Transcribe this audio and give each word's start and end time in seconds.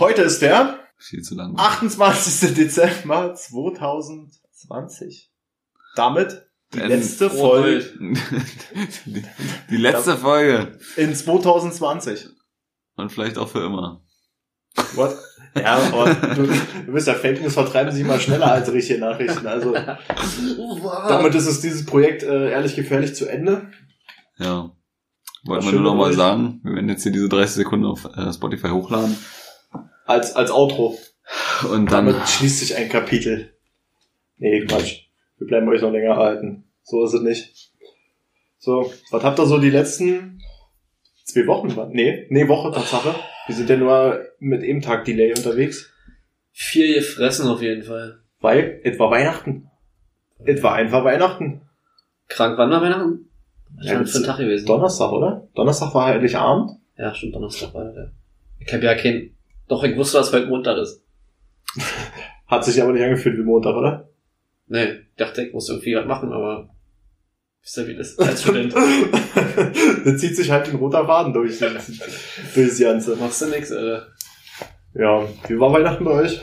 Heute 0.00 0.22
ist 0.22 0.40
der 0.42 0.80
Viel 0.98 1.22
zu 1.22 1.34
lang. 1.36 1.54
28. 1.56 2.54
Dezember 2.54 3.34
2020. 3.34 5.30
Damit 5.94 6.46
die 6.72 6.78
Denn- 6.78 6.88
letzte 6.88 7.30
Folge 7.30 7.84
die, 9.06 9.24
die 9.70 9.76
letzte 9.76 10.16
Folge. 10.16 10.78
in 10.96 11.14
2020. 11.14 12.26
Und 12.96 13.12
vielleicht 13.12 13.38
auch 13.38 13.48
für 13.48 13.64
immer. 13.64 14.02
What? 14.94 15.16
Ja, 15.56 15.76
aber 15.76 16.12
du, 16.34 16.46
du 16.86 16.92
bist 16.92 17.06
ja 17.06 17.14
Fake 17.14 17.40
News 17.40 17.54
vertreiben 17.54 17.92
sich 17.92 18.00
immer 18.00 18.18
schneller 18.18 18.50
als 18.50 18.72
richtige 18.72 18.98
Nachrichten. 18.98 19.46
Also 19.46 19.72
damit 21.08 21.34
ist 21.36 21.46
es 21.46 21.60
dieses 21.60 21.86
Projekt 21.86 22.24
äh, 22.24 22.50
ehrlich 22.50 22.74
gefährlich 22.74 23.14
zu 23.14 23.28
Ende. 23.28 23.70
Ja. 24.38 24.72
Wollten 25.44 25.66
wir 25.66 25.72
nur 25.74 25.82
noch 25.82 25.94
mal 25.94 26.12
sagen, 26.12 26.60
wir 26.64 26.74
werden 26.74 26.88
jetzt 26.88 27.04
hier 27.04 27.12
diese 27.12 27.28
30 27.28 27.54
Sekunden 27.54 27.86
auf 27.86 28.04
äh, 28.16 28.32
Spotify 28.32 28.70
hochladen. 28.70 29.16
Als, 30.04 30.36
als 30.36 30.50
Outro. 30.50 30.98
Und 31.70 31.90
dann, 31.90 32.06
Damit 32.06 32.28
schließt 32.28 32.60
sich 32.60 32.76
ein 32.76 32.88
Kapitel. 32.88 33.54
Nee, 34.36 34.64
Quatsch. 34.66 35.06
Wir 35.38 35.46
bleiben 35.46 35.68
euch 35.68 35.80
noch 35.80 35.90
länger 35.90 36.10
erhalten. 36.10 36.64
So 36.82 37.04
ist 37.04 37.14
es 37.14 37.22
nicht. 37.22 37.72
So, 38.58 38.92
was 39.10 39.22
habt 39.22 39.38
ihr 39.38 39.46
so 39.46 39.58
die 39.58 39.70
letzten 39.70 40.40
zwei 41.24 41.46
Wochen? 41.46 41.74
Nee, 41.92 42.26
nee, 42.30 42.48
Woche 42.48 42.72
Tatsache. 42.72 43.14
Wir 43.46 43.54
sind 43.54 43.68
ja 43.68 43.76
nur 43.76 44.24
mit 44.38 44.62
eben 44.62 44.80
Tag 44.80 45.04
Delay 45.04 45.34
unterwegs. 45.34 45.90
Viel 46.52 46.94
gefressen 46.94 47.48
auf 47.48 47.62
jeden 47.62 47.82
Fall. 47.82 48.20
Weil, 48.40 48.80
etwa 48.84 49.10
Weihnachten. 49.10 49.70
Etwa 50.44 50.74
einfach 50.74 51.04
Weihnachten. 51.04 51.62
Krank 52.28 52.58
wann 52.58 52.70
war 52.70 52.80
Weihnachten? 52.82 53.28
Was 53.76 53.86
Ja, 53.86 54.04
für 54.04 54.18
ein 54.18 54.24
Tag 54.24 54.38
gewesen? 54.38 54.66
Donnerstag, 54.66 55.12
oder? 55.12 55.48
Donnerstag 55.54 55.94
war 55.94 56.06
heiliger 56.06 56.40
Abend. 56.40 56.72
Ja, 56.96 57.14
stimmt, 57.14 57.34
Donnerstag 57.34 57.74
war 57.74 57.84
der. 57.92 58.12
Ich 58.60 58.72
hab 58.72 58.82
ja 58.82 58.94
kein, 58.94 59.34
doch 59.68 59.82
ich 59.84 59.96
wusste, 59.96 60.18
dass 60.18 60.32
heute 60.32 60.46
Montag 60.46 60.78
ist. 60.78 61.02
Hat 62.46 62.64
sich 62.64 62.80
aber 62.82 62.92
nicht 62.92 63.02
angefühlt 63.02 63.38
wie 63.38 63.42
Montag, 63.42 63.74
oder? 63.74 64.08
Nee, 64.66 64.84
ich 64.84 65.16
dachte, 65.16 65.44
ich 65.44 65.52
muss 65.52 65.68
irgendwie 65.68 65.94
was 65.96 66.06
machen, 66.06 66.32
aber 66.32 66.68
wisst 67.62 67.78
ihr, 67.78 67.88
wie 67.88 67.96
das 67.96 68.10
ist 68.10 68.20
als 68.20 68.42
Student? 68.42 68.74
da 70.04 70.16
zieht 70.16 70.36
sich 70.36 70.50
halt 70.50 70.68
ein 70.68 70.76
roter 70.76 71.06
Faden 71.06 71.32
durch, 71.32 71.58
durch 72.54 72.68
das 72.68 72.78
Ganze. 72.78 73.16
Machst 73.16 73.42
du 73.42 73.46
nix, 73.46 73.72
Alter. 73.72 74.08
Ja, 74.94 75.26
wie 75.48 75.58
war 75.58 75.72
Weihnachten 75.72 76.04
bei 76.04 76.12
euch? 76.12 76.40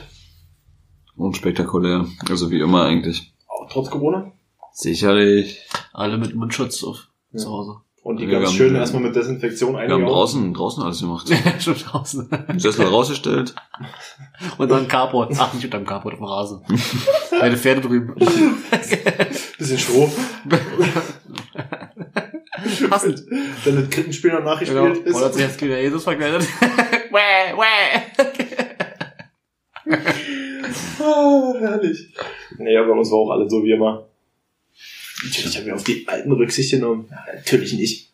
unspektakulär. 1.15 2.07
Also 2.29 2.49
wie 2.51 2.59
immer 2.59 2.85
eigentlich. 2.85 3.33
Auch 3.47 3.69
trotz 3.69 3.89
Corona? 3.89 4.31
Sicherlich. 4.73 5.61
Alle 5.93 6.17
mit 6.17 6.35
Mundschutz 6.35 6.83
auf 6.83 7.09
Ja. 7.31 7.39
zu 7.39 7.49
Hause. 7.49 7.75
Und 8.03 8.17
die 8.19 8.27
Wir 8.27 8.33
ganz 8.39 8.47
haben- 8.49 8.55
schön 8.55 8.75
erstmal 8.75 9.03
mit 9.03 9.15
Desinfektion 9.15 9.73
Wir 9.73 9.81
haben 9.81 9.91
eingehauen. 9.91 10.05
draußen, 10.13 10.53
draußen 10.55 10.83
alles 10.83 11.01
gemacht. 11.01 11.29
Schon 11.59 11.75
draußen. 11.75 12.29
Sessel 12.57 12.87
rausgestellt. 12.87 13.53
Und 14.57 14.71
dann 14.71 14.87
Carport. 14.87 15.33
Ach, 15.37 15.53
nicht 15.53 15.65
unterm 15.65 15.85
Carport, 15.85 16.13
auf 16.15 16.19
dem 16.19 16.25
Rasen. 16.25 16.61
Meine 17.39 17.57
Pferde 17.57 17.81
drüben. 17.81 18.15
Bisschen 19.59 19.77
Stroh. 19.77 20.11
Passend. 22.89 23.23
Dann 23.65 23.75
das 23.75 23.89
Krippenspiel 23.91 24.31
noch 24.31 24.39
Genau. 24.39 24.49
nachgespielt 24.51 24.97
ist. 25.05 25.15
Oder 25.15 25.31
zuerst 25.31 25.61
wieder 25.61 25.79
Jesus 25.79 26.03
verkleidet. 26.03 26.41
Wäh, 27.11 27.53
wäh. 27.55 28.01
Ah, 31.03 31.53
herrlich. 31.59 32.13
Naja, 32.57 32.83
bei 32.83 32.91
uns 32.91 33.11
war 33.11 33.19
auch 33.19 33.31
alles 33.31 33.51
so 33.51 33.63
wie 33.63 33.71
immer. 33.71 34.07
Natürlich 35.23 35.57
haben 35.57 35.65
wir 35.65 35.75
auf 35.75 35.83
die 35.83 36.07
alten 36.07 36.31
Rücksicht 36.31 36.71
genommen. 36.71 37.07
Ja, 37.09 37.35
natürlich 37.35 37.73
nicht. 37.73 38.13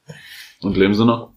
Und 0.61 0.77
leben 0.77 0.93
sie 0.93 1.05
noch? 1.05 1.33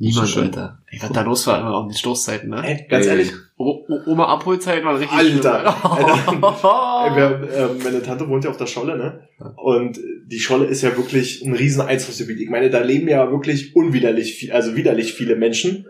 Niemand, 0.00 0.28
schön. 0.28 0.44
Alter. 0.44 0.78
Ey, 0.86 1.00
was 1.02 1.10
da 1.12 1.22
los 1.22 1.46
war 1.46 1.60
immer 1.60 1.76
um 1.80 1.88
die 1.88 1.96
Stoßzeiten, 1.96 2.48
ne? 2.48 2.62
Ey, 2.64 2.86
ganz 2.88 3.06
Ey. 3.06 3.10
ehrlich, 3.10 3.32
O 3.56 3.84
Oma 4.06 4.26
Abholzeiten 4.26 4.84
waren 4.84 4.96
richtig 4.96 5.18
Alter. 5.18 5.76
schlimm. 6.24 6.44
Ey, 6.44 7.16
wir, 7.16 7.48
ähm, 7.56 7.78
meine 7.82 8.02
Tante 8.02 8.28
wohnt 8.28 8.44
ja 8.44 8.50
auf 8.50 8.56
der 8.56 8.66
Scholle, 8.66 8.96
ne? 8.96 9.28
Und 9.56 9.98
die 10.26 10.38
Scholle 10.38 10.66
ist 10.66 10.82
ja 10.82 10.96
wirklich 10.96 11.42
ein 11.44 11.52
riesen 11.54 11.80
Einzugsgebiet. 11.80 12.40
Ich 12.40 12.48
meine, 12.48 12.70
da 12.70 12.80
leben 12.80 13.08
ja 13.08 13.28
wirklich 13.32 13.74
unwiderlich, 13.74 14.34
viel, 14.34 14.52
also 14.52 14.76
widerlich 14.76 15.14
viele 15.14 15.34
Menschen. 15.34 15.86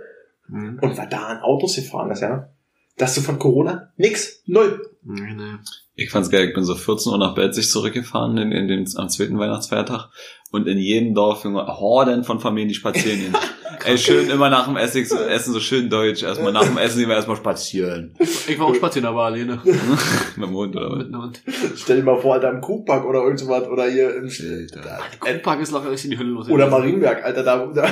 Mhm. 0.48 0.78
Und 0.80 0.96
was 0.96 1.08
da 1.10 1.26
an 1.26 1.40
Autos 1.40 1.76
gefahren 1.76 2.10
ist, 2.10 2.22
ja? 2.22 2.48
Dass 2.96 3.14
du 3.14 3.20
von 3.20 3.38
Corona 3.38 3.92
nix, 3.98 4.42
null. 4.46 4.80
Nee, 5.04 5.34
nee. 5.34 5.56
Ich 5.94 6.10
fand's 6.10 6.30
geil, 6.30 6.48
ich 6.48 6.54
bin 6.54 6.64
so 6.64 6.74
14 6.74 7.12
Uhr 7.12 7.18
nach 7.18 7.34
Belzig 7.34 7.70
zurückgefahren 7.70 8.36
in, 8.38 8.52
in 8.52 8.68
den, 8.68 8.86
am 8.96 9.08
zweiten 9.08 9.38
Weihnachtsfeiertag 9.38 10.10
und 10.50 10.66
in 10.66 10.78
jedem 10.78 11.14
Dorf 11.14 11.44
Junge, 11.44 11.66
Horden 11.66 12.24
von 12.24 12.40
Familien, 12.40 12.68
die 12.68 12.74
spazieren 12.74 13.20
gehen. 13.20 13.36
Ey, 13.84 13.96
schön 13.96 14.28
immer 14.28 14.50
nach 14.50 14.66
dem 14.66 14.76
Essen, 14.76 15.04
so, 15.04 15.16
Essen 15.16 15.52
so 15.52 15.60
schön 15.60 15.88
deutsch. 15.88 16.22
Erstmal 16.22 16.52
nach 16.52 16.64
dem 16.64 16.78
Essen 16.78 16.98
gehen 16.98 17.08
wir 17.08 17.14
erstmal 17.14 17.36
spazieren. 17.36 18.14
Ich 18.18 18.58
war 18.58 18.66
auch 18.66 18.74
spazieren, 18.74 19.06
aber 19.06 19.24
alleine. 19.24 19.60
Mit 20.36 20.48
dem 20.48 20.54
Hund 20.54 20.74
oder 20.76 20.90
was? 20.90 20.98
Mit 20.98 21.08
einer 21.08 21.22
Hund. 21.22 21.42
Stell 21.76 21.96
dir 21.96 22.02
mal 22.02 22.20
vor, 22.20 22.34
Alter, 22.34 22.50
im 22.50 22.60
Kuhpark 22.60 23.04
oder 23.04 23.22
irgendwas 23.22 23.68
oder 23.68 23.88
hier 23.88 24.14
im 24.16 24.24
Alter. 24.24 24.98
Kuhpark 25.20 25.60
ist 25.60 25.72
locker 25.72 25.90
richtig 25.90 26.10
in 26.10 26.16
die 26.16 26.18
Hölle 26.18 26.30
los. 26.30 26.48
oder 26.48 26.68
Marienberg, 26.68 27.24
Alter, 27.24 27.42
da, 27.42 27.66
da, 27.66 27.88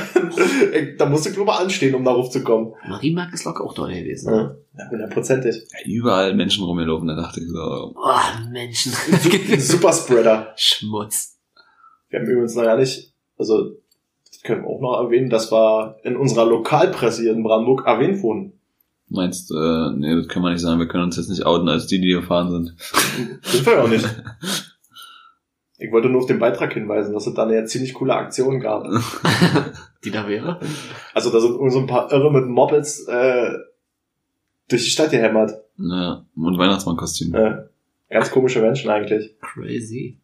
da 0.99 1.07
musst 1.07 1.27
du 1.27 1.31
nur 1.31 1.47
mal 1.47 1.59
anstehen, 1.59 1.95
um 1.95 2.05
darauf 2.05 2.31
zu 2.31 2.43
kommen. 2.43 2.75
Marienberg 2.89 3.33
ist 3.33 3.45
locker 3.45 3.65
auch 3.65 3.75
dort 3.75 3.91
gewesen. 3.91 4.35
Ja, 4.35 4.57
ja, 4.77 4.91
hundertprozentig. 4.91 5.67
Überall 5.87 6.35
Menschen 6.35 6.65
rumgelaufen, 6.65 6.96
da 7.05 7.15
dachte 7.15 7.41
ich 7.41 7.49
so, 7.49 7.95
Oh, 7.97 8.51
Menschen. 8.51 8.93
Superspreader. 9.59 10.53
Schmutz. 10.57 11.39
Wir 12.09 12.21
haben 12.21 12.27
übrigens 12.27 12.55
noch 12.55 12.65
ja 12.65 12.77
nicht, 12.77 13.13
also, 13.39 13.73
das 14.31 14.43
können 14.43 14.63
wir 14.63 14.69
auch 14.69 14.81
noch 14.81 15.03
erwähnen, 15.05 15.29
das 15.31 15.51
war 15.51 15.97
in 16.05 16.17
unserer 16.17 16.47
Lokalpresse 16.47 17.23
hier 17.23 17.33
in 17.33 17.43
Brandenburg 17.43 17.85
erwähnt 17.87 18.23
worden. 18.23 18.53
meinst, 19.09 19.51
äh, 19.51 19.91
nee, 19.97 20.15
das 20.15 20.29
können 20.29 20.45
wir 20.45 20.53
nicht 20.53 20.61
sagen, 20.63 20.79
wir 20.79 20.89
können 20.89 21.05
uns 21.05 21.17
jetzt 21.17 21.29
nicht 21.31 21.45
outen 21.45 21.69
als 21.69 21.87
die, 21.89 22.01
die 22.01 22.13
gefahren 22.13 22.51
sind. 22.51 22.75
Sind 23.43 23.67
wir 23.67 23.73
ja 23.75 23.83
auch 23.83 23.89
nicht. 23.89 24.07
Ich 25.79 25.93
wollte 25.93 26.09
nur 26.09 26.23
auf 26.23 26.27
den 26.27 26.39
Beitrag 26.39 26.73
hinweisen, 26.73 27.13
dass 27.13 27.27
es 27.27 27.35
da 27.35 27.43
eine 27.47 27.67
ziemlich 27.67 27.93
coole 27.93 28.15
Aktion 28.15 28.61
gab. 28.61 28.87
Die 30.05 30.11
da 30.11 30.27
wäre? 30.27 30.59
Also 31.13 31.29
da 31.31 31.39
sind 31.39 31.51
irgendwie 31.51 31.71
so 31.71 31.81
ein 31.81 31.87
paar 31.87 32.11
Irre 32.11 32.33
mit 32.33 32.47
Mopeds 32.47 33.07
äh, 33.07 33.51
durch 34.71 34.85
die 34.85 34.91
Stadt 34.91 35.11
gehämmert. 35.11 35.53
Ja, 35.79 36.25
und 36.37 36.59
Weihnachtsmannkostüm. 36.59 37.35
Äh, 37.35 37.57
ganz 38.11 38.31
komische 38.31 38.61
Menschen 38.63 38.91
eigentlich. 38.91 39.37
Crazy. 39.41 40.19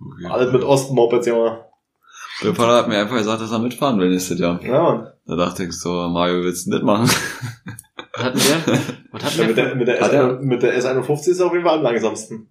Okay. 0.00 0.26
Alles 0.30 0.52
mit 0.52 0.62
Osten-Mopeds, 0.62 1.26
Junge. 1.26 1.64
Der 2.42 2.54
Vater 2.54 2.76
hat 2.76 2.88
mir 2.88 2.98
einfach 2.98 3.16
gesagt, 3.16 3.40
dass 3.40 3.50
er 3.52 3.58
mitfahren 3.58 3.98
will 3.98 4.10
nächstes 4.10 4.38
Jahr. 4.38 4.62
Ja, 4.62 4.82
Mann. 4.82 5.06
Da 5.26 5.36
dachte 5.36 5.64
ich 5.64 5.72
so, 5.72 5.90
Mario, 6.08 6.42
willst 6.44 6.66
du 6.66 6.70
das 6.72 6.82
machen? 6.82 7.08
Was 8.14 8.24
hatten 8.24 8.38
wir? 8.38 8.78
Was 9.12 9.24
hatten 9.24 9.38
Ja, 9.38 9.38
wir? 9.40 9.46
mit, 9.48 9.56
der, 9.56 9.74
mit, 9.74 9.88
der 9.88 10.00
Hat 10.00 10.08
S, 10.08 10.14
er- 10.14 10.40
mit 10.40 10.62
der 10.62 10.78
S51 10.78 11.28
ist 11.30 11.40
er 11.40 11.46
auf 11.46 11.52
jeden 11.52 11.64
Fall 11.64 11.78
am 11.78 11.82
langsamsten. 11.82 12.48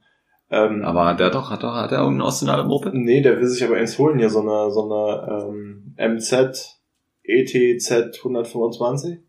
Ähm, 0.49 0.83
Aber 0.83 1.13
der 1.15 1.29
doch, 1.31 1.49
hat 1.49 1.63
doch, 1.63 1.73
hat 1.73 1.91
er 1.91 1.99
irgendein 2.01 2.27
Ostinale 2.27 2.63
Moped? 2.65 2.93
nee, 2.93 3.21
der 3.21 3.39
will 3.39 3.47
sich 3.47 3.63
aber 3.63 3.77
eins 3.77 3.97
holen 3.97 4.19
hier, 4.19 4.29
so 4.29 4.41
eine, 4.41 4.71
so 4.71 4.83
eine 4.91 5.47
ähm, 5.49 5.95
MZ 5.97 6.79
ETZ 7.23 7.91
125. 8.17 9.19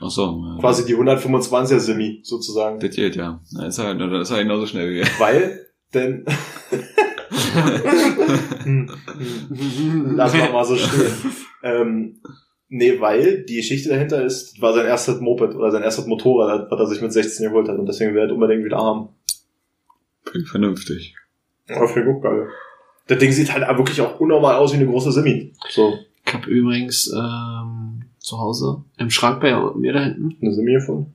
Ach 0.00 0.10
so. 0.10 0.42
ja. 0.44 0.58
Quasi 0.60 0.84
die 0.86 0.96
125er 0.96 1.78
Semi, 1.78 2.20
sozusagen. 2.22 2.80
Das 2.80 2.94
geht, 2.94 3.16
ja. 3.16 3.40
Da 3.52 3.66
ist 3.66 3.78
er, 3.78 3.94
da 3.94 4.20
ist 4.20 4.30
er 4.30 4.42
genauso 4.42 4.66
schnell 4.66 4.90
wie. 4.90 5.02
Weil, 5.18 5.66
denn... 5.92 6.24
Hm, 8.64 8.90
hm. 9.08 10.14
Lass 10.16 10.34
mal 10.34 10.52
mal 10.52 10.64
so 10.64 10.76
stehen. 10.76 11.12
Ähm, 11.62 12.20
nee, 12.68 13.00
weil 13.00 13.44
die 13.44 13.56
Geschichte 13.56 13.88
dahinter 13.90 14.24
ist, 14.24 14.60
war 14.60 14.72
sein 14.72 14.86
erstes 14.86 15.20
Moped 15.20 15.54
oder 15.54 15.70
sein 15.70 15.82
erstes 15.82 16.06
Motorrad, 16.06 16.70
was 16.70 16.80
er 16.80 16.86
sich 16.86 17.00
mit 17.00 17.12
16 17.12 17.48
geholt 17.48 17.68
hat 17.68 17.78
und 17.78 17.86
deswegen 17.86 18.12
will 18.12 18.22
er 18.22 18.26
das 18.26 18.34
unbedingt 18.34 18.64
wieder 18.64 18.78
haben. 18.78 19.08
Klingt 20.24 20.48
vernünftig. 20.48 21.14
Ja, 21.68 21.86
finde 21.86 22.10
ich 22.10 22.16
auch 22.16 22.20
geil. 22.20 22.48
Das 23.06 23.18
Ding 23.18 23.32
sieht 23.32 23.52
halt 23.52 23.66
wirklich 23.78 24.00
auch 24.00 24.18
unnormal 24.20 24.56
aus 24.56 24.72
wie 24.72 24.76
eine 24.76 24.86
große 24.86 25.12
Semi. 25.12 25.52
So, 25.70 25.98
Ich 26.26 26.34
hab 26.34 26.46
übrigens 26.46 27.12
ähm, 27.14 27.83
zu 28.24 28.38
Hause 28.38 28.82
im 28.96 29.10
Schrank 29.10 29.40
bei 29.42 29.54
mir 29.76 29.92
da 29.92 30.00
hinten. 30.00 30.36
eine 30.40 30.54
Semi 30.54 30.72
gefunden. 30.72 31.12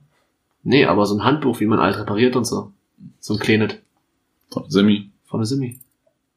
Nee, 0.62 0.84
aber 0.84 1.06
so 1.06 1.16
ein 1.16 1.24
Handbuch, 1.24 1.58
wie 1.60 1.66
man 1.66 1.80
alt 1.80 1.98
repariert 1.98 2.36
und 2.36 2.44
so. 2.44 2.72
So 3.18 3.34
ein 3.34 3.40
kleines. 3.40 3.74
Von 4.50 4.70
Semi. 4.70 5.10
Von 5.24 5.40
der 5.40 5.46
Simi. 5.46 5.80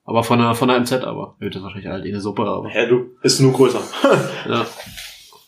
Aber 0.06 0.24
von 0.24 0.40
der, 0.40 0.56
von 0.56 0.68
der 0.70 0.80
MZ 0.80 0.94
aber. 1.04 1.36
Ja, 1.40 1.48
das 1.48 1.58
ist 1.58 1.64
wahrscheinlich 1.64 1.90
alt 1.90 2.06
in 2.06 2.12
der 2.14 2.22
Suppe, 2.22 2.44
aber. 2.44 2.74
Ja, 2.74 2.88
du, 2.88 3.12
ist 3.22 3.40
nur 3.40 3.54
größer. 3.54 3.82
Ja. 4.50 4.66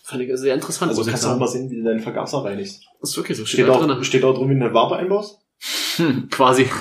Fand 0.04 0.22
ich 0.22 0.30
sehr 0.38 0.54
interessant. 0.54 0.90
Also 0.92 1.04
kannst 1.04 1.24
du 1.24 1.30
auch 1.30 1.40
mal 1.40 1.48
sehen, 1.48 1.72
wie 1.72 1.78
du 1.78 1.84
deinen 1.84 2.00
Vergaser 2.00 2.44
reinigst. 2.46 2.84
ist 3.02 3.18
wirklich 3.18 3.38
so. 3.40 3.46
Steht 3.46 3.68
da 3.68 3.72
auch, 3.74 3.84
drin. 3.84 4.04
steht 4.04 4.24
auch 4.24 4.36
drin, 4.38 4.50
wie 4.52 4.60
du 4.60 4.64
eine 4.64 4.74
Wabe 4.74 4.98
einbaust? 4.98 5.40
Hm, 5.98 6.30
quasi. 6.30 6.70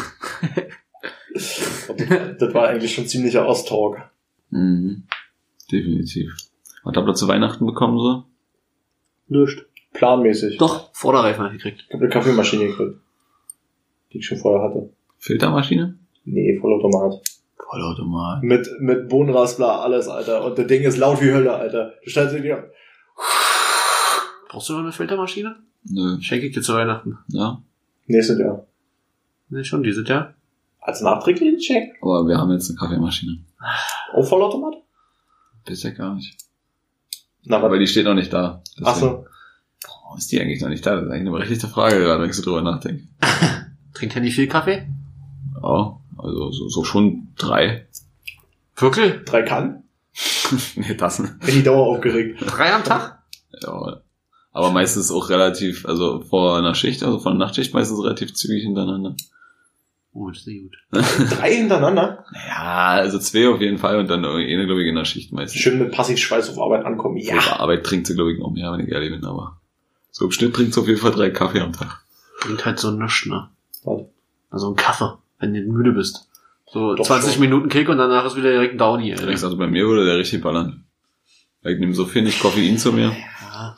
Das 2.39 2.55
war 2.55 2.69
eigentlich 2.69 2.95
schon 2.95 3.09
ziemlicher 3.09 3.45
Osttalk. 3.49 4.09
Mhm. 4.51 5.03
Definitiv. 5.73 6.33
Was 6.85 6.95
habt 6.95 7.09
ihr 7.09 7.15
zu 7.15 7.27
Weihnachten 7.27 7.67
bekommen 7.67 7.99
so? 7.99 8.25
Nicht. 9.29 9.65
Planmäßig. 9.93 10.59
Doch, 10.59 10.93
Vorderreifen 10.93 11.45
hab 11.45 11.53
ich 11.53 11.63
gekriegt. 11.63 11.85
Ich 11.87 11.95
habe 11.95 12.05
eine 12.05 12.13
Kaffeemaschine 12.13 12.67
gekriegt. 12.67 12.99
Die 14.13 14.19
ich 14.19 14.27
schon 14.27 14.39
vorher 14.39 14.69
hatte. 14.69 14.91
Filtermaschine? 15.19 15.99
Nee, 16.25 16.59
Vollautomat. 16.61 17.23
Vollautomat. 17.57 18.43
Mit, 18.43 18.69
mit 18.81 19.09
Bohnenraspler, 19.09 19.81
alles, 19.81 20.09
Alter. 20.09 20.45
Und 20.45 20.59
das 20.59 20.67
Ding 20.67 20.83
ist 20.83 20.97
laut 20.97 21.21
wie 21.23 21.33
Hölle, 21.33 21.55
Alter. 21.55 21.95
Du 22.03 22.11
stellst 22.11 22.35
dir, 22.35 22.71
Brauchst 24.49 24.69
du 24.69 24.75
noch 24.75 24.81
eine 24.81 24.93
Filtermaschine? 24.93 25.57
Nö. 25.85 26.21
Schenke 26.21 26.47
ich 26.47 26.55
dir 26.55 26.63
zu 26.63 26.75
Weihnachten. 26.75 27.19
Ja. 27.29 27.63
Nächstes 28.07 28.39
Jahr. 28.39 28.67
Ne, 29.49 29.65
schon 29.65 29.83
dieses 29.83 30.09
Jahr. 30.09 30.35
Als 30.81 31.01
nachträglichen 31.01 31.59
Check. 31.59 31.95
Aber 32.01 32.27
wir 32.29 32.39
haben 32.39 32.53
jetzt 32.53 32.71
eine 32.71 32.79
Kaffeemaschine. 32.79 33.39
Auf 34.13 34.29
Vollautomat? 34.29 34.75
Bisher 35.65 35.93
gar 35.93 36.15
nicht. 36.15 36.37
Na, 37.45 37.59
Aber 37.61 37.79
die 37.79 37.87
steht 37.87 38.05
noch 38.07 38.15
nicht 38.15 38.33
da. 38.33 38.63
Deswegen- 38.79 38.87
Ach 38.87 38.97
so. 38.97 39.27
Boah, 39.87 40.17
ist 40.17 40.33
die 40.33 40.41
eigentlich 40.41 40.61
noch 40.63 40.69
nicht 40.71 40.85
da? 40.87 40.95
Das 40.95 41.05
ist 41.05 41.11
eigentlich 41.11 41.21
eine 41.23 41.31
berechtigte 41.31 41.69
Frage 41.69 41.99
gerade, 41.99 42.23
wenn 42.23 42.31
ich 42.31 42.37
so 42.37 42.43
drüber 42.43 42.63
nachdenke. 42.63 43.05
Trinkt 43.95 44.15
er 44.17 44.23
nicht 44.23 44.35
viel 44.35 44.49
Kaffee? 44.49 44.87
Ja, 45.63 45.99
also 46.19 46.51
so, 46.53 46.69
so 46.69 46.85
schon 46.85 47.29
drei. 47.37 47.87
Wirklich? 48.77 49.25
Drei 49.25 49.43
Kannen? 49.43 49.85
nee, 50.77 50.95
Tassen. 50.95 51.39
Bin 51.45 51.59
ich 51.59 51.65
dauer 51.65 51.87
aufgeregt. 51.87 52.41
Drei 52.47 52.73
am 52.73 52.85
Tag? 52.85 53.19
Ja. 53.63 54.01
Aber 54.53 54.71
meistens 54.71 55.11
auch 55.11 55.31
relativ, 55.31 55.85
also 55.87 56.21
vor 56.21 56.57
einer 56.57 56.75
Schicht, 56.75 57.03
also 57.03 57.19
vor 57.19 57.33
einer 57.33 57.41
Nachtschicht 57.41 57.75
meistens 57.75 58.01
relativ 58.03 58.35
zügig 58.35 58.63
hintereinander. 58.63 59.17
Gut, 60.15 60.37
sehr 60.37 60.61
gut. 60.61 60.77
Drei 60.93 61.57
hintereinander? 61.57 62.25
Ja, 62.49 62.91
also 62.91 63.19
zwei 63.19 63.49
auf 63.49 63.61
jeden 63.61 63.79
Fall 63.79 63.99
und 63.99 64.09
dann 64.09 64.23
irgendwie 64.23 64.55
eine, 64.55 64.65
glaube 64.65 64.83
ich, 64.83 64.89
in 64.89 64.95
der 64.95 65.05
Schicht 65.05 65.33
meistens. 65.33 65.61
Schön 65.61 65.81
mit 65.81 65.91
Passivschweiß 65.91 66.51
auf 66.51 66.59
Arbeit 66.61 66.85
ankommen. 66.85 67.17
Ja. 67.17 67.37
Auf 67.37 67.59
Arbeit 67.59 67.85
trinkt 67.85 68.07
sie, 68.07 68.15
glaube 68.15 68.33
ich, 68.33 68.39
noch 68.39 68.53
mehr, 68.53 68.71
wenn 68.73 68.79
ich 68.87 68.93
ehrlich 68.93 69.11
bin, 69.11 69.25
aber 69.25 69.61
so 70.13 70.27
im 70.27 70.31
Schnitt 70.31 70.55
trinkt 70.55 70.73
sie 70.73 70.81
auf 70.81 70.87
jeden 70.87 71.01
Fall 71.01 71.11
drei 71.11 71.31
Kaffee 71.31 71.59
am 71.59 71.73
Tag. 71.73 72.01
Trinkt 72.41 72.65
halt 72.65 72.79
so 72.79 72.93
nichts, 72.93 73.27
ne? 73.27 73.49
Was? 73.83 74.03
Also 74.51 74.71
ein 74.71 74.77
Kaffee, 74.77 75.19
wenn 75.41 75.53
du 75.53 75.61
müde 75.63 75.91
bist. 75.91 76.29
So 76.73 76.95
Doch 76.95 77.05
20 77.05 77.33
schon. 77.33 77.41
Minuten 77.41 77.69
Kick 77.69 77.89
und 77.89 77.99
danach 77.99 78.25
ist 78.25 78.37
wieder 78.37 78.53
direkt 78.53 78.75
ein 78.75 78.79
Downy, 78.79 79.13
Alter. 79.13 79.27
Also 79.27 79.57
bei 79.57 79.67
mir 79.67 79.85
würde 79.87 80.05
der 80.05 80.17
richtig 80.17 80.43
ballern. 80.43 80.85
Weil 81.63 81.73
Ich 81.73 81.81
nehme 81.81 81.93
so 81.93 82.05
viel 82.05 82.23
nicht 82.23 82.39
Koffein 82.39 82.79
zu 82.79 82.93
mir. 82.93 83.17
Ja, 83.43 83.77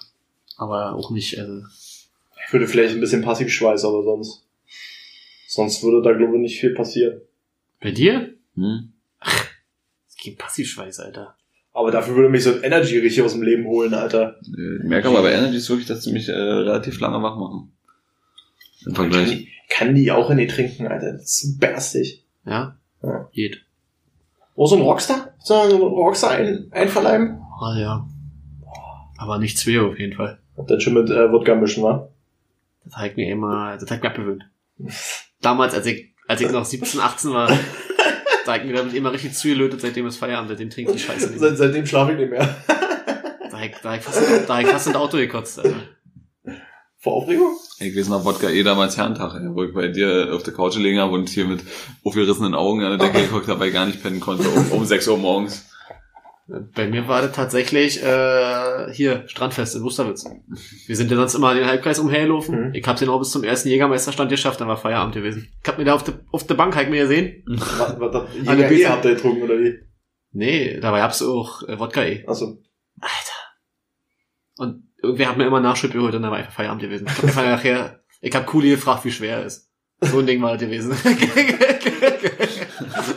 aber 0.58 0.92
auch 0.92 1.10
nicht, 1.10 1.38
also. 1.38 1.62
Ich 2.46 2.52
würde 2.52 2.68
vielleicht 2.68 2.94
ein 2.94 3.00
bisschen 3.00 3.22
Passivschweiß, 3.22 3.86
aber 3.86 4.02
sonst. 4.02 4.45
Sonst 5.56 5.82
würde 5.82 6.02
da, 6.02 6.12
glaube 6.12 6.34
ich, 6.34 6.42
nicht 6.42 6.60
viel 6.60 6.74
passieren. 6.74 7.22
Bei 7.80 7.90
dir? 7.90 8.34
Hm? 8.56 8.92
Es 10.06 10.14
geht 10.16 10.36
Passivschweiß, 10.36 11.00
Alter. 11.00 11.34
Aber 11.72 11.90
dafür 11.90 12.14
würde 12.14 12.28
mich 12.28 12.44
so 12.44 12.52
ein 12.52 12.62
Energy 12.62 12.98
richtig 12.98 13.22
aus 13.22 13.32
dem 13.32 13.42
Leben 13.42 13.64
holen, 13.64 13.94
Alter. 13.94 14.38
Ich 14.42 14.84
merke 14.84 15.08
aber 15.08 15.22
bei 15.22 15.32
Energy 15.32 15.56
ist 15.56 15.70
wirklich, 15.70 15.88
dass 15.88 16.04
sie 16.04 16.12
mich 16.12 16.28
äh, 16.28 16.32
relativ 16.32 17.00
lange 17.00 17.22
wach 17.22 17.36
machen. 17.38 17.72
Im 18.84 18.92
Kann 18.92 19.10
Vergleich. 19.10 19.30
die, 19.30 19.48
kann 19.70 19.94
die 19.94 20.12
auch 20.12 20.28
in 20.28 20.36
die 20.36 20.46
trinken, 20.46 20.88
Alter. 20.88 21.12
Das 21.12 21.22
ist 21.22 21.40
so 21.40 21.58
berstig. 21.58 22.22
Ja? 22.44 22.76
Ja. 23.02 23.30
Geht. 23.32 23.62
Oh, 24.56 24.66
so 24.66 24.76
ein 24.76 24.82
Rockstar? 24.82 25.32
So 25.38 25.54
ein 25.54 25.72
Rockstar 25.72 26.32
ein, 26.32 26.66
einverleiben? 26.70 27.40
Ah, 27.62 27.78
ja. 27.78 28.06
Aber 29.16 29.38
nicht 29.38 29.56
zwei 29.56 29.80
auf 29.80 29.98
jeden 29.98 30.12
Fall. 30.12 30.38
Und 30.54 30.70
dann 30.70 30.82
schon 30.82 30.92
mit 30.92 31.08
äh, 31.08 31.32
Wodka 31.32 31.54
mischen, 31.54 31.82
wa? 31.82 32.10
Das 32.84 32.94
hat 32.96 33.16
mir 33.16 33.30
immer, 33.30 33.78
das 33.78 33.90
hat 33.90 34.02
mir 34.02 34.10
abgewöhnt. 34.10 34.44
Damals, 35.40 35.74
als 35.74 35.86
ich, 35.86 36.14
als 36.26 36.40
ich 36.40 36.50
noch 36.50 36.64
17, 36.64 37.00
18 37.00 37.32
war, 37.32 37.48
da 38.46 38.52
hat 38.52 38.60
ich 38.60 38.66
mir 38.66 38.74
damit 38.74 38.94
immer 38.94 39.12
richtig 39.12 39.34
zugelötet, 39.34 39.80
seitdem 39.80 40.06
ist 40.06 40.16
Feierabend, 40.16 40.50
seitdem 40.50 40.70
trinke 40.70 40.92
ich 40.92 41.02
die 41.02 41.02
Scheiße 41.02 41.28
nicht 41.30 41.40
mehr. 41.40 41.50
Seit, 41.50 41.58
seitdem 41.58 41.86
schlafe 41.86 42.12
ich 42.12 42.18
nicht 42.18 42.30
mehr. 42.30 42.56
Da 43.48 43.62
hab 43.62 43.68
ich, 43.70 43.76
da 43.82 43.90
hab 43.92 43.98
ich 43.98 44.04
fast, 44.04 44.48
da 44.48 44.54
hab 44.56 44.62
ich 44.64 44.68
fast 44.68 44.86
in 44.86 44.92
das 44.92 45.00
Auto 45.00 45.16
gekotzt, 45.16 45.58
Alter. 45.58 45.80
Vor 46.98 47.14
Aufregung? 47.14 47.56
Ich 47.78 47.96
weiß 47.96 48.08
noch 48.08 48.24
Wodka 48.24 48.50
eh 48.50 48.62
damals 48.62 48.96
Herrentag, 48.98 49.34
ey, 49.34 49.54
wo 49.54 49.64
ich 49.64 49.72
bei 49.72 49.88
dir 49.88 50.30
auf 50.34 50.42
der 50.42 50.52
Couch 50.52 50.74
gelegen 50.74 50.98
habe 50.98 51.12
und 51.12 51.28
hier 51.30 51.46
mit 51.46 51.62
aufgerissenen 52.04 52.54
Augen 52.54 52.82
an 52.84 52.98
der 52.98 53.08
Decke 53.08 53.22
geguckt 53.26 53.48
habe, 53.48 53.60
weil 53.60 53.68
ich 53.68 53.74
gar 53.74 53.86
nicht 53.86 54.02
pennen 54.02 54.20
konnte, 54.20 54.46
um, 54.48 54.72
um 54.72 54.84
6 54.84 55.08
Uhr 55.08 55.16
morgens. 55.16 55.64
Bei 56.48 56.86
mir 56.86 57.08
war 57.08 57.22
das 57.22 57.32
tatsächlich 57.32 58.00
äh, 58.00 58.92
hier 58.92 59.26
Strandfest 59.26 59.74
in 59.74 59.82
Wusterwitz. 59.82 60.24
Wir 60.86 60.94
sind 60.94 61.10
ja 61.10 61.16
sonst 61.16 61.34
immer 61.34 61.54
den 61.54 61.66
Halbkreis 61.66 61.98
umhergelaufen. 61.98 62.68
Mhm. 62.68 62.74
Ich 62.74 62.86
hab's 62.86 63.00
den 63.00 63.08
auch 63.08 63.18
bis 63.18 63.32
zum 63.32 63.42
ersten 63.42 63.68
Jägermeisterstand 63.68 64.30
geschafft, 64.30 64.60
dann 64.60 64.68
war 64.68 64.76
Feierabend 64.76 65.14
gewesen. 65.14 65.48
Ich 65.60 65.68
hab 65.68 65.76
mir 65.76 65.84
da 65.84 65.94
auf 65.94 66.04
der 66.04 66.20
auf 66.30 66.46
der 66.46 66.54
Bank 66.54 66.76
halt 66.76 66.88
mir 66.88 67.02
gesehen. 67.02 67.42
Was, 67.48 67.98
was, 67.98 68.14
was, 68.14 68.30
Eine 68.46 68.62
Jäger 68.62 68.68
Pizza. 68.68 68.90
habt 68.90 69.04
ihr 69.06 69.14
getrunken, 69.16 69.42
oder 69.42 69.58
wie? 69.58 69.74
Nee, 70.30 70.78
dabei 70.78 71.02
hab's 71.02 71.20
auch 71.20 71.64
äh, 71.64 71.80
Wodka 71.80 72.04
eh. 72.04 72.24
Achso. 72.28 72.62
Alter. 73.00 73.36
Und 74.58 74.84
irgendwer 75.02 75.30
hat 75.30 75.38
mir 75.38 75.46
immer 75.46 75.60
Nachschub 75.60 75.92
geholt 75.92 76.14
und 76.14 76.22
dann 76.22 76.30
war 76.30 76.38
einfach 76.38 76.52
Feierabend 76.52 76.82
gewesen. 76.82 77.08
Ich 77.08 77.36
hab 77.36 77.44
nachher, 77.44 78.04
ich 78.20 78.34
hab 78.34 78.46
Kuli 78.46 78.70
gefragt, 78.70 79.04
wie 79.04 79.10
schwer 79.10 79.38
er 79.38 79.46
ist. 79.46 79.68
So 80.00 80.20
ein 80.20 80.26
Ding 80.26 80.40
war 80.42 80.52
das 80.52 80.60
gewesen. 80.60 80.92
Das 82.78 83.08
ist 83.08 83.16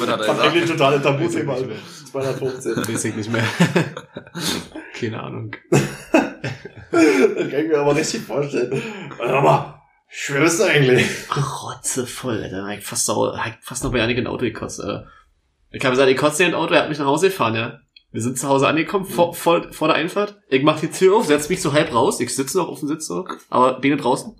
gesagt? 0.00 0.40
eigentlich 0.40 0.70
ein 0.70 0.94
ich 0.96 1.02
Tabuthema. 1.02 1.54
nicht 1.54 1.66
mehr. 1.68 1.76
215. 2.10 2.76
Weiß 2.76 3.04
ich 3.04 3.16
nicht 3.16 3.30
mehr. 3.32 3.44
Keine 4.98 5.22
Ahnung. 5.22 5.56
Das 5.70 5.82
kann 6.90 7.60
ich 7.60 7.68
mir 7.68 7.78
aber 7.78 7.96
richtig 7.96 8.22
vorstellen. 8.22 8.82
Warte 9.18 9.42
mal, 9.42 9.82
bist 10.40 10.60
du 10.60 10.64
eigentlich? 10.64 11.06
Rotze 11.34 12.06
voll, 12.06 12.42
Alter. 12.42 12.68
Ich 12.76 12.84
fast, 12.84 13.06
sau, 13.06 13.34
fast 13.60 13.84
noch 13.84 13.92
bei 13.92 14.04
in 14.04 14.26
Auto 14.26 14.44
gekotzt, 14.44 14.80
Alter. 14.80 15.06
Ich 15.70 15.82
habe 15.84 15.92
gesagt, 15.92 16.10
ich 16.10 16.18
kotze 16.18 16.44
in 16.44 16.54
Auto, 16.54 16.74
er 16.74 16.82
hat 16.82 16.90
mich 16.90 16.98
nach 16.98 17.06
Hause 17.06 17.28
gefahren, 17.28 17.54
ja. 17.54 17.78
Wir 18.10 18.20
sind 18.20 18.38
zu 18.38 18.46
Hause 18.46 18.68
angekommen, 18.68 19.06
vor, 19.06 19.32
vor, 19.32 19.72
vor 19.72 19.88
der 19.88 19.96
Einfahrt. 19.96 20.38
Ich 20.48 20.62
mach 20.62 20.78
die 20.78 20.90
Tür 20.90 21.16
auf, 21.16 21.24
setz 21.24 21.48
mich 21.48 21.62
so 21.62 21.72
halb 21.72 21.94
raus. 21.94 22.20
Ich 22.20 22.34
sitze 22.34 22.58
noch 22.58 22.68
auf 22.68 22.80
dem 22.80 22.88
Sitz 22.88 23.06
so, 23.06 23.26
aber 23.48 23.80
Beine 23.80 23.96
draußen. 23.96 24.36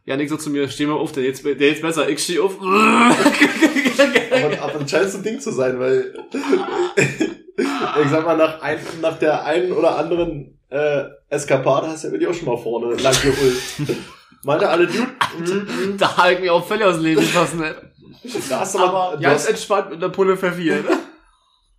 Janik 0.05 0.29
so 0.29 0.37
zu 0.37 0.49
mir, 0.49 0.67
steh 0.67 0.85
mal 0.85 0.93
auf, 0.95 1.11
der 1.11 1.23
jetzt, 1.23 1.45
der 1.45 1.55
jetzt 1.55 1.81
besser. 1.81 2.09
Ich 2.09 2.23
steh 2.23 2.39
auf. 2.39 2.59
Aber, 2.59 3.15
aber 4.61 4.79
ein 4.79 4.87
scheißes 4.87 5.21
Ding 5.21 5.39
zu 5.39 5.51
sein, 5.51 5.79
weil 5.79 6.13
ich 7.57 8.09
sag 8.09 8.25
mal, 8.25 8.37
nach, 8.37 8.61
ein, 8.61 8.79
nach 9.01 9.19
der 9.19 9.45
einen 9.45 9.71
oder 9.71 9.97
anderen 9.97 10.57
äh, 10.69 11.03
Eskapade 11.29 11.87
hast 11.87 12.03
du 12.03 12.07
ja 12.07 12.13
wirklich 12.13 12.29
auch 12.29 12.33
schon 12.33 12.47
mal 12.47 12.57
vorne 12.57 12.95
lang 12.95 13.13
geholt. 13.21 13.61
Meinte 14.43 14.69
alle 14.69 14.87
Dude? 14.87 15.07
Da 15.97 16.17
hab 16.17 16.31
ich 16.31 16.39
mich 16.39 16.49
auch 16.49 16.65
völlig 16.65 16.85
aus 16.85 16.95
dem 16.95 17.03
Leben 17.03 17.21
geschossen, 17.21 17.59
ne? 17.59 17.75
Da 18.49 18.59
hast 18.61 18.75
du 18.75 18.79
aber, 18.79 19.03
Aber 19.03 19.17
du 19.17 19.23
ganz 19.23 19.43
hast, 19.43 19.49
entspannt 19.49 19.91
mit 19.91 20.03
einer 20.03 20.11
Pulle 20.11 20.35
ne? 20.83 20.99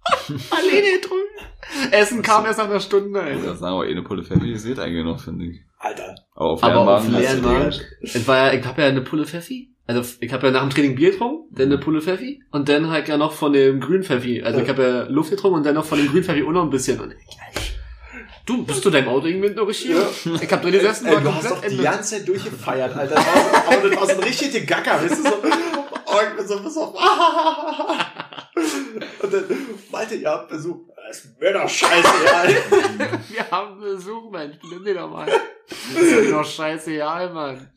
Alleine 0.50 0.92
getrunken. 1.00 1.90
Essen 1.90 2.22
kam 2.22 2.44
erst 2.46 2.58
nach 2.58 2.66
einer 2.66 2.80
Stunde, 2.80 3.20
Alter. 3.20 3.46
Das 3.46 3.58
sagen 3.60 3.76
wir, 3.78 3.86
eh 3.86 3.92
eine 3.92 4.02
Pulle 4.02 4.22
geht 4.64 4.78
eigentlich 4.78 5.04
noch, 5.04 5.20
finde 5.20 5.46
ich. 5.46 5.60
Alter. 5.82 6.14
Aber 6.34 6.50
auf 6.52 6.62
Aber 6.62 6.96
auf 6.98 7.06
die- 7.06 7.12
Es 8.02 8.26
war 8.28 8.36
ja, 8.52 8.58
ich 8.58 8.64
habe 8.64 8.82
ja 8.82 8.88
eine 8.88 9.00
Pulle 9.02 9.26
Pfeffi. 9.26 9.68
Also 9.86 10.02
ich 10.20 10.32
habe 10.32 10.46
ja 10.46 10.52
nach 10.52 10.60
dem 10.62 10.70
Training 10.70 10.94
Bier 10.94 11.10
getrunken, 11.10 11.48
dann 11.54 11.66
eine 11.66 11.78
Pulle 11.78 12.00
Pfeffi 12.00 12.40
und 12.52 12.68
dann 12.68 12.88
halt 12.88 13.08
ja 13.08 13.16
noch 13.16 13.32
von 13.32 13.52
dem 13.52 13.80
grünen 13.80 14.04
Pfeffi. 14.04 14.40
Also 14.42 14.60
ich 14.60 14.68
habe 14.68 14.82
ja 14.82 15.02
Luft 15.08 15.30
getrunken 15.30 15.56
und 15.58 15.66
dann 15.66 15.74
noch 15.74 15.84
von 15.84 15.98
dem 15.98 16.06
grünen 16.08 16.22
Pfeffi 16.24 16.44
auch 16.44 16.52
noch 16.52 16.62
ein 16.62 16.70
bisschen. 16.70 17.00
Und 17.00 17.12
ich, 17.12 17.72
du, 18.46 18.64
bist 18.64 18.84
du 18.84 18.90
deinem 18.90 19.08
Auto 19.08 19.26
irgendwie 19.26 19.50
noch 19.50 19.66
richtig? 19.66 19.90
Ja. 19.90 20.06
Ich 20.40 20.52
hab 20.52 20.62
drin 20.62 20.70
gesessen, 20.72 21.06
Ey, 21.06 21.14
war 21.16 21.20
du 21.20 21.34
hast 21.34 21.50
doch 21.50 21.60
die 21.60 21.76
ganze 21.78 22.16
Zeit 22.16 22.28
durchgefeiert, 22.28 22.96
Alter. 22.96 23.16
Das 23.16 23.26
war 23.26 23.72
aber 23.78 23.88
das 23.88 23.98
war 24.00 24.06
so 24.06 24.12
ein 24.12 24.20
richtiger 24.22 24.60
Gacker, 24.60 25.02
weißt 25.02 25.18
du, 25.18 25.22
so, 25.28 25.34
oh, 25.42 26.18
ich 26.30 26.36
bin 26.36 26.46
so, 26.46 26.62
pass 26.62 26.76
auf. 26.76 26.94
Und 29.22 29.32
dann 29.32 29.44
meinte, 29.90 30.14
ihr 30.14 30.28
habt 30.30 30.48
Besuch. 30.48 30.76
Das 31.08 31.24
ist 31.24 31.40
mir 31.40 31.52
doch 31.52 31.68
scheißegal. 31.68 32.48
Wir 33.28 33.50
haben 33.50 33.80
Besuch, 33.80 34.30
Mensch, 34.30 34.56
nimm 34.70 34.84
dir 34.84 34.94
doch 34.94 35.10
mal. 35.10 35.26
Das 35.68 36.02
ist 36.02 36.24
mir 36.24 36.30
doch 36.30 36.44
scheißegal, 36.44 37.30
Mann. 37.32 37.70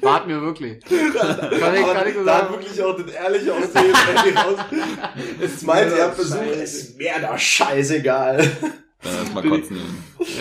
Wart 0.00 0.26
mir 0.26 0.40
wirklich. 0.40 0.82
Kann 0.84 1.74
ich, 1.74 1.82
kann 1.86 2.08
ich 2.08 2.14
so 2.14 2.24
da 2.24 2.38
hat 2.38 2.50
wirklich 2.50 2.82
auch 2.82 2.96
das 2.96 3.12
ehrliche 3.12 3.52
Aussehen 3.54 4.36
raus. 4.36 4.58
Es 5.40 5.62
meinte, 5.62 5.96
ihr 5.96 6.02
habt 6.04 6.16
Besuch. 6.16 6.40
Es 6.60 6.74
ist 6.74 6.98
mir 6.98 7.12
doch 7.20 7.38
scheißegal. 7.38 8.38
Dann 9.00 9.14
erstmal 9.16 9.42
kotzen. 9.48 9.78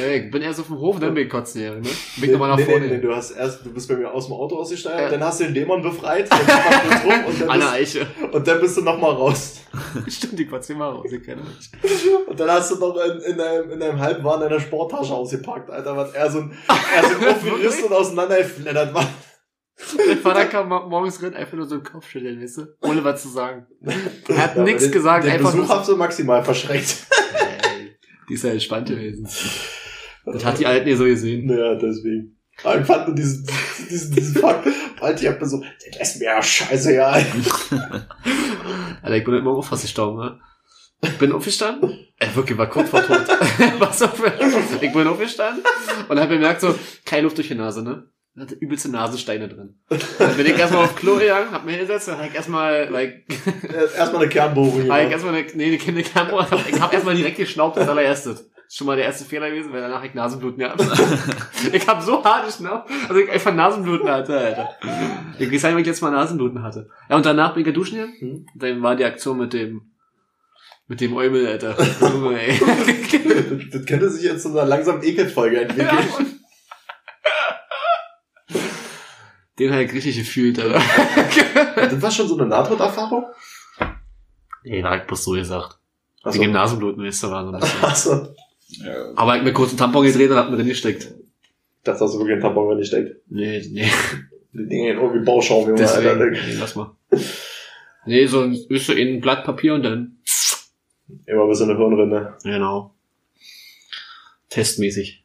Ey, 0.02 0.26
ich 0.26 0.32
bin 0.32 0.42
erst 0.42 0.60
auf 0.60 0.66
dem 0.68 0.80
Hof, 0.80 1.00
dann 1.00 1.14
bin 1.14 1.26
ich 1.26 1.30
kotzen 1.30 1.62
hier, 1.62 1.72
ne? 1.74 1.82
Bin 1.82 1.92
ich 1.92 2.18
Nee, 2.22 2.28
nochmal 2.32 2.50
nach 2.50 2.58
nee, 2.58 2.66
vorne. 2.66 2.88
nee, 2.88 2.96
nee, 2.96 3.02
du 3.02 3.16
hast 3.16 3.30
erst, 3.32 3.64
du 3.64 3.72
bist 3.72 3.88
bei 3.88 3.96
mir 3.96 4.12
aus 4.12 4.26
dem 4.26 4.34
Auto 4.34 4.58
ausgestiegen, 4.58 4.98
Ja. 4.98 5.10
dann 5.10 5.24
hast 5.24 5.40
du 5.40 5.44
den 5.44 5.54
Dämon 5.54 5.84
befreit, 5.84 6.28
dann 6.32 6.40
rum 7.04 7.26
und 7.26 7.42
dann, 7.42 7.60
bist, 7.60 7.72
Eiche. 7.72 8.08
und 8.32 8.48
dann 8.48 8.60
bist 8.60 8.78
du 8.78 8.82
nochmal 8.82 9.12
raus. 9.12 9.58
Stimmt, 10.10 10.40
die 10.40 10.46
ich 11.12 11.24
kenne 11.24 11.42
mich. 11.44 11.72
Und 12.28 12.40
dann 12.40 12.50
hast 12.52 12.72
du 12.72 12.76
noch 12.78 12.96
in, 12.98 13.20
in 13.22 13.38
deinem, 13.38 13.72
in 13.72 13.80
deinem 13.80 14.00
halben 14.00 14.24
Waren 14.24 14.42
deiner 14.42 14.60
Sporttasche 14.60 15.14
ausgepackt, 15.14 15.70
Alter, 15.70 15.96
was 15.98 16.14
er 16.14 16.30
so 16.32 16.40
ein, 16.40 16.52
er 16.96 17.04
so 17.04 17.16
ein 17.20 17.28
aufgerissen 17.36 17.86
und 17.86 17.94
auseinandergeflattert 17.94 18.94
war. 18.94 19.08
Mein 20.08 20.18
Vater 20.18 20.46
kam 20.46 20.70
mo- 20.70 20.88
morgens 20.90 21.22
rein, 21.22 21.36
einfach 21.36 21.56
nur 21.56 21.68
so 21.68 21.76
im 21.76 21.84
Kopf 21.84 22.10
schütteln, 22.10 22.42
weißt 22.42 22.58
du? 22.58 22.66
Ohne 22.82 23.04
was 23.04 23.22
zu 23.22 23.30
sagen. 23.30 23.68
Er 24.28 24.38
hat 24.44 24.56
Ja, 24.56 24.64
nichts 24.64 24.84
den, 24.84 24.92
gesagt, 24.92 25.26
den 25.26 25.32
einfach 25.34 25.52
Besuch 25.52 25.68
nur. 25.68 25.76
du 25.88 25.96
maximal 25.98 26.44
verschreckt. 26.44 27.06
Ey, 27.36 27.96
die 28.28 28.34
ist 28.34 28.44
ja 28.44 28.52
entspannt 28.52 28.90
gewesen. 28.90 29.28
Das 30.26 30.44
hat 30.44 30.60
die 30.60 30.66
Alten 30.66 30.88
hier 30.88 30.98
so 30.98 31.04
gesehen. 31.06 31.48
Ja, 31.50 31.76
deswegen. 31.76 32.38
Aber 32.64 32.82
ich 32.82 32.88
fand 32.88 33.08
nur 33.08 33.16
diesen, 33.16 33.48
diesen, 33.90 34.16
diesen 34.16 34.42
Fakt, 34.42 34.68
Alter, 35.02 35.22
ich 35.22 35.28
hab 35.28 35.40
mir 35.42 35.48
so, 35.48 35.64
der 35.94 36.02
ist 36.02 36.20
mir 36.20 36.26
ja 36.26 36.42
scheiße, 36.42 36.94
ja. 36.94 37.12
Alter, 39.02 39.16
ich 39.16 39.24
bin 39.24 39.34
immer 39.36 39.52
auch 39.52 39.64
fast 39.64 39.84
gestorben, 39.84 40.20
ne? 40.20 40.40
Ich 41.02 41.18
bin 41.18 41.32
aufgestanden. 41.32 42.08
Ey, 42.18 42.36
wirklich, 42.36 42.58
war 42.58 42.70
kurz 42.70 42.90
vor 42.90 43.04
tot. 43.04 43.20
Was 43.80 44.02
auf, 44.02 44.20
ich 44.82 44.94
bin 44.94 45.08
aufgestanden 45.08 45.64
und 46.10 46.20
hab 46.20 46.30
bemerkt 46.30 46.62
so, 46.62 46.74
keine 47.06 47.24
Luft 47.24 47.38
durch 47.38 47.50
die 47.50 47.56
Nase, 47.56 47.84
ne? 47.84 48.10
Da 48.38 48.44
hatte 48.44 48.56
übelste 48.56 48.90
Nasensteine 48.90 49.48
drin. 49.48 49.80
Dann 49.90 50.38
bin 50.38 50.46
ich 50.46 50.58
erstmal 50.58 50.86
auf 50.86 50.96
Klo 50.96 51.16
gegangen, 51.16 51.52
hab 51.52 51.66
mir 51.66 51.72
hingesetzt, 51.72 52.08
dann 52.08 52.20
hab 52.20 52.28
ich 52.28 52.36
erstmal, 52.36 52.88
like, 52.90 53.26
Erstmal 53.98 54.22
eine 54.22 54.30
Kernbohrung 54.30 54.88
hab 54.92 55.06
ich 55.06 55.12
erstmal 55.12 55.34
eine, 55.34 55.48
nee, 55.56 55.66
eine 55.66 55.78
Kinderkamera, 55.78 56.48
ich 56.70 56.80
hab 56.80 56.94
erstmal 56.94 57.16
direkt 57.16 57.38
geschnaubt, 57.38 57.78
das 57.78 57.90
allererstes. 57.90 58.48
Schon 58.70 58.88
mal 58.88 58.98
der 58.98 59.06
erste 59.06 59.24
Fehler 59.24 59.50
gewesen, 59.50 59.72
weil 59.72 59.82
danach 59.82 60.04
ich 60.04 60.14
Nasenbluten 60.14 60.60
gehabt. 60.60 60.82
ich 61.72 61.88
hab 61.88 62.02
so 62.02 62.24
harte 62.24 62.52
Schnauze, 62.52 62.92
also 63.08 63.22
ich 63.22 63.32
einfach 63.32 63.54
Nasenbluten 63.54 64.10
hatte, 64.10 64.38
Alter. 64.38 64.70
Ich 65.40 65.48
weiß 65.48 65.52
nicht, 65.52 65.64
wenn 65.64 65.78
ich 65.80 65.88
jetzt 65.88 66.02
mal 66.02 66.12
Nasenbluten 66.12 66.62
hatte. 66.62 66.90
Ja, 67.10 67.16
und 67.16 67.26
danach 67.26 67.54
bin 67.54 67.62
ich 67.62 67.68
ja 67.68 67.74
duschen 67.74 67.98
gegangen. 67.98 68.18
Hm. 68.20 68.46
Dann 68.56 68.82
war 68.82 68.98
die 68.98 69.06
Aktion 69.06 69.38
mit 69.38 69.54
dem, 69.54 69.92
mit 70.88 71.00
dem 71.00 71.16
Eumel, 71.16 71.48
Alter. 71.48 71.78
Junge, 72.02 72.42
ey. 72.42 72.60
das, 72.60 73.70
das 73.72 73.86
könnte 73.86 74.10
sich 74.10 74.24
jetzt 74.24 74.44
zu 74.44 74.50
einer 74.50 74.66
langsamen 74.66 75.02
Ekelfolge 75.02 75.62
entwickeln. 75.62 76.42
Den 79.60 79.74
halt 79.74 79.94
richtig 79.94 80.18
gefühlt, 80.18 80.60
Alter. 80.60 80.82
Das 81.76 82.02
war 82.02 82.12
schon 82.12 82.28
so 82.28 82.38
eine 82.38 82.48
Nahtoderfahrung? 82.48 83.26
Nee, 84.64 84.82
da 84.82 84.90
hab 84.90 85.02
ich 85.02 85.08
bloß 85.08 85.24
so 85.24 85.32
gesagt. 85.32 85.80
Wegen 86.26 86.44
dem 86.44 86.52
Nasenbluten, 86.52 87.04
weißt 87.04 87.24
du, 87.24 87.32
war 87.32 87.46
so 87.46 87.54
ein 87.54 87.60
bisschen. 87.60 87.84
Achso. 87.84 88.36
Ja. 88.68 89.14
Aber 89.16 89.34
ich 89.34 89.40
hab 89.40 89.46
mir 89.46 89.54
kurz 89.54 89.70
einen 89.70 89.78
Tampon 89.78 90.06
gedreht 90.06 90.30
und 90.30 90.38
hab 90.38 90.50
mir 90.50 90.58
drin 90.58 90.68
gesteckt. 90.68 91.12
Dachte, 91.84 92.00
dass 92.00 92.12
du 92.12 92.20
wirklich 92.20 92.34
einen 92.34 92.42
Tampon 92.42 92.70
wenn 92.70 92.78
nicht 92.78 92.88
steckt. 92.88 93.22
Nee, 93.30 93.64
nee. 93.72 93.90
Die 94.54 94.68
Dinge 94.68 94.92
in 94.92 94.98
irgendwie 94.98 95.24
Bauschaum, 95.24 95.66
Junge, 95.68 95.80
Deswegen, 95.80 96.08
Alter. 96.08 96.26
nee, 96.32 96.56
lass 96.60 96.76
mal. 96.76 96.96
Nee, 98.06 98.26
so 98.26 98.42
ein, 98.42 98.54
ist 98.70 98.86
so 98.88 98.94
in 98.94 99.16
ein 99.16 99.22
Blatt 99.22 99.44
Papier 99.44 99.74
und 99.74 99.84
dann. 99.84 100.18
Immer 101.26 101.48
bis 101.48 101.60
in 101.62 101.70
eine 101.70 101.78
Hirnrinde. 101.78 102.34
Genau. 102.44 102.94
Testmäßig. 104.50 105.24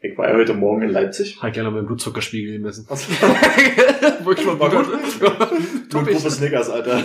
Ich 0.00 0.16
war 0.16 0.28
ja 0.28 0.36
heute 0.36 0.54
Morgen 0.54 0.82
in 0.82 0.90
Leipzig. 0.90 1.42
Hat 1.42 1.54
gerne 1.54 1.72
meinen 1.72 1.86
Blutzuckerspiegel 1.86 2.58
gemessen. 2.58 2.86
Was? 2.88 3.08
Wirklich 4.24 4.46
mal 4.46 4.56
gut. 4.56 4.86
Mit 4.92 5.90
Gruppe 5.90 6.30
Snickers, 6.30 6.70
Alter. 6.70 7.02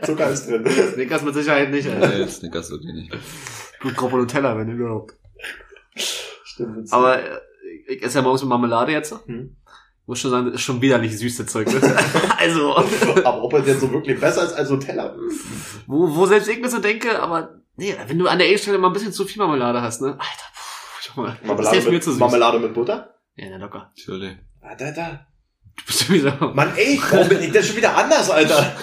Zucker 0.02 0.30
ist 0.30 0.48
drin. 0.48 0.64
Snickers 0.66 1.22
mit 1.22 1.34
Sicherheit 1.34 1.70
nicht, 1.70 1.88
Alter. 1.88 2.18
Nee, 2.18 2.26
Snickers 2.26 2.72
wirklich 2.72 2.92
nicht. 2.92 3.12
Blutgruppe 3.82 4.16
Nutella, 4.16 4.56
wenn 4.56 4.68
überhaupt. 4.68 5.14
Stimmt. 5.94 6.92
Aber 6.92 7.22
äh, 7.22 7.40
ich 7.88 8.02
esse 8.02 8.18
ja 8.18 8.22
morgens 8.22 8.42
mit 8.42 8.48
Marmelade 8.48 8.92
jetzt. 8.92 9.14
Hm. 9.26 9.56
Muss 10.06 10.18
schon 10.18 10.30
sagen, 10.30 10.46
das 10.46 10.56
ist 10.56 10.62
schon 10.62 10.80
widerlich 10.80 11.16
süße 11.16 11.46
Zeug. 11.46 11.68
Ne? 11.72 11.80
also, 12.38 12.76
Aber 13.24 13.42
ob 13.42 13.52
er 13.52 13.66
jetzt 13.66 13.80
so 13.80 13.92
wirklich 13.92 14.18
besser 14.18 14.44
ist 14.44 14.54
als 14.54 14.70
Nutella? 14.70 15.14
wo, 15.86 16.14
wo 16.14 16.26
selbst 16.26 16.48
ich 16.48 16.60
mir 16.60 16.68
so 16.68 16.78
denke, 16.80 17.20
aber 17.20 17.60
nee, 17.76 17.94
wenn 18.06 18.18
du 18.18 18.26
an 18.26 18.38
der 18.38 18.50
E-Stelle 18.50 18.78
mal 18.78 18.88
ein 18.88 18.92
bisschen 18.92 19.12
zu 19.12 19.24
viel 19.24 19.40
Marmelade 19.40 19.80
hast, 19.80 20.00
ne? 20.00 20.08
Alter, 20.08 20.22
pff, 20.54 21.08
Junge, 21.14 21.36
das 21.38 21.46
Marmelade, 21.46 21.76
ist 21.76 21.84
mir 21.84 21.92
mit, 21.92 22.04
zu 22.04 22.10
süß. 22.10 22.20
Marmelade 22.20 22.58
mit 22.58 22.74
Butter? 22.74 23.14
Ja, 23.36 23.46
na 23.50 23.56
locker. 23.58 23.92
Natürlich. 23.96 24.36
Ah, 24.60 24.74
da, 24.74 24.90
da. 24.90 25.26
Du 25.76 25.84
bist 25.86 25.98
sowieso. 26.00 26.30
Mann, 26.52 26.72
ey, 26.76 27.00
warum 27.10 27.28
bin 27.28 27.40
ich 27.40 27.52
denn 27.52 27.62
schon 27.62 27.76
wieder 27.76 27.96
anders, 27.96 28.28
Alter? 28.30 28.76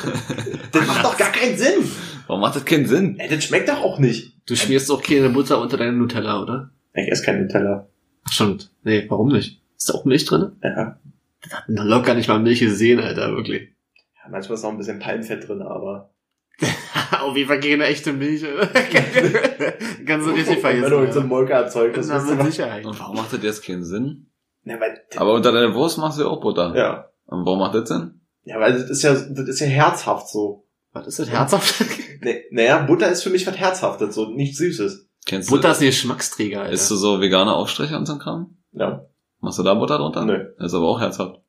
Das 0.71 0.87
macht 0.87 1.03
doch 1.03 1.17
gar 1.17 1.31
keinen 1.31 1.57
Sinn. 1.57 1.91
Warum 2.29 2.41
macht 2.41 2.55
das 2.55 2.63
keinen 2.63 2.85
Sinn? 2.85 3.17
Ey, 3.17 3.27
das 3.27 3.43
schmeckt 3.43 3.69
doch 3.69 3.81
auch 3.81 3.97
nicht. 3.97 4.37
Du 4.47 4.55
schmierst 4.55 4.87
doch 4.91 5.01
keine 5.01 5.29
Butter 5.29 5.59
unter 5.59 5.77
deine 5.77 5.93
Nutella, 5.93 6.39
oder? 6.43 6.69
Ich 6.93 7.07
esse 7.11 7.25
keinen 7.25 7.41
Nutella. 7.41 7.87
Stimmt. 8.29 8.69
Nee, 8.83 9.07
warum 9.09 9.29
nicht? 9.29 9.63
Ist 9.75 9.89
da 9.89 9.95
auch 9.95 10.05
Milch 10.05 10.25
drin? 10.25 10.51
Ja. 10.63 10.99
Das 11.41 11.53
hat 11.55 11.69
noch 11.69 11.85
locker 11.85 12.13
nicht 12.13 12.27
mal 12.27 12.37
Milch 12.39 12.59
gesehen, 12.59 12.99
Alter, 12.99 13.35
wirklich. 13.35 13.69
ja. 14.15 14.29
Manchmal 14.29 14.55
ist 14.57 14.63
noch 14.63 14.69
ein 14.69 14.77
bisschen 14.77 14.99
Palmfett 14.99 15.47
drin, 15.47 15.63
aber. 15.63 16.11
Auf 17.19 17.35
jeden 17.35 17.47
Fall 17.47 17.59
keine 17.61 17.85
echte 17.85 18.13
Milch. 18.13 18.43
oder? 18.43 18.67
Kannst 20.05 20.27
du 20.27 20.31
richtig 20.31 20.59
vergessen. 20.59 20.83
Wenn 20.83 20.91
du 20.91 21.03
jetzt 21.05 21.17
ein 21.17 21.27
Molke 21.27 21.53
erzeugst, 21.53 21.97
das 21.97 22.23
ist 22.23 22.35
mit. 22.37 22.45
Sicherheit. 22.45 22.85
Und 22.85 22.99
warum 22.99 23.15
macht 23.15 23.33
das 23.33 23.41
jetzt 23.41 23.65
keinen 23.65 23.83
Sinn? 23.83 24.27
Ja, 24.65 24.79
weil, 24.79 25.01
Aber 25.15 25.33
unter 25.33 25.51
deiner 25.51 25.73
Wurst 25.73 25.97
machst 25.97 26.19
du 26.19 26.23
ja 26.25 26.29
auch 26.29 26.41
Butter. 26.41 26.75
ja. 26.75 27.09
Und 27.25 27.43
warum 27.47 27.57
macht 27.57 27.73
das 27.73 27.89
Sinn? 27.89 28.21
Ja, 28.43 28.59
weil 28.59 28.73
das 28.73 28.87
ist 28.87 29.01
ja, 29.01 29.13
das 29.13 29.47
ist 29.49 29.59
ja 29.61 29.67
herzhaft 29.67 30.29
so. 30.29 30.67
Was 30.93 31.07
ist 31.07 31.17
das? 31.19 31.29
Herzhaft? 31.29 31.75
Nee, 32.21 32.43
naja, 32.51 32.79
Butter 32.85 33.09
ist 33.09 33.23
für 33.23 33.29
mich 33.29 33.45
was 33.47 33.55
Herzhaftes, 33.57 34.15
so 34.15 34.25
nichts 34.29 34.57
Süßes. 34.57 35.07
Kennst 35.25 35.49
Butter 35.49 35.71
ist 35.71 35.79
ein 35.81 35.85
Geschmacksträger, 35.87 36.57
du, 36.57 36.61
Alter. 36.63 36.73
isst 36.73 36.89
du 36.91 36.95
so 36.95 37.19
vegane 37.21 37.53
Aufstriche 37.53 37.97
und 37.97 38.05
so 38.05 38.13
ein 38.13 38.19
Kram? 38.19 38.57
Ja. 38.71 39.05
Machst 39.41 39.59
du 39.59 39.63
da 39.63 39.73
Butter 39.73 39.97
drunter? 39.97 40.25
Nö. 40.25 40.53
Das 40.57 40.67
ist 40.71 40.73
aber 40.73 40.87
auch 40.87 40.99
herzhaft. 40.99 41.39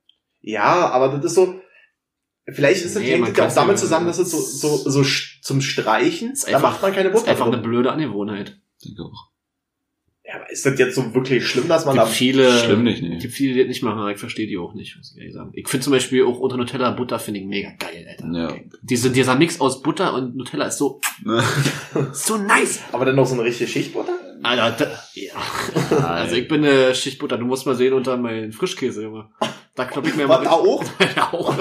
Ja, 0.41 0.91
aber 0.91 1.09
das 1.17 1.25
ist 1.27 1.35
so. 1.35 1.55
Vielleicht 2.47 2.85
ist 2.85 2.97
das 2.97 3.03
Nee, 3.03 3.11
hängt 3.13 3.23
man 3.23 3.35
das 3.35 3.53
auch 3.57 3.63
damit 3.63 3.79
zusammen, 3.79 4.07
dass 4.07 4.19
es 4.19 4.31
so, 4.31 4.39
so, 4.39 4.77
so 4.91 5.05
zum 5.43 5.61
Streichen, 5.61 6.33
Ist 6.33 6.45
da 6.49 6.57
einfach- 6.57 6.73
macht 6.73 6.83
man 6.83 6.93
keine 6.93 7.11
Das 7.11 7.19
ist 7.19 7.21
Butter. 7.23 7.31
einfach 7.33 7.47
eine 7.47 7.57
drin. 7.61 7.71
blöde 7.71 7.93
Angewohnheit. 7.93 8.59
Denke 8.85 9.03
auch. 9.03 9.31
Ja, 10.31 10.37
aber 10.37 10.51
ist 10.51 10.65
das 10.65 10.79
jetzt 10.79 10.95
so 10.95 11.13
wirklich 11.13 11.45
schlimm, 11.45 11.67
dass 11.67 11.85
man 11.85 11.95
gibt 11.95 12.07
da. 12.07 12.11
viele, 12.11 12.53
Schlimm 12.53 12.85
nicht, 12.85 13.03
nee. 13.03 13.19
gibt 13.19 13.35
viele, 13.35 13.55
die 13.55 13.61
das 13.61 13.69
nicht 13.69 13.83
machen, 13.83 13.99
aber 13.99 14.13
ich 14.13 14.19
verstehe 14.19 14.47
die 14.47 14.59
auch 14.59 14.75
nicht, 14.75 14.97
muss 14.97 15.11
ich 15.11 15.19
ehrlich 15.19 15.35
sagen. 15.35 15.51
Ich 15.55 15.69
finde 15.69 15.83
zum 15.83 15.93
Beispiel 15.93 16.25
auch 16.25 16.39
unter 16.39 16.57
Nutella 16.57 16.93
Butter 16.93 17.19
finde 17.19 17.41
ich 17.41 17.47
mega 17.47 17.71
geil, 17.79 18.07
Alter. 18.09 18.33
Ja. 18.33 18.55
Diese, 18.81 19.11
dieser 19.11 19.35
Mix 19.35 19.61
aus 19.61 19.83
Butter 19.83 20.15
und 20.15 20.37
Nutella 20.37 20.67
ist 20.67 20.79
so, 20.79 21.01
so 22.13 22.37
nice. 22.37 22.81
Aber 22.93 23.05
dann 23.07 23.17
noch 23.17 23.27
so 23.27 23.35
eine 23.35 23.43
richtige 23.43 23.69
Schichtbutter? 23.69 24.13
Alter, 24.45 24.87
da, 24.87 25.05
ja. 25.15 26.07
Also 26.07 26.37
ich 26.37 26.47
bin 26.47 26.65
eine 26.65 26.95
Schichtbutter, 26.95 27.37
du 27.37 27.47
musst 27.47 27.67
mal 27.67 27.75
sehen 27.75 27.93
unter 27.93 28.17
meinen 28.17 28.53
Frischkäse, 28.53 29.03
Junge. 29.03 29.29
Da 29.75 29.85
klopp 29.85 30.07
ich 30.07 30.15
mir 30.15 30.29
mal 30.29 30.45
da 30.45 30.51
auch? 30.51 30.85
Ja, 31.17 31.33
auch. 31.33 31.55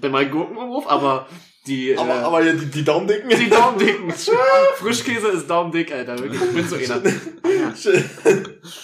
Bei 0.00 0.08
meinen 0.08 0.30
Gurken 0.30 0.56
im 0.56 0.68
Hof, 0.70 0.88
aber 0.88 1.28
die, 1.66 1.96
Aber, 1.96 2.08
äh, 2.10 2.24
aber 2.24 2.42
hier 2.42 2.54
die, 2.54 2.66
die 2.66 2.84
Daumendicken. 2.84 3.28
die 3.28 3.50
Daumendicken. 3.50 4.10
Frischkäse 4.76 5.28
ist 5.28 5.48
Daumendick, 5.48 5.92
Alter. 5.92 6.18
Wirklich, 6.18 6.40
ich 6.40 6.54
bin 6.54 6.68
so 6.68 6.76
einer. 6.76 7.02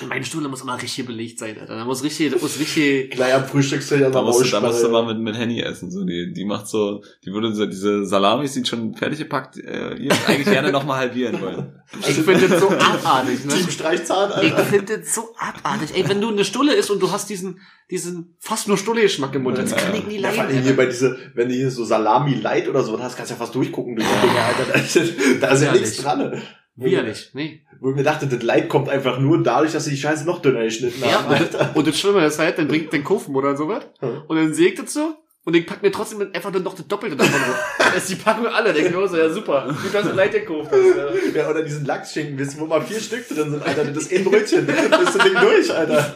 Meine 0.08 0.24
Stuhle 0.24 0.48
muss 0.48 0.62
immer 0.62 0.80
richtig 0.80 1.06
belegt 1.06 1.38
sein, 1.38 1.58
Alter. 1.58 1.76
Da 1.76 1.84
muss 1.84 2.02
richtig, 2.02 2.32
da 2.32 2.38
muss 2.40 2.58
richtig, 2.58 3.20
am 3.20 3.44
Frühstückstisch 3.44 4.02
an 4.02 4.12
Da 4.12 4.22
musst, 4.22 4.44
du, 4.44 4.48
da 4.50 4.60
musst 4.60 4.82
du 4.82 4.88
mal 4.88 5.04
mit, 5.06 5.18
mit 5.18 5.36
Henny 5.36 5.60
essen. 5.60 5.90
So, 5.90 6.04
die, 6.04 6.32
die 6.32 6.44
macht 6.44 6.68
so, 6.68 7.02
die 7.24 7.32
würde 7.32 7.54
so, 7.54 7.66
diese 7.66 8.04
Salamis, 8.04 8.52
die 8.54 8.64
schon 8.64 8.94
fertig 8.94 9.18
gepackt, 9.18 9.58
äh, 9.58 9.94
jetzt 9.96 10.28
eigentlich 10.28 10.46
gerne 10.46 10.72
nochmal 10.72 10.98
halbieren 10.98 11.40
wollen. 11.40 11.82
ich 12.00 12.14
finde 12.16 12.48
das 12.48 12.60
so 12.60 12.68
abartig, 12.70 13.44
ne? 13.44 13.54
Team 13.54 13.70
Streichzahn, 13.70 14.30
Ich 14.42 14.52
Alter. 14.52 14.64
finde 14.64 14.98
das 14.98 15.14
so 15.14 15.34
abartig. 15.38 15.90
Ey, 15.94 16.08
wenn 16.08 16.20
du 16.20 16.28
eine 16.28 16.44
Stulle 16.44 16.74
isst 16.74 16.90
und 16.90 17.00
du 17.00 17.10
hast 17.10 17.28
diesen, 17.30 17.60
diesen 17.92 18.34
fast 18.40 18.66
nur 18.68 18.76
Stulle-Geschmack 18.78 19.34
im 19.34 19.42
Mund, 19.42 19.58
das 19.58 19.76
kann 19.76 19.94
ich 19.94 20.06
nie 20.06 20.18
Ja, 20.18 20.30
vor 20.30 20.42
allem 20.44 20.50
leiden. 20.50 20.64
hier 20.64 20.76
bei 20.76 20.86
diese, 20.86 21.16
wenn 21.34 21.48
du 21.48 21.54
hier 21.54 21.70
so 21.70 21.84
Salami 21.84 22.34
Light 22.34 22.66
oder 22.68 22.82
so 22.82 22.98
hast, 23.00 23.16
kannst 23.16 23.30
du 23.30 23.34
ja 23.34 23.38
fast 23.38 23.54
durchgucken 23.54 23.94
durch 23.96 24.08
die 24.08 24.26
Dinger, 24.26 24.42
Alter. 24.42 24.72
Da 24.72 24.78
ist, 24.80 25.42
da 25.42 25.48
ist 25.48 25.62
ja 25.62 25.72
nichts 25.72 25.96
dran. 25.98 26.42
Widerlich, 26.74 27.30
nee. 27.34 27.60
Wo 27.80 27.90
ich 27.90 27.96
mir 27.96 28.02
dachte, 28.02 28.26
das 28.26 28.42
Light 28.42 28.68
kommt 28.70 28.88
einfach 28.88 29.18
nur 29.18 29.42
dadurch, 29.42 29.72
dass 29.72 29.84
sie 29.84 29.90
die 29.90 29.96
Scheiße 29.98 30.24
noch 30.24 30.40
dünner 30.40 30.62
geschnitten 30.64 31.02
Ja, 31.02 31.12
haben. 31.22 31.26
und 31.26 31.34
Alter. 31.34 31.58
das, 31.58 31.76
und 31.76 31.86
das 31.86 31.98
Schlimme 32.00 32.24
ist 32.24 32.38
halt, 32.38 32.56
dann 32.58 32.68
bringt 32.68 32.92
den 32.92 33.04
Kofenmutter 33.04 33.50
und 33.50 33.56
sowas. 33.58 33.84
Hm. 34.00 34.22
Und 34.26 34.36
dann 34.36 34.54
sägt 34.54 34.78
es 34.78 34.94
so. 34.94 35.14
Und 35.44 35.54
ich 35.56 35.66
pack 35.66 35.82
mir 35.82 35.90
trotzdem 35.90 36.20
einfach 36.32 36.52
dann 36.52 36.62
noch 36.62 36.74
das 36.74 36.86
Doppelte 36.86 37.16
davon. 37.16 37.40
Das 37.78 37.96
ist 37.96 38.10
die 38.10 38.14
Packung 38.14 38.46
alle. 38.46 38.72
Denk 38.72 38.86
ich 38.90 38.94
mir 38.94 39.08
so, 39.08 39.16
ja 39.16 39.28
super. 39.28 39.74
Wie 39.82 39.92
das 39.92 40.04
so 40.06 40.12
leid 40.12 40.30
gekauft 40.32 40.70
hast. 40.70 40.80
Ja. 40.80 41.02
Ja, 41.42 41.50
oder 41.50 41.62
diesen 41.64 41.84
Lachsschinken, 41.84 42.38
wissen, 42.38 42.60
wo 42.60 42.66
mal 42.66 42.80
vier 42.82 43.00
Stück 43.00 43.26
drin 43.28 43.50
sind, 43.50 43.62
Alter. 43.62 43.86
Das 43.86 44.04
ist 44.04 44.12
ein 44.12 44.22
Brötchen. 44.24 44.66
Das 44.66 44.76
ist 44.84 45.16
das 45.16 45.24
Ding 45.24 45.34
durch, 45.40 45.74
Alter. 45.74 46.14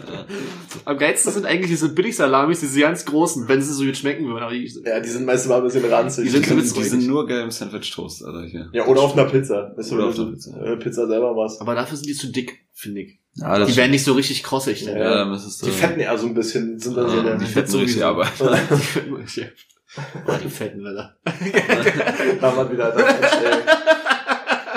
Am 0.84 0.98
geilsten 0.98 1.32
sind 1.32 1.46
eigentlich 1.46 1.70
diese 1.70 1.88
Billig-Salamis, 1.88 2.60
diese 2.60 2.80
ganz 2.80 3.04
großen, 3.04 3.48
wenn 3.48 3.60
sie 3.62 3.72
so 3.72 3.84
gut 3.84 3.96
schmecken 3.96 4.26
würden. 4.26 4.42
Aber 4.44 4.52
die, 4.52 4.70
Ja, 4.84 5.00
die 5.00 5.08
sind 5.08 5.24
meistens 5.26 5.48
mal 5.48 5.56
ein 5.58 5.64
bisschen 5.64 5.84
ranzig. 5.86 6.24
Die 6.24 6.30
sind 6.30 6.44
Die, 6.46 6.60
sind- 6.60 6.76
die 6.76 6.84
sind 6.84 7.06
nur 7.06 7.26
geil 7.26 7.40
im 7.42 7.50
Sandwich 7.50 7.90
Toast, 7.90 8.24
Alter, 8.24 8.44
hier. 8.46 8.68
ja, 8.72 8.86
oder 8.86 9.00
auf 9.00 9.14
einer 9.14 9.24
Pizza. 9.24 9.72
Weißt 9.76 9.90
du, 9.90 9.94
Oder 9.96 10.06
auf 10.06 10.14
du 10.14 10.22
einer 10.22 10.32
Pizza. 10.32 10.76
Pizza 10.76 11.06
selber 11.08 11.34
machst. 11.34 11.60
aber 11.60 11.74
dafür 11.74 11.96
sind 11.96 12.06
die 12.08 12.14
zu 12.14 12.30
dick, 12.30 12.66
finde 12.74 13.00
ich. 13.00 13.18
Ja, 13.36 13.58
das 13.58 13.68
Die 13.68 13.76
werden 13.76 13.90
nicht 13.90 14.04
so 14.04 14.14
richtig 14.14 14.42
krossig. 14.42 14.82
Ja. 14.82 14.94
Ne? 14.94 15.00
ja, 15.00 15.14
dann 15.16 15.30
müsstest 15.30 15.62
du. 15.62 15.66
Die 15.66 15.72
fetten 15.72 16.00
eher 16.00 16.16
so 16.16 16.26
ein 16.26 16.34
bisschen, 16.34 16.78
sind 16.78 16.96
dann 16.96 17.08
so 17.08 17.16
ja, 17.16 17.22
der, 17.22 17.36
die 17.36 17.44
fetten 17.46 17.76
richtig 17.76 18.04
aber. 18.04 18.24
Die 18.24 18.82
fetten, 18.82 19.22
ja. 19.34 19.46
Oh, 20.26 20.32
die 20.42 20.48
fetten, 20.48 20.86
Alter. 20.86 21.16
da 22.40 22.54
man 22.54 22.70
wieder 22.70 22.90
da. 22.90 23.04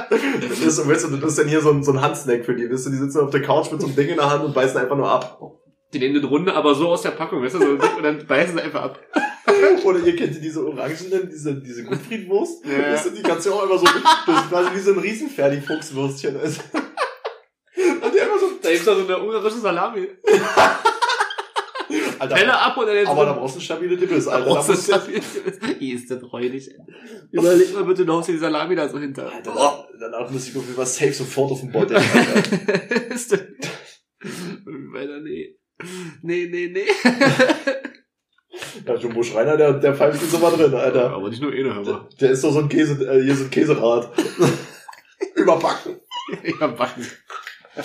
Das 0.09 0.59
ist, 0.59 0.87
weißt 0.87 1.05
du, 1.05 1.17
das 1.17 1.29
ist 1.31 1.39
dann 1.39 1.47
hier 1.47 1.61
so 1.61 1.71
ein, 1.71 1.83
so 1.83 1.91
ein 1.91 2.01
Handsnack 2.01 2.45
für 2.45 2.55
die, 2.55 2.71
weißt 2.71 2.87
du, 2.87 2.89
die 2.89 2.97
sitzen 2.97 3.19
auf 3.19 3.29
der 3.29 3.41
Couch 3.41 3.71
mit 3.71 3.81
so 3.81 3.87
einem 3.87 3.95
Ding 3.95 4.09
in 4.09 4.15
der 4.15 4.29
Hand 4.29 4.43
und 4.43 4.53
beißen 4.53 4.79
einfach 4.79 4.95
nur 4.95 5.09
ab. 5.09 5.41
Die 5.93 5.99
nehmen 5.99 6.15
den 6.15 6.23
Runde, 6.25 6.53
aber 6.53 6.75
so 6.75 6.89
aus 6.89 7.01
der 7.01 7.11
Packung, 7.11 7.41
weißt 7.43 7.55
du, 7.55 7.59
so 7.59 7.65
und 7.65 8.03
dann 8.03 8.25
beißen 8.25 8.55
sie 8.55 8.61
einfach 8.61 8.83
ab. 8.83 8.99
Oder 9.83 9.99
ihr 9.99 10.15
kennt 10.15 10.41
diese 10.43 10.65
Orangenen, 10.65 11.29
diese, 11.29 11.55
diese 11.55 11.83
Gutfriedwurst. 11.83 12.65
Ja. 12.65 12.93
Weißt 12.93 13.07
du, 13.07 13.09
die 13.11 13.23
kannst 13.23 13.45
du 13.45 13.53
auch 13.53 13.63
einfach 13.63 13.79
so, 13.79 13.85
das 13.85 14.41
ist 14.41 14.49
quasi 14.49 14.75
wie 14.75 14.79
so 14.79 14.91
ein 14.91 14.99
Riesenfertigfuchswürstchen. 14.99 16.35
ist. 16.39 16.61
Und 16.73 16.73
die 16.73 16.79
einfach 16.79 16.79
so, 16.79 16.88
Da 18.69 18.73
gibt's 18.73 18.85
da 18.85 18.95
so 18.95 19.01
eine 19.03 19.19
ungarische 19.19 19.57
Salami. 19.57 20.07
Alter, 22.19 22.35
Pelle 22.35 22.59
ab 22.59 22.77
und 22.77 22.85
dann 22.85 22.95
jetzt 22.97 23.07
aber 23.07 23.25
da 23.25 23.33
brauchst 23.33 23.55
du 23.55 23.59
stabile 23.61 23.97
Dippes, 23.97 24.27
Alter. 24.27 24.45
Da 24.45 24.53
brauchst 24.53 24.69
du 24.69 24.91
jetzt, 25.11 25.79
Wie 25.79 25.91
ist 25.93 26.11
das 26.11 26.21
räudig? 26.31 26.69
Überleg 27.31 27.73
mal 27.73 27.85
bitte, 27.85 28.05
du 28.05 28.13
haust 28.13 28.27
dir 28.27 28.33
die 28.33 28.37
Salami 28.37 28.75
da 28.75 28.87
so 28.87 28.99
hinter. 28.99 29.31
Alter, 29.31 29.53
da- 29.55 29.87
danach 29.99 30.29
muss 30.29 30.47
ich 30.47 30.55
auf 30.55 30.63
jeden 30.63 30.75
Fall 30.75 30.85
safe 30.85 31.13
sofort 31.13 31.51
auf 31.53 31.61
den 31.61 31.71
Bot, 31.71 31.91
Alter. 31.91 33.09
ist 33.09 33.31
das... 33.31 33.39
Weiter, 34.19 35.19
nee. 35.21 35.55
Nee, 36.21 36.47
nee, 36.51 36.67
nee. 36.71 36.85
Ja, 38.85 38.95
Jumbo 38.95 39.23
Schreiner, 39.23 39.57
der, 39.57 39.73
der 39.73 39.95
pfeift 39.95 40.21
jetzt 40.21 40.33
immer 40.35 40.51
drin, 40.51 40.73
Alter. 40.75 41.11
Aber 41.11 41.29
nicht 41.29 41.41
nur 41.41 41.51
eine, 41.51 41.73
hör 41.73 41.81
mal. 41.83 42.07
Der 42.19 42.31
ist 42.31 42.43
doch 42.43 42.51
so 42.51 42.59
ein 42.59 42.69
Käse, 42.69 43.03
äh, 43.09 43.23
hier 43.23 43.35
so 43.35 43.45
ein 43.45 43.49
Käserad. 43.49 44.11
Überbacken. 45.35 46.01
Ja, 46.43 46.67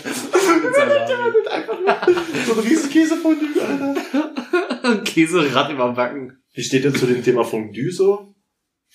backen. 0.03 1.33
Mit 1.35 1.49
einfach 1.49 1.79
nur 1.81 2.45
so 2.47 2.61
ein 2.61 2.67
riesen 2.67 2.91
Käsefondue, 2.91 3.63
Alter. 3.63 5.01
Käserad 5.05 5.73
überbacken. 5.73 6.39
Wie 6.53 6.63
steht 6.63 6.85
denn 6.85 6.95
zu 6.95 7.07
dem 7.07 7.23
Thema 7.23 7.45
Fondue 7.45 7.91
so? 7.91 8.35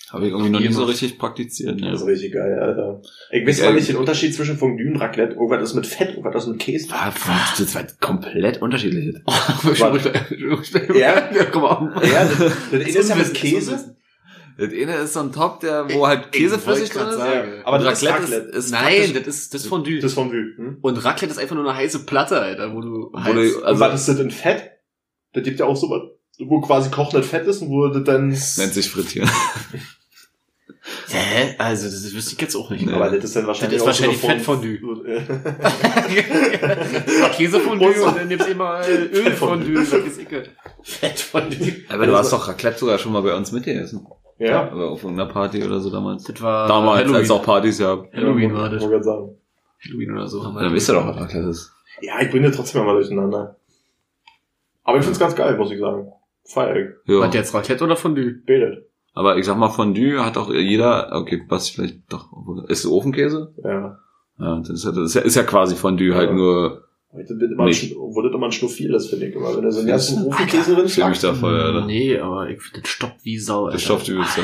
Habe 0.08 0.26
ich 0.26 0.32
irgendwie 0.32 0.50
noch 0.50 0.60
nie 0.60 0.72
so 0.72 0.84
richtig 0.84 1.18
praktiziert. 1.18 1.80
Ne? 1.80 1.92
Das 1.92 2.00
ist 2.00 2.06
richtig 2.06 2.32
geil, 2.32 2.58
Alter. 2.58 3.00
Ich 3.30 3.46
weiß 3.46 3.58
zwar 3.58 3.72
nicht 3.72 3.88
den 3.88 3.96
Unterschied 3.96 4.34
zwischen 4.34 4.56
Fondue 4.56 4.88
und 4.88 4.96
Raclette. 4.96 5.34
Irgendwas 5.34 5.62
ist 5.62 5.74
mit 5.74 5.86
Fett, 5.86 6.16
irgendwas 6.16 6.44
ist 6.44 6.50
mit 6.50 6.58
Käse. 6.58 6.88
Ah, 6.90 7.12
das 7.50 7.60
ist 7.60 7.76
halt 7.76 8.00
komplett 8.00 8.60
unterschiedlich. 8.60 9.14
Ja. 10.94 11.30
ja, 11.32 11.44
komm 11.52 11.62
mal. 11.62 12.02
Ja, 12.02 12.24
das, 12.24 12.38
das 12.72 12.88
ist 12.88 13.08
ja 13.08 13.14
mit 13.14 13.34
Käse. 13.34 13.96
Das 14.60 14.72
eine 14.72 14.96
ist 14.96 15.12
so 15.14 15.20
ein 15.20 15.32
Top, 15.32 15.60
der, 15.60 15.92
wo 15.92 16.06
halt 16.06 16.30
Käse 16.32 16.58
flüssig 16.58 16.90
drin 16.90 17.08
ist. 17.08 17.16
sagen. 17.16 17.62
Aber 17.64 17.78
das 17.78 18.02
ist 18.02 18.08
Raclette 18.08 18.32
Raclette. 18.32 18.48
ist, 18.56 18.64
ist 18.66 18.70
Nein, 18.72 19.14
das 19.14 19.26
ist 19.26 19.54
das 19.54 19.66
Fondue. 19.66 20.00
Das 20.00 20.12
Fondue. 20.14 20.56
Hm? 20.56 20.78
und 20.82 21.04
Raclette 21.04 21.32
ist 21.32 21.38
einfach 21.38 21.56
nur 21.56 21.68
eine 21.68 21.76
heiße 21.76 22.00
Platte, 22.06 22.40
Alter, 22.40 22.74
wo 22.74 22.80
du 22.80 23.10
Wo 23.12 23.18
heiß, 23.18 23.34
du- 23.34 23.58
Und 23.58 23.64
Also- 23.64 23.80
was 23.80 24.00
ist 24.00 24.08
das 24.08 24.18
in 24.20 24.30
Fett? 24.30 24.70
Das 25.32 25.42
gibt 25.44 25.60
ja 25.60 25.66
auch 25.66 25.76
so 25.76 25.88
was, 25.90 26.02
wo 26.46 26.60
quasi 26.60 26.90
kochendes 26.90 27.28
Fett 27.28 27.46
ist 27.46 27.62
und 27.62 27.70
wo 27.70 27.88
das 27.88 28.04
dann... 28.04 28.28
nennt 28.28 28.74
sich 28.74 28.90
frittieren. 28.90 29.30
Hä? 31.08 31.54
Also, 31.58 31.86
das 31.86 32.14
wüsste 32.14 32.34
ich 32.34 32.40
jetzt 32.40 32.54
auch 32.56 32.70
nicht. 32.70 32.86
Nee. 32.86 32.92
Aber 32.92 33.10
das 33.10 33.24
ist 33.24 33.36
dann 33.36 33.46
wahrscheinlich 33.46 33.82
Das 33.82 33.98
ist 33.98 34.02
auch 34.02 34.06
so 34.06 34.12
wahrscheinlich 34.54 34.82
eine 34.82 37.30
Käsefondue 37.36 38.02
und 38.02 38.16
dann 38.16 38.28
nimmst 38.28 38.46
du 38.46 38.50
immer 38.52 38.80
äh, 38.80 39.08
Fettfondue. 39.08 39.78
Ölfondue. 39.80 40.20
Egal. 40.22 40.48
Fettfondue. 40.82 41.72
Aber 41.88 42.06
du 42.06 42.16
hast 42.16 42.32
doch 42.32 42.48
Raclette 42.48 42.78
sogar 42.78 42.98
schon 42.98 43.12
mal 43.12 43.22
bei 43.22 43.34
uns 43.34 43.52
mitgegessen. 43.52 44.06
Ja. 44.48 44.70
Aber 44.70 44.90
auf 44.90 45.02
irgendeiner 45.02 45.30
Party 45.30 45.62
oder 45.64 45.80
so 45.80 45.90
damals. 45.90 46.24
Das 46.24 46.40
war 46.42 46.66
Damals, 46.68 47.00
Halloween. 47.00 47.16
als 47.16 47.30
auch 47.30 47.42
Partys 47.42 47.78
ja. 47.78 48.02
Halloween 48.12 48.54
war 48.54 48.68
das. 48.70 48.82
Wollte 48.82 48.94
grad 48.96 49.04
sagen. 49.04 49.36
Halloween 49.84 50.12
oder 50.12 50.26
so 50.28 50.44
haben 50.44 50.54
wir. 50.54 50.62
Dann 50.62 50.72
wisst 50.74 50.90
ihr 50.90 50.94
doch, 50.94 51.06
was 51.06 51.20
Raclette 51.20 51.48
ist. 51.48 51.72
Ja, 52.02 52.20
ich 52.20 52.30
bringe 52.30 52.50
trotzdem 52.50 52.82
immer 52.82 52.94
durcheinander. 52.94 53.56
Aber 54.84 54.98
ich 54.98 55.04
find's 55.04 55.18
ganz 55.20 55.34
geil, 55.36 55.56
muss 55.56 55.70
ich 55.70 55.78
sagen. 55.78 56.12
Feier 56.44 56.76
ich. 56.76 56.88
Ja. 57.06 57.26
Jetzt 57.30 57.54
Raclette 57.54 57.84
oder 57.84 57.96
Fondue? 57.96 58.32
Betet. 58.44 58.86
Aber 59.14 59.36
ich 59.36 59.44
sag 59.44 59.56
mal, 59.58 59.68
Fondue 59.68 60.24
hat 60.24 60.36
auch 60.38 60.50
jeder, 60.50 61.10
okay, 61.12 61.42
was 61.48 61.68
vielleicht 61.68 62.00
doch, 62.12 62.28
ist 62.68 62.84
es 62.84 62.90
Ofenkäse? 62.90 63.52
Ja. 63.62 63.98
Ja, 64.38 64.58
das 64.60 64.70
ist 64.70 64.84
ja, 64.84 64.92
das 64.92 65.02
ist 65.04 65.14
ja, 65.14 65.20
ist 65.20 65.34
ja 65.36 65.42
quasi 65.42 65.76
Fondue, 65.76 66.08
Ja. 66.10 66.14
halt 66.14 66.32
nur, 66.32 66.84
Heute 67.12 67.40
wird 67.40 67.50
immer, 67.52 67.64
Nicht. 67.64 67.82
ein, 67.92 67.98
das 67.98 68.32
immer 68.32 68.46
ein 68.46 68.52
Schnuffiel 68.52 68.94
ist, 68.94 69.10
finde 69.10 69.26
ich 69.26 69.34
immer. 69.34 69.56
Wenn 69.56 69.64
du 69.64 69.72
so 69.72 69.80
einen 69.80 69.88
ganzen? 69.88 70.26
Ofenkäse 70.28 70.76
drin 70.76 70.88
fühl 70.88 71.08
mich 71.08 71.18
da 71.18 71.34
voll, 71.34 71.60
Alter. 71.60 71.84
Nee, 71.86 72.16
aber 72.18 72.48
ich 72.48 72.62
finde, 72.62 72.82
das 72.82 72.90
stoppt 72.90 73.24
wie 73.24 73.36
Sau, 73.38 73.64
Alter. 73.64 73.72
Das 73.72 73.82
stoppt 73.82 74.08
ja. 74.08 74.20
Alter. 74.20 74.42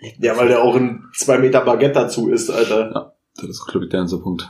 leck 0.00 0.14
Ja, 0.18 0.36
weil 0.38 0.48
der 0.48 0.62
auch 0.64 0.74
ein 0.76 1.04
zwei 1.14 1.38
Meter 1.38 1.60
Baguette 1.60 1.92
dazu 1.94 2.30
ist, 2.30 2.48
Alter. 2.48 3.14
Das 3.36 3.44
ist, 3.44 3.66
glaube 3.66 3.84
ich, 3.84 3.90
der 3.90 4.00
ganze 4.00 4.18
Punkt. 4.20 4.48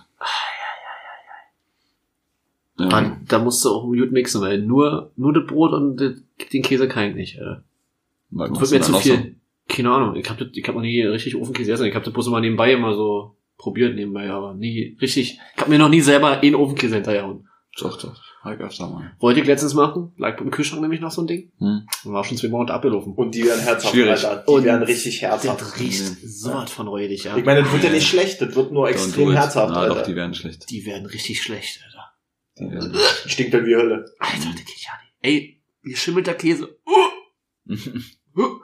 Ja. 2.79 2.87
Mann, 2.87 3.25
da 3.29 3.39
musst 3.39 3.65
du 3.65 3.71
auch 3.71 3.83
gut 3.85 4.13
mixen, 4.13 4.41
weil 4.41 4.59
nur, 4.63 5.11
nur 5.17 5.33
das 5.35 5.47
Brot 5.47 5.73
und 5.73 5.97
das- 6.01 6.15
den 6.53 6.63
Käse 6.63 6.89
kann 6.89 7.11
ich 7.11 7.15
nicht, 7.15 7.39
Alter. 7.39 7.63
Das 8.31 8.71
wird 8.71 8.71
mir 8.71 8.81
zu 8.81 8.95
viel. 8.95 9.37
Keine 9.69 9.91
Ahnung, 9.91 10.17
ich 10.17 10.29
habe 10.31 10.51
ich 10.53 10.67
hab 10.69 10.75
noch 10.75 10.83
nie 10.83 11.03
richtig 11.03 11.37
Ofenkäse 11.37 11.73
essen. 11.73 11.87
Ich 11.87 11.95
habe 11.95 12.05
das 12.05 12.15
bloß 12.15 12.29
immer 12.29 12.41
nebenbei 12.41 12.73
immer 12.73 12.95
so 12.95 13.37
probiert 13.61 13.95
nebenbei, 13.95 14.31
aber 14.31 14.55
nie 14.55 14.97
richtig. 15.01 15.39
Ich 15.55 15.61
habe 15.61 15.71
mir 15.71 15.79
noch 15.79 15.91
nie 15.91 16.01
selber 16.01 16.41
einen 16.41 16.55
Ofenkäse 16.55 16.95
hinterherhauen. 16.97 17.47
So? 17.77 17.89
Doch, 17.89 18.01
doch. 18.01 18.21
Ich 18.43 18.59
öfter 18.59 18.89
mal. 18.89 19.13
Wollte 19.19 19.41
ich 19.41 19.47
letztens 19.47 19.75
machen, 19.75 20.15
lag 20.17 20.41
im 20.41 20.51
Kühlschrank 20.51 20.81
nämlich 20.81 21.01
noch 21.03 21.11
so 21.11 21.21
ein 21.21 21.27
Ding. 21.27 21.53
Hm. 21.59 21.87
Und 22.05 22.13
war 22.15 22.25
schon 22.25 22.39
zwei 22.39 22.49
Monate 22.49 22.73
abgelaufen. 22.73 23.13
Und 23.13 23.35
die 23.35 23.45
werden 23.45 23.61
herzhaft, 23.61 23.93
Schwierig. 23.95 24.13
Alter. 24.25 24.45
Die 24.47 24.51
Und 24.51 24.65
werden 24.65 24.83
richtig 24.83 25.21
herzhaft. 25.21 25.61
Das 25.61 25.79
riecht 25.79 26.01
Nee. 26.01 26.27
so 26.27 26.55
was 26.55 26.71
von 26.71 26.89
räudig, 26.89 27.25
ja. 27.25 27.37
Ich 27.37 27.45
meine, 27.45 27.63
das 27.63 27.71
wird 27.71 27.85
ja 27.85 27.91
nicht 27.91 28.09
schlecht, 28.09 28.41
das 28.41 28.57
wird 28.57 28.73
nur 28.73 28.89
extrem 28.89 29.33
herzhaft, 29.33 29.75
Na, 29.75 29.81
Alter. 29.81 29.95
doch, 29.97 30.03
die 30.05 30.17
werden 30.17 30.33
schlecht. 30.35 30.71
die 30.71 30.87
werden 30.87 31.05
richtig 31.05 31.43
schlecht, 31.43 31.81
Alter. 31.85 32.13
Die 32.59 32.71
werden 32.75 32.95
Stinkt 33.27 33.53
halt 33.53 33.67
wie 33.67 33.77
Hölle. 33.77 34.07
Alter, 34.19 34.49
das 34.53 34.65
geht 34.65 34.81
ja 34.87 34.93
nicht. 35.03 35.15
Ey, 35.21 35.61
hier 35.85 35.97
schimmelt 35.99 36.27
der 36.27 36.35
Käse. 36.35 36.79
Uh. 38.37 38.60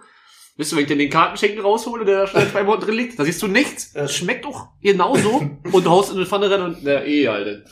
Wisst 0.57 0.73
ihr, 0.73 0.77
wenn 0.77 0.85
ich 0.85 0.89
denn 0.89 0.99
den 0.99 1.11
Kartenschenken 1.11 1.61
raushole, 1.61 2.05
der 2.05 2.21
da 2.21 2.27
schon 2.27 2.41
seit 2.41 2.51
zwei 2.51 2.63
Monaten 2.63 2.87
drin 2.87 2.95
liegt, 2.95 3.19
da 3.19 3.25
siehst 3.25 3.43
du 3.43 3.47
nichts. 3.47 3.93
Ja. 3.95 4.03
Das 4.03 4.15
schmeckt 4.15 4.45
doch 4.47 4.69
genauso. 4.81 5.43
und 5.73 5.87
du 5.87 5.91
haust 5.91 6.11
in 6.11 6.17
eine 6.17 6.27
Pfanne 6.27 6.51
rein 6.51 6.63
und, 6.63 6.79
na, 6.83 7.05
eh, 7.05 7.29
Alter. 7.29 7.63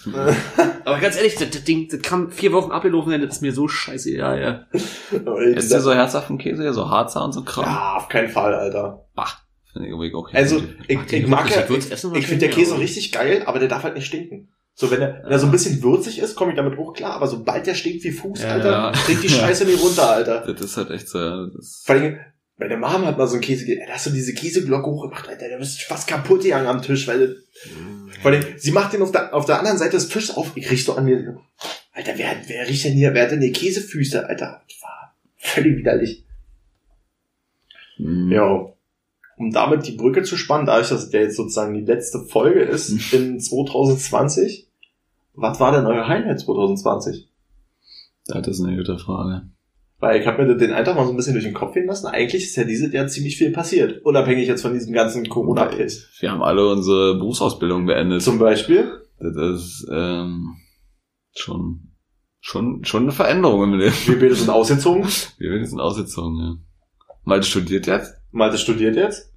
Aber 0.85 0.99
ganz 0.99 1.17
ehrlich, 1.17 1.35
das, 1.37 1.51
das 1.51 1.65
Ding, 1.65 1.89
das 1.89 2.03
kann 2.03 2.31
vier 2.31 2.53
Wochen 2.53 2.73
abgelaufen 2.73 3.11
sein, 3.11 3.23
das 3.23 3.37
ist 3.37 3.43
mir 3.43 3.53
so 3.53 3.69
scheiße, 3.69 4.11
ja, 4.11 4.37
ja. 4.37 4.67
Ist 5.55 5.73
der 5.73 5.81
so 5.81 5.95
herzhaften 5.95 6.37
Käse, 6.37 6.63
hier, 6.63 6.75
so 6.75 6.91
Harzer 6.91 7.25
und 7.25 7.33
so 7.33 7.43
Kram? 7.43 7.65
Ja, 7.65 7.95
auf 7.97 8.09
keinen 8.09 8.29
Fall, 8.29 8.55
Alter. 8.55 9.07
Finde 9.75 9.89
ich 9.89 9.95
übrigens 9.95 10.15
auch 10.15 10.33
Also, 10.33 10.63
ich, 10.87 11.13
ich 11.13 11.27
mag 11.27 11.51
ja, 11.51 11.65
ich 11.69 11.91
ich 11.91 12.27
finde 12.27 12.47
der 12.47 12.51
Käse 12.51 12.79
richtig 12.79 13.11
geil, 13.11 13.43
aber 13.45 13.59
der 13.59 13.69
darf 13.69 13.83
halt 13.83 13.95
nicht 13.95 14.07
stinken. 14.07 14.55
So, 14.73 14.91
wenn 14.91 15.01
er, 15.01 15.23
wenn 15.25 15.33
er 15.33 15.39
so 15.39 15.47
ein 15.47 15.53
bisschen 15.53 15.83
würzig 15.83 16.21
ist, 16.21 16.37
komme 16.37 16.53
ich 16.53 16.57
damit 16.57 16.79
auch 16.79 16.93
klar, 16.93 17.13
aber 17.15 17.27
sobald 17.27 17.67
der 17.67 17.75
stinkt 17.75 18.05
wie 18.05 18.13
Fuß, 18.13 18.43
Ja. 18.43 18.51
Alter, 18.51 18.93
trinkt 18.93 19.25
die 19.25 19.29
Scheiße 19.29 19.65
nicht 19.65 19.83
runter, 19.83 20.09
Alter. 20.11 20.45
Das 20.53 20.61
ist 20.61 20.77
halt 20.77 20.91
echt 20.91 21.09
so, 21.09 21.19
ja. 21.19 21.47
Das 21.57 21.83
Vor 21.85 21.97
allem, 21.97 22.19
meine 22.57 22.77
Mom 22.77 23.05
hat 23.05 23.19
mal 23.19 23.27
so 23.27 23.35
einen 23.35 23.43
Käse, 23.43 23.67
da 23.77 23.93
hast 23.95 24.07
du 24.07 24.11
diese 24.11 24.33
Käseglocke 24.35 24.87
hochgemacht, 24.91 25.29
Alter, 25.29 25.49
der 25.49 25.59
bist 25.59 25.83
fast 25.83 26.07
kaputt 26.07 26.43
gegangen 26.43 26.67
am 26.69 26.83
Tisch, 26.83 27.07
weil, 27.09 27.19
das- 27.29 27.37
vor 28.23 28.31
allem, 28.31 28.45
sie 28.57 28.71
macht 28.71 28.93
den 28.93 29.03
auf 29.03 29.13
der, 29.13 29.35
auf 29.35 29.45
der 29.45 29.59
anderen 29.59 29.77
Seite 29.79 29.93
des 29.93 30.09
Tisches 30.09 30.37
auf, 30.37 30.53
ich 30.57 30.71
riech 30.71 30.85
so 30.85 30.95
an 30.95 31.05
mir, 31.05 31.37
Alter, 31.93 32.13
wer, 32.17 32.37
wer 32.47 32.69
riecht 32.69 32.85
denn 32.85 32.93
hier, 32.95 33.13
wer 33.15 33.25
hat 33.25 33.31
denn 33.33 33.41
hier 33.41 33.53
Käsefüße, 33.53 34.29
Alter? 34.29 34.63
Das 34.69 34.83
war 34.83 35.15
völlig 35.37 35.77
widerlich. 35.79 36.25
mm. 37.99 38.33
Ja. 38.33 38.67
Um 39.37 39.51
damit 39.53 39.87
die 39.87 39.93
Brücke 39.97 40.23
zu 40.23 40.37
spannen, 40.37 40.67
dadurch, 40.67 40.89
dass 40.91 41.11
der 41.11 41.23
jetzt 41.23 41.37
sozusagen 41.37 41.75
die 41.75 41.85
letzte 41.85 42.21
Folge 42.21 42.61
ist 42.63 43.13
in 43.13 43.41
2020, 43.41 44.69
was 45.35 45.59
war 45.59 45.73
denn 45.73 45.87
euer 45.87 46.07
Highlight 46.07 46.39
2020? 46.41 47.29
Das 48.27 48.47
ist 48.47 48.63
eine 48.65 48.77
gute 48.77 48.97
Frage. 48.99 49.43
Weil 50.01 50.21
ich 50.21 50.27
habe 50.27 50.45
mir 50.45 50.57
den 50.57 50.73
einfach 50.73 50.95
mal 50.95 51.07
so 51.07 51.13
ein 51.13 51.17
bisschen 51.17 51.35
durch 51.35 51.45
den 51.45 51.55
Kopf 51.55 51.75
gehen 51.75 51.87
lassen. 51.87 52.07
Eigentlich 52.07 52.45
ist 52.45 52.57
ja 52.57 52.65
dieses 52.65 52.93
Jahr 52.93 53.07
ziemlich 53.07 53.37
viel 53.37 53.53
passiert. 53.53 54.03
Unabhängig 54.05 54.49
jetzt 54.49 54.63
von 54.63 54.75
diesem 54.75 54.93
ganzen 54.93 55.29
Corona-Piss. 55.29 56.09
Wir 56.21 56.31
haben 56.31 56.43
alle 56.43 56.69
unsere 56.69 57.17
Berufsausbildung 57.17 57.87
beendet. 57.87 58.23
Zum 58.23 58.39
Beispiel, 58.39 59.01
Das 59.19 59.37
ist 59.37 59.87
ähm, 59.91 60.57
schon, 61.35 61.93
schon, 62.41 62.85
schon 62.85 63.05
eine 63.05 63.13
Veränderung 63.13 63.63
im 63.65 63.75
Leben. 63.79 63.95
wir 64.07 64.19
beide 64.19 64.35
sind 64.35 64.51
ausgezogen. 64.51 65.05
Wir 65.39 65.67
sind 65.67 65.81
ausgezogen, 65.81 66.39
ja. 66.39 66.57
Malte 67.23 67.47
studiert 67.47 67.87
jetzt. 67.87 68.15
Malte 68.33 68.59
studiert 68.59 68.97
jetzt. 68.97 69.33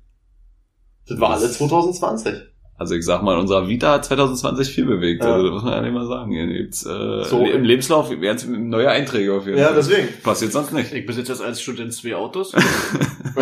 Das 1.08 1.20
war 1.20 1.30
alles 1.32 1.58
2020. 1.58 2.34
Also 2.80 2.94
ich 2.94 3.04
sag 3.06 3.24
mal, 3.24 3.34
in 3.34 3.40
unserer 3.40 3.68
Vita 3.68 3.94
hat 3.94 4.06
2020 4.06 4.70
viel 4.70 4.86
bewegt. 4.86 5.24
Ja. 5.24 5.34
Also 5.34 5.46
das 5.46 5.54
muss 5.56 5.64
man 5.64 5.74
ja 5.74 5.82
nicht 5.82 5.94
mal 5.94 6.06
sagen. 6.08 6.32
Hier 6.32 6.46
gibt's, 6.46 6.86
äh, 6.86 7.24
So. 7.24 7.44
Im 7.46 7.64
Lebenslauf 7.64 8.12
werden 8.12 8.36
es 8.38 8.46
neue 8.46 8.90
Einträge 8.90 9.34
auf 9.34 9.48
jeden 9.48 9.58
Ja, 9.58 9.66
Fall. 9.68 9.76
deswegen. 9.78 10.10
Passiert 10.22 10.52
sonst 10.52 10.74
nicht. 10.74 10.94
Ich 10.94 11.06
besitze 11.08 11.32
jetzt 11.32 11.42
als 11.42 11.60
Student 11.60 11.92
zwei 11.94 12.16
Autos 12.16 12.54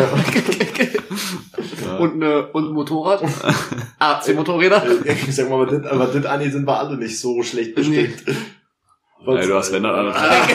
Ja. 1.86 1.98
und, 1.98 2.14
eine, 2.14 2.48
und 2.48 2.70
ein 2.70 2.74
Motorrad. 2.74 3.24
ah, 4.00 4.22
zwei 4.22 4.34
Motorräder. 4.34 4.82
Ich 5.06 5.36
sag 5.36 5.50
mal, 5.50 5.62
aber 5.86 6.08
das, 6.08 6.26
Anni 6.26 6.50
sind 6.50 6.66
wir 6.68 6.80
alle 6.80 6.98
nicht 6.98 7.20
so 7.20 7.42
schlecht 7.44 7.76
bestimmt. 7.76 8.24
Ey, 9.28 9.48
du 9.48 9.56
hast 9.56 9.72
wenn 9.74 9.84
dann 9.84 9.96
anderthalb. 9.96 10.50
Ey, 10.50 10.54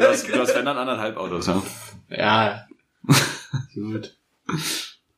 du 0.00 0.08
hast, 0.08 0.28
du 0.28 0.38
hast 0.40 0.54
wenn 0.56 0.64
dann 0.64 0.78
anderthalb 0.78 1.16
Autos, 1.16 1.46
ja. 1.46 1.62
Ja. 2.10 2.66
Gut. 3.74 4.16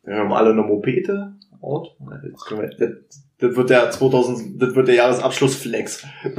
Wir 0.04 0.16
haben 0.16 0.32
alle 0.32 0.50
eine 0.50 0.62
Mopete. 0.62 1.34
Und 1.60 1.88
jetzt 2.24 2.44
können 2.44 2.62
wir, 2.62 2.68
das, 2.68 2.90
das 3.38 3.56
wird 3.56 3.70
der 3.70 3.90
2000, 3.90 4.60
das 4.60 4.74
wird 4.74 4.88
der 4.88 4.96
Jahresabschlussflex. 4.96 6.06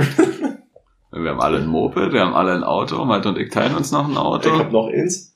Wir 1.11 1.31
haben 1.31 1.39
alle 1.39 1.59
ein 1.59 1.67
Moped, 1.67 2.11
wir 2.11 2.19
haben 2.19 2.33
alle 2.33 2.51
ein 2.53 2.65
Auto, 2.65 3.05
Malte 3.05 3.29
und 3.29 3.37
ich 3.37 3.49
teilen 3.49 3.73
uns 3.75 3.89
noch 3.93 4.05
ein 4.05 4.17
Auto. 4.17 4.49
Ich 4.49 4.59
hab 4.59 4.73
noch 4.73 4.89
eins. 4.89 5.33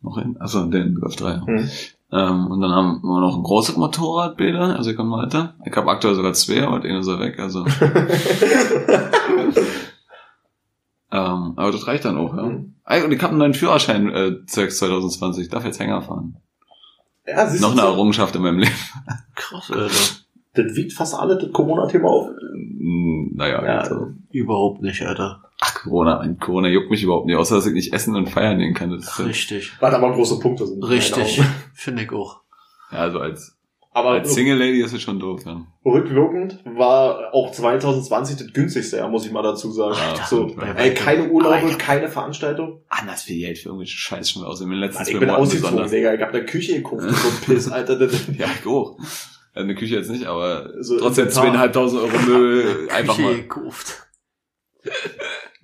noch 0.00 0.16
hin, 0.16 0.36
also 0.40 0.64
den 0.64 0.94
Golf 0.94 1.14
3. 1.16 1.42
Hm. 1.44 1.68
Ähm, 2.10 2.46
und 2.46 2.62
dann 2.62 2.70
haben 2.70 3.02
wir 3.02 3.20
noch 3.20 3.36
ein 3.36 3.42
großes 3.42 3.76
Motorrad, 3.76 4.38
Bilder, 4.38 4.76
also 4.76 4.90
ich 4.90 4.96
komme 4.96 5.14
weiter. 5.18 5.56
Ich 5.66 5.76
habe 5.76 5.90
aktuell 5.90 6.14
sogar 6.14 6.32
zwei, 6.32 6.66
aber 6.66 6.80
den 6.80 6.96
ist 6.96 7.06
er 7.06 7.20
weg, 7.20 7.38
also. 7.38 7.66
ähm, 11.12 11.52
aber 11.56 11.70
das 11.70 11.86
reicht 11.86 12.06
dann 12.06 12.16
auch, 12.16 12.34
ja. 12.34 12.44
Hm. 12.44 12.74
Ey, 12.86 13.04
Und 13.04 13.12
ich 13.12 13.20
habe 13.20 13.32
einen 13.32 13.40
neuen 13.40 13.52
Führerschein 13.54 14.08
äh, 14.08 14.46
Zeugs 14.46 14.78
2020, 14.78 15.44
ich 15.44 15.50
darf 15.50 15.66
jetzt 15.66 15.80
Hänger 15.80 16.00
fahren. 16.00 16.38
Ja, 17.26 17.52
Noch 17.60 17.72
eine 17.72 17.82
Errungenschaft 17.82 18.34
in 18.36 18.42
meinem 18.42 18.58
Leben. 18.58 18.72
Krass, 19.34 19.70
Alter. 19.70 19.90
das 20.54 20.74
wiegt 20.76 20.92
fast 20.92 21.14
alle 21.14 21.38
das 21.38 21.52
Corona-Thema 21.52 22.08
auf. 22.08 22.28
Hm, 22.28 23.32
Naja, 23.34 23.64
Ja, 23.64 23.78
also. 23.80 24.08
Überhaupt 24.30 24.82
nicht, 24.82 25.02
Alter. 25.02 25.42
Ach, 25.60 25.74
Corona, 25.74 26.18
ein 26.18 26.38
Corona 26.38 26.68
juckt 26.68 26.90
mich 26.90 27.04
überhaupt 27.04 27.26
nicht, 27.26 27.36
außer 27.36 27.54
dass 27.54 27.66
ich 27.66 27.74
nicht 27.74 27.92
essen 27.92 28.16
und 28.16 28.28
feiern 28.28 28.58
gehen 28.58 28.74
kann. 28.74 28.90
Das 28.90 29.18
Richtig. 29.24 29.72
Was 29.78 29.94
aber 29.94 30.12
große 30.12 30.40
Punkte 30.40 30.66
sind. 30.66 30.82
Richtig. 30.82 31.40
Finde 31.74 32.02
ich 32.02 32.10
auch. 32.12 32.40
ja, 32.90 32.98
also 32.98 33.20
als, 33.20 33.56
Aber 33.94 34.10
als 34.10 34.32
Single 34.34 34.56
Lady 34.56 34.80
ist 34.80 34.94
es 34.94 35.02
schon 35.02 35.20
doof, 35.20 35.42
ja. 35.44 35.66
rückwirkend 35.84 36.60
war 36.64 37.34
auch 37.34 37.52
2020 37.52 38.36
das 38.38 38.52
günstigste 38.54 38.96
Jahr, 38.96 39.10
muss 39.10 39.26
ich 39.26 39.32
mal 39.32 39.42
dazu 39.42 39.70
sagen. 39.70 39.94
Alter, 39.94 40.24
so, 40.24 40.56
ey, 40.76 40.94
keine 40.94 41.28
Urlaube, 41.28 41.76
keine 41.76 42.08
Veranstaltung. 42.08 42.80
Anders 42.88 43.24
viel 43.24 43.40
Geld 43.40 43.58
für 43.58 43.68
irgendwelche 43.68 43.98
Scheiß 43.98 44.30
schon 44.30 44.44
aus 44.44 44.62
in 44.62 44.70
den 44.70 44.78
letzten 44.78 45.04
zwei 45.04 45.12
ich 45.12 45.20
bin 45.20 45.28
ausgezogen. 45.28 45.90
Digga. 45.90 46.14
Ich 46.14 46.22
hab 46.22 46.30
eine 46.32 46.46
Küche 46.46 46.76
gekauft 46.76 47.02
so 47.02 47.28
ein 47.28 47.34
Piss, 47.44 47.70
Alter. 47.70 48.00
Ja, 48.38 48.46
ich 48.58 48.66
auch. 48.66 48.96
Also 49.54 49.64
Eine 49.68 49.74
Küche 49.74 49.96
jetzt 49.96 50.10
nicht, 50.10 50.24
aber 50.24 50.70
So 50.80 50.98
trotzdem 50.98 51.28
zweieinhalbtausend 51.28 52.00
Euro 52.00 52.18
Möbel 52.26 52.88
einfach 52.94 53.16
Küche 53.16 53.28
mal. 53.28 53.36
gekauft. 53.36 54.08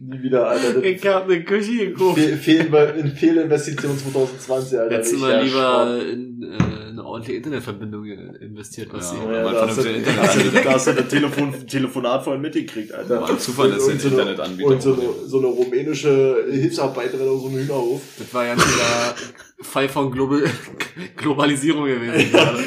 Nie 0.00 0.22
wieder, 0.22 0.46
Alter. 0.48 0.84
Ich 0.84 1.04
hab 1.06 1.24
eine 1.24 1.42
Küche 1.42 1.86
gekauft. 1.88 2.18
Fehl, 2.18 2.36
Fehl, 2.36 3.12
Fehlinvestition 3.16 3.98
2020, 3.98 4.78
Alter. 4.78 5.00
Ich 5.00 5.18
mal 5.18 5.30
ja 5.30 5.40
lieber 5.40 6.02
in 6.06 6.42
äh, 6.42 6.87
eine 6.98 7.06
ordentliche 7.08 7.36
Internetverbindung 7.38 8.04
investiert, 8.04 8.88
was 8.92 9.12
Ja. 9.12 9.18
sie. 9.18 9.24
Ja, 9.32 9.44
Weil 9.44 9.54
da, 9.54 9.66
hast 9.68 9.78
du, 9.78 9.82
da, 9.82 10.22
hast 10.22 10.36
du, 10.36 10.40
Internet- 10.40 10.66
da 10.66 10.72
hast 10.72 10.86
du 10.86 10.90
ein 10.90 11.08
Telefon, 11.08 11.66
Telefonat 11.66 12.24
vorhin 12.24 12.42
mitgekriegt, 12.42 12.92
Alter. 12.92 13.20
War 13.20 13.30
ein 13.30 13.38
Zufall, 13.38 13.70
dass 13.70 13.84
und 13.84 14.00
so 14.00 14.08
eine- 14.08 14.20
Internetanbieter 14.20 14.68
Und 14.70 14.82
so 14.82 14.92
eine, 14.94 15.02
so 15.26 15.38
eine 15.38 15.46
rumänische 15.48 16.44
Hilfsarbeiterin 16.50 17.28
aus 17.28 17.42
so 17.42 17.48
einem 17.48 17.58
Hühnerhof. 17.58 18.00
Das 18.18 18.34
war 18.34 18.44
ja 18.46 18.54
wieder 18.56 19.14
Fall 19.60 19.88
von 19.88 20.10
Global 20.10 20.42
Globalisierung 21.16 21.84
gewesen. 21.86 22.30
gerade. 22.32 22.58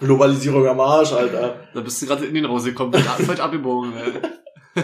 Globalisierung 0.00 0.66
am 0.66 0.80
Arsch, 0.80 1.12
Alter. 1.12 1.60
Da 1.72 1.80
bist 1.80 2.00
du 2.02 2.06
gerade 2.06 2.22
in 2.22 2.28
Indien 2.28 2.44
rausgekommen, 2.46 2.92
falsch 2.94 3.40
abgebogen. 3.40 3.92
ey. 3.94 4.12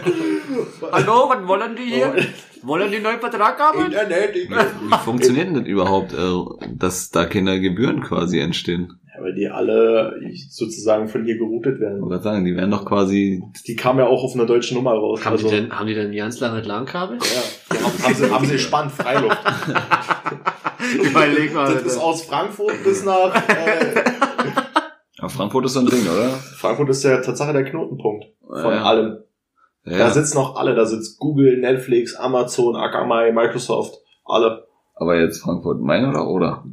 Hallo, 0.93 1.29
was 1.29 1.47
wollen 1.47 1.77
die 1.77 1.95
hier? 1.95 2.15
Wollen 2.63 2.91
die 2.91 2.97
einen 2.97 3.05
neuen 3.05 3.21
Vertrag 3.21 3.59
haben? 3.59 3.87
Internet. 3.87 4.37
ich- 4.37 4.49
Wie 4.51 4.99
funktioniert 5.05 5.49
denn 5.49 5.55
das 5.55 5.67
überhaupt, 5.67 6.13
äh, 6.13 6.67
dass 6.77 7.11
da 7.11 7.25
keine 7.25 7.61
Gebühren 7.61 8.03
quasi 8.03 8.39
entstehen? 8.39 8.93
Ja, 9.15 9.23
weil 9.23 9.35
die 9.35 9.49
alle 9.49 10.15
sozusagen 10.49 11.09
von 11.09 11.25
hier 11.25 11.37
geroutet 11.37 11.75
Ich 11.77 11.81
werden. 11.81 12.01
wollte 12.01 12.13
gerade 12.15 12.25
sagen, 12.25 12.45
die 12.45 12.57
werden 12.57 12.71
doch 12.71 12.85
quasi, 12.85 13.43
Die 13.67 13.77
kamen 13.77 13.99
ja 13.99 14.07
auch 14.07 14.23
auf 14.25 14.35
einer 14.35 14.47
deutschen 14.47 14.77
Nummer 14.77 14.93
raus. 14.93 15.25
Haben, 15.25 15.33
also, 15.33 15.49
die 15.49 15.55
denn, 15.57 15.73
haben 15.79 15.87
die 15.87 15.95
denn 15.95 16.15
ganz 16.15 16.41
lange 16.41 16.61
LAN-Kabel? 16.63 17.19
ja, 17.19 17.77
die 17.77 17.83
haben, 17.83 18.05
haben, 18.05 18.15
sie, 18.15 18.31
haben 18.31 18.47
sie 18.47 18.53
gespannt, 18.53 18.93
Freiluft. 18.93 19.39
Überleg 21.03 21.55
mal. 21.55 21.73
Das 21.75 21.83
ist 21.83 21.99
aus 21.99 22.23
Frankfurt 22.25 22.83
bis 22.85 23.05
nach... 23.05 23.35
Äh, 23.35 24.03
ja, 25.21 25.29
Frankfurt 25.29 25.67
ist 25.67 25.75
so 25.75 25.81
ein 25.81 25.87
Ding, 25.87 26.03
oder? 26.09 26.31
Frankfurt 26.31 26.89
ist 26.91 27.03
ja 27.05 27.19
Tatsache 27.19 27.53
der 27.53 27.65
Knotenpunkt 27.65 28.27
von 28.47 28.73
ja. 28.73 28.83
allem. 28.83 29.19
Ja. 29.85 29.99
Da 29.99 30.11
sitzen 30.11 30.39
auch 30.39 30.57
alle. 30.57 30.75
Da 30.75 30.87
sitzt 30.87 31.19
Google, 31.19 31.59
Netflix, 31.59 32.15
Amazon, 32.15 32.77
Akamai, 32.77 33.33
Microsoft. 33.33 33.99
Alle. 34.25 34.67
Aber 34.95 35.19
jetzt 35.19 35.43
Frankfurt 35.43 35.81
Main 35.81 36.09
oder 36.09 36.29
oder? 36.29 36.65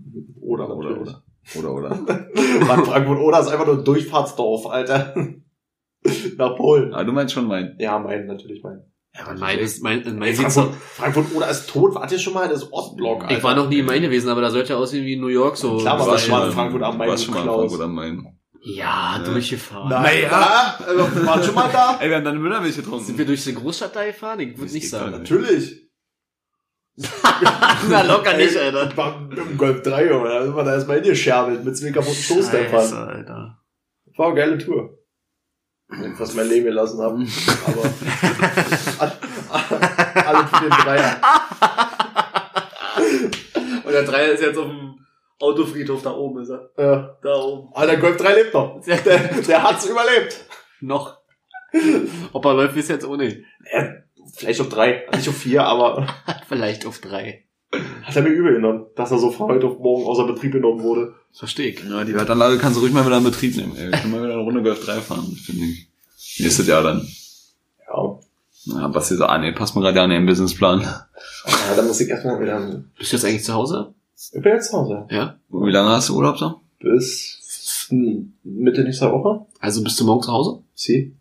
Oder, 0.42 0.70
Oder, 0.70 0.90
natürlich. 0.90 1.02
oder. 1.02 1.24
Oder, 1.58 1.74
oder. 1.74 1.90
Mann, 2.68 2.86
Frankfurt 2.86 3.20
oder 3.20 3.40
ist 3.40 3.48
einfach 3.48 3.66
nur 3.66 3.80
ein 3.80 3.84
Durchfahrtsdorf, 3.84 4.68
Alter. 4.68 5.16
Nach 6.38 6.56
Polen. 6.56 6.94
Ah, 6.94 7.04
du 7.04 7.12
meinst 7.12 7.34
schon 7.34 7.48
Main. 7.48 7.76
Ja, 7.80 7.98
mein, 8.00 8.28
natürlich 8.28 8.62
mein. 8.64 8.84
Ja, 9.16 9.26
aber 9.26 9.40
mein 9.40 9.58
ist, 9.58 9.82
mein, 9.82 10.04
mein 10.18 10.30
Ey, 10.30 10.36
Frankfurt, 10.36 10.76
Frankfurt 10.76 11.26
oder 11.36 11.50
ist 11.50 11.68
tot. 11.70 11.96
Wart 11.96 12.12
ihr 12.12 12.20
schon 12.20 12.34
mal? 12.34 12.48
Das 12.48 12.64
ist 12.64 12.72
Ostblock, 12.72 13.24
Alter. 13.24 13.38
Ich 13.38 13.44
war 13.44 13.56
noch 13.56 13.68
nie 13.68 13.80
in 13.80 13.86
Main 13.86 14.04
gewesen, 14.04 14.30
aber 14.30 14.42
da 14.42 14.52
sollte 14.52 14.74
ja 14.74 14.80
aussehen 14.80 15.06
wie 15.06 15.16
New 15.16 15.28
York 15.28 15.58
so. 15.58 15.78
Klar, 15.78 15.96
aber 15.96 16.12
war 16.12 16.18
schon 16.20 16.46
in 16.46 16.52
Frankfurt 16.52 16.84
am 16.84 16.98
Main, 16.98 17.18
schon 17.18 17.34
mal 17.34 17.40
in 17.40 17.44
Klaus. 17.44 17.58
Frankfurt 17.58 17.82
am 17.82 17.96
Main. 17.96 18.39
Ja, 18.62 19.16
Ja. 19.18 19.24
durchgefahren. 19.24 19.90
Naja, 19.90 20.78
äh, 20.88 21.26
wart 21.26 21.46
schon 21.46 21.56
mal 21.56 21.70
da? 21.72 21.98
Ey, 22.00 22.10
wir 22.10 22.18
haben 22.18 22.26
deine 22.26 22.40
Müllermilch 22.40 22.76
getrunken. 22.76 23.06
Sind 23.06 23.18
wir 23.18 23.26
durch 23.26 23.44
die 23.44 23.56
Großstadt 23.56 23.96
da 23.96 24.06
gefahren? 24.06 24.40
Ich 24.42 24.58
würde 24.58 24.72
nicht 24.74 24.90
sagen. 24.90 25.12
Natürlich. 25.12 25.88
Na, 27.90 28.02
locker 28.02 28.36
nicht, 28.36 28.56
Ey, 28.56 28.76
Alter. 28.76 29.30
Im 29.32 29.58
Golf 29.58 29.82
3, 29.84 30.10
Junge. 30.10 30.28
Da 30.30 30.44
sind 30.44 30.56
wir 30.56 30.64
da 30.66 30.74
erstmal 30.74 31.00
hingescherbelt 31.02 31.64
mit 31.64 31.78
zwei 31.78 31.92
kaputten 31.92 32.16
Stoßdämpfern. 32.22 32.80
Scheiße, 32.82 32.98
Alter. 32.98 33.62
War 34.18 34.26
eine 34.28 34.36
geile 34.36 34.58
Tour. 34.58 34.98
Was 36.18 36.34
mein 36.36 36.48
Leben 36.50 36.66
gelassen 36.66 37.02
habe. 37.02 37.26
Aber 37.66 37.82
alle 40.28 40.48
für 40.48 40.60
den 40.62 40.70
Dreier. 40.70 41.22
Und 43.86 43.92
der 43.92 44.04
Dreier 44.04 44.34
ist 44.34 44.42
jetzt 44.44 44.58
auf 44.58 44.68
dem 44.68 45.00
Autofriedhof 45.40 46.02
da 46.02 46.12
oben, 46.14 46.42
ist 46.42 46.50
er. 46.50 46.70
Ja. 46.78 47.18
Da 47.22 47.36
oben. 47.42 47.70
Alter, 47.74 47.98
Golf 47.98 48.18
3 48.18 48.34
lebt 48.36 48.54
noch. 48.54 48.82
Der, 48.86 48.98
der 49.42 49.64
hat's 49.64 49.86
überlebt. 49.86 50.46
Noch. 50.82 51.18
Ob 52.34 52.46
er 52.46 52.54
läuft, 52.56 52.76
ist 52.78 52.90
jetzt 52.90 53.06
ohne. 53.06 53.28
Ja, 53.72 53.94
vielleicht 54.36 54.60
auf 54.62 54.70
drei, 54.70 55.06
nicht 55.14 55.30
auf 55.30 55.38
vier, 55.38 55.64
aber 55.66 56.08
Vielleicht 56.48 56.86
auf 56.86 57.00
drei. 57.00 57.46
hat 58.04 58.16
er 58.16 58.24
mir 58.24 58.30
übel 58.30 58.54
genommen, 58.54 58.88
dass 58.96 59.12
er 59.12 59.20
so 59.20 59.30
von 59.32 59.50
heute 59.52 59.68
auf 59.68 59.78
morgen 59.80 60.06
außer 60.06 60.26
Betrieb 60.26 60.54
genommen 60.54 60.82
wurde. 60.82 61.14
Verstehe 61.32 61.70
ich. 61.70 61.84
Ja, 61.84 62.04
die 62.04 62.16
Wertanlage 62.16 62.58
kannst 62.58 62.78
du 62.78 62.82
ruhig 62.82 62.92
mal 62.94 63.06
wieder 63.06 63.18
in 63.18 63.24
Betrieb 63.24 63.56
nehmen. 63.56 63.76
Ey. 63.78 63.92
Wir 63.92 64.00
können 64.00 64.12
mal 64.12 64.24
wieder 64.24 64.34
eine 64.34 64.42
Runde 64.42 64.64
Golf 64.64 64.84
3 64.84 64.94
fahren, 65.00 65.26
finde 65.46 65.66
ich. 65.66 65.88
Nächstes 66.40 66.66
Jahr 66.68 66.82
dann. 66.84 67.08
Ja. 67.88 68.20
Ja, 68.66 68.88
Basti 68.90 69.16
so, 69.16 69.26
ah 69.26 69.38
nee, 69.38 69.52
passt 69.54 69.76
mir 69.76 69.82
gerade 69.82 70.02
an 70.02 70.10
den 70.10 70.26
Businessplan. 70.26 70.82
ja 70.82 71.08
da 71.76 71.82
muss 71.84 72.02
ich 72.02 72.10
erstmal 72.10 72.42
wieder. 72.42 72.84
Bist 72.98 73.12
du 73.12 73.16
jetzt 73.16 73.26
eigentlich 73.26 73.44
zu 73.44 73.54
Hause? 73.54 73.94
Ich 74.34 74.42
bin 74.42 74.54
jetzt 74.54 74.70
zu 74.72 74.78
Hause. 74.78 75.08
Ja. 75.10 75.40
Wie 75.50 75.72
lange 75.72 75.90
hast 75.90 76.10
du 76.10 76.18
Urlaub 76.18 76.38
so? 76.38 76.62
Bis 76.80 77.88
Mitte 78.44 78.84
nächster 78.84 79.12
Woche. 79.12 79.46
Also 79.60 79.84
bist 79.84 80.00
du 80.00 80.06
morgen 80.06 80.22
zu 80.22 80.32
Hause? 80.32 80.64
Sie. 80.74 81.16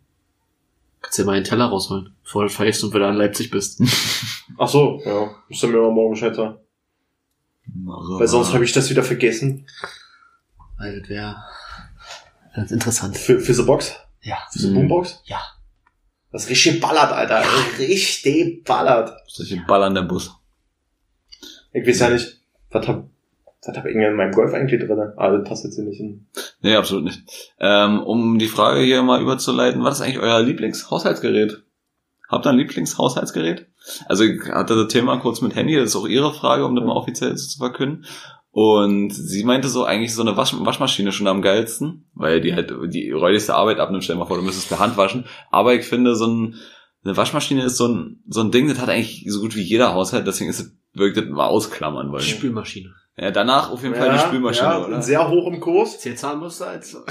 Kannst 1.01 1.19
dir 1.19 1.25
mal 1.25 1.37
einen 1.37 1.45
Teller 1.45 1.67
rausholen, 1.67 2.13
bevor 2.25 2.43
du 2.45 2.51
feierst 2.51 2.83
und 2.85 2.93
wieder 2.93 3.09
in 3.09 3.15
Leipzig 3.15 3.51
bist. 3.51 3.81
Ach 4.59 4.69
so, 4.69 5.01
ja. 5.05 5.31
Müsst 5.49 5.63
ihr 5.63 5.69
mir 5.69 5.79
mal 5.81 5.93
morgen 5.93 6.15
Bescheid 6.15 6.35
sagen. 6.35 6.59
Weil 7.85 8.27
sonst 8.27 8.53
habe 8.53 8.65
ich 8.65 8.73
das 8.73 8.91
wieder 8.91 9.03
vergessen. 9.05 9.67
Weil 10.77 11.01
das 11.01 11.09
wäre 11.09 11.37
das 12.57 12.71
interessant. 12.73 13.17
Für, 13.17 13.39
für 13.41 13.55
the 13.55 13.63
Box? 13.63 13.95
Ja. 14.23 14.39
Für 14.53 14.59
the 14.59 14.71
Mhm. 14.71 14.75
Boombox? 14.75 15.23
Ja. 15.27 15.41
Das 16.33 16.49
richtig 16.49 16.81
ballert, 16.81 17.13
Alter. 17.13 17.43
Richtig 17.79 18.65
ballert. 18.65 19.17
Solche 19.29 19.63
Ballern 19.67 19.95
der 19.95 20.03
Bus. 20.03 20.33
Ich 21.73 21.87
weiß 21.87 22.01
ja 22.01 22.11
nicht, 22.11 22.38
was 22.71 22.87
hab, 22.87 23.05
was 23.65 23.77
hab 23.77 23.87
ich 23.87 23.95
in 23.95 24.15
meinem 24.15 24.33
Golf 24.33 24.53
eigentlich 24.55 24.81
drin? 24.81 25.13
Ah, 25.17 25.31
das 25.31 25.49
passt 25.49 25.65
jetzt 25.65 25.77
hier 25.77 25.85
nicht 25.85 25.99
hin. 25.99 26.27
Nee, 26.63 26.77
absolut 26.77 27.05
nicht. 27.05 27.23
Ähm, 27.61 28.03
um 28.03 28.39
die 28.39 28.49
Frage 28.49 28.81
hier 28.81 29.03
mal 29.03 29.21
überzuleiten, 29.21 29.83
was 29.85 29.97
ist 29.97 30.03
eigentlich 30.03 30.21
euer 30.21 30.41
Lieblingshaushaltsgerät? 30.41 31.63
Habt 32.29 32.47
ihr 32.47 32.51
ein 32.51 32.59
Lieblingshaushaltsgerät? 32.59 33.67
Also 34.07 34.25
ich 34.25 34.43
hatte 34.51 34.77
das 34.77 34.89
Thema 34.89 35.17
kurz 35.19 35.41
mit 35.41 35.55
Handy, 35.55 35.77
das 35.77 35.91
ist 35.91 35.97
auch 35.97 36.07
ihre 36.07 36.33
Frage, 36.35 36.67
um 36.67 36.77
das 36.77 36.85
mal 36.85 36.93
offiziell 36.93 37.35
zu 37.37 37.59
verkünden. 37.59 38.05
Und 38.51 39.11
sie 39.11 39.45
meinte 39.45 39.69
so, 39.69 39.85
eigentlich 39.85 40.15
so 40.15 40.23
eine 40.23 40.37
Wasch 40.37 40.55
Waschmaschine 40.59 41.13
schon 41.13 41.29
am 41.29 41.43
geilsten, 41.43 42.07
weil 42.15 42.41
die 42.41 42.55
halt 42.55 42.73
die 42.87 43.11
räudigste 43.11 43.55
Arbeit 43.55 43.79
abnimmt. 43.79 44.05
Stell 44.05 44.17
dir 44.17 44.21
mal 44.21 44.27
vor, 44.27 44.37
du 44.37 44.43
müsstest 44.43 44.69
per 44.69 44.79
Hand 44.79 44.97
waschen. 44.97 45.27
Aber 45.51 45.75
ich 45.75 45.85
finde, 45.85 46.17
so 46.17 46.27
ein, 46.27 46.57
eine 47.05 47.17
Waschmaschine 47.17 47.63
ist 47.63 47.77
so 47.77 47.87
ein, 47.87 48.23
so 48.27 48.41
ein 48.41 48.51
Ding, 48.51 48.69
das 48.69 48.81
hat 48.81 48.89
eigentlich 48.89 49.25
so 49.29 49.41
gut 49.41 49.55
wie 49.55 49.63
jeder 49.63 49.95
Haushalt, 49.95 50.27
deswegen 50.27 50.51
ist 50.51 50.61
es, 50.61 50.77
wirkt 50.95 51.17
das 51.17 51.25
mal 51.27 51.47
ausklammern 51.47 52.11
wollen. 52.11 52.23
Spülmaschine. 52.23 52.95
Ja, 53.17 53.33
danach 53.33 53.71
auf 53.73 53.83
jeden 53.83 53.97
Fall 53.97 54.13
die 54.13 54.19
Spülmaschine, 54.21 54.69
ja, 54.69 54.85
oder? 54.87 55.03
Sehr 55.03 55.29
hoch 55.29 55.51
im 55.53 55.59
Kurs. 55.59 55.99
Zahnbürste 55.99 56.67
als... 56.67 56.95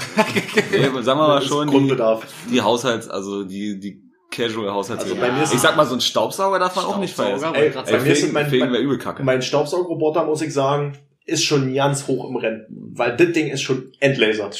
Nee, 0.72 0.84
sagen 1.02 1.20
wir 1.20 1.28
mal 1.28 1.42
schon, 1.42 1.68
die, 1.68 1.74
Grundbedarf. 1.74 2.26
die 2.50 2.62
Haushalts, 2.62 3.08
also 3.08 3.44
die, 3.44 3.78
die 3.78 4.02
casual 4.30 4.70
Haushaltsgeräte. 4.72 5.20
Also 5.20 5.30
bei 5.32 5.36
mir 5.36 5.44
ist 5.44 5.52
ich 5.52 5.60
sag 5.60 5.76
mal, 5.76 5.84
so 5.84 5.94
ein 5.94 6.00
Staubsauger 6.00 6.58
darf 6.58 6.76
man 6.76 6.86
auch 6.86 6.98
nicht 6.98 7.14
vergessen. 7.14 7.54
Ey, 7.54 7.70
bei 7.70 8.00
mir 8.00 8.12
ist 8.12 8.20
Fegen, 8.20 8.32
mein- 8.32 8.50
mein- 8.50 8.74
übel 8.82 8.98
kacke. 8.98 9.22
Mein 9.22 9.42
Staubsaugerroboter, 9.42 10.24
muss 10.24 10.40
ich 10.40 10.52
sagen, 10.54 10.96
ist 11.26 11.44
schon 11.44 11.74
ganz 11.74 12.06
hoch 12.06 12.28
im 12.28 12.36
Rennen. 12.36 12.64
Weil 12.94 13.16
das 13.16 13.32
Ding 13.32 13.48
ist 13.48 13.60
schon 13.62 13.92
Endlaser. 14.00 14.50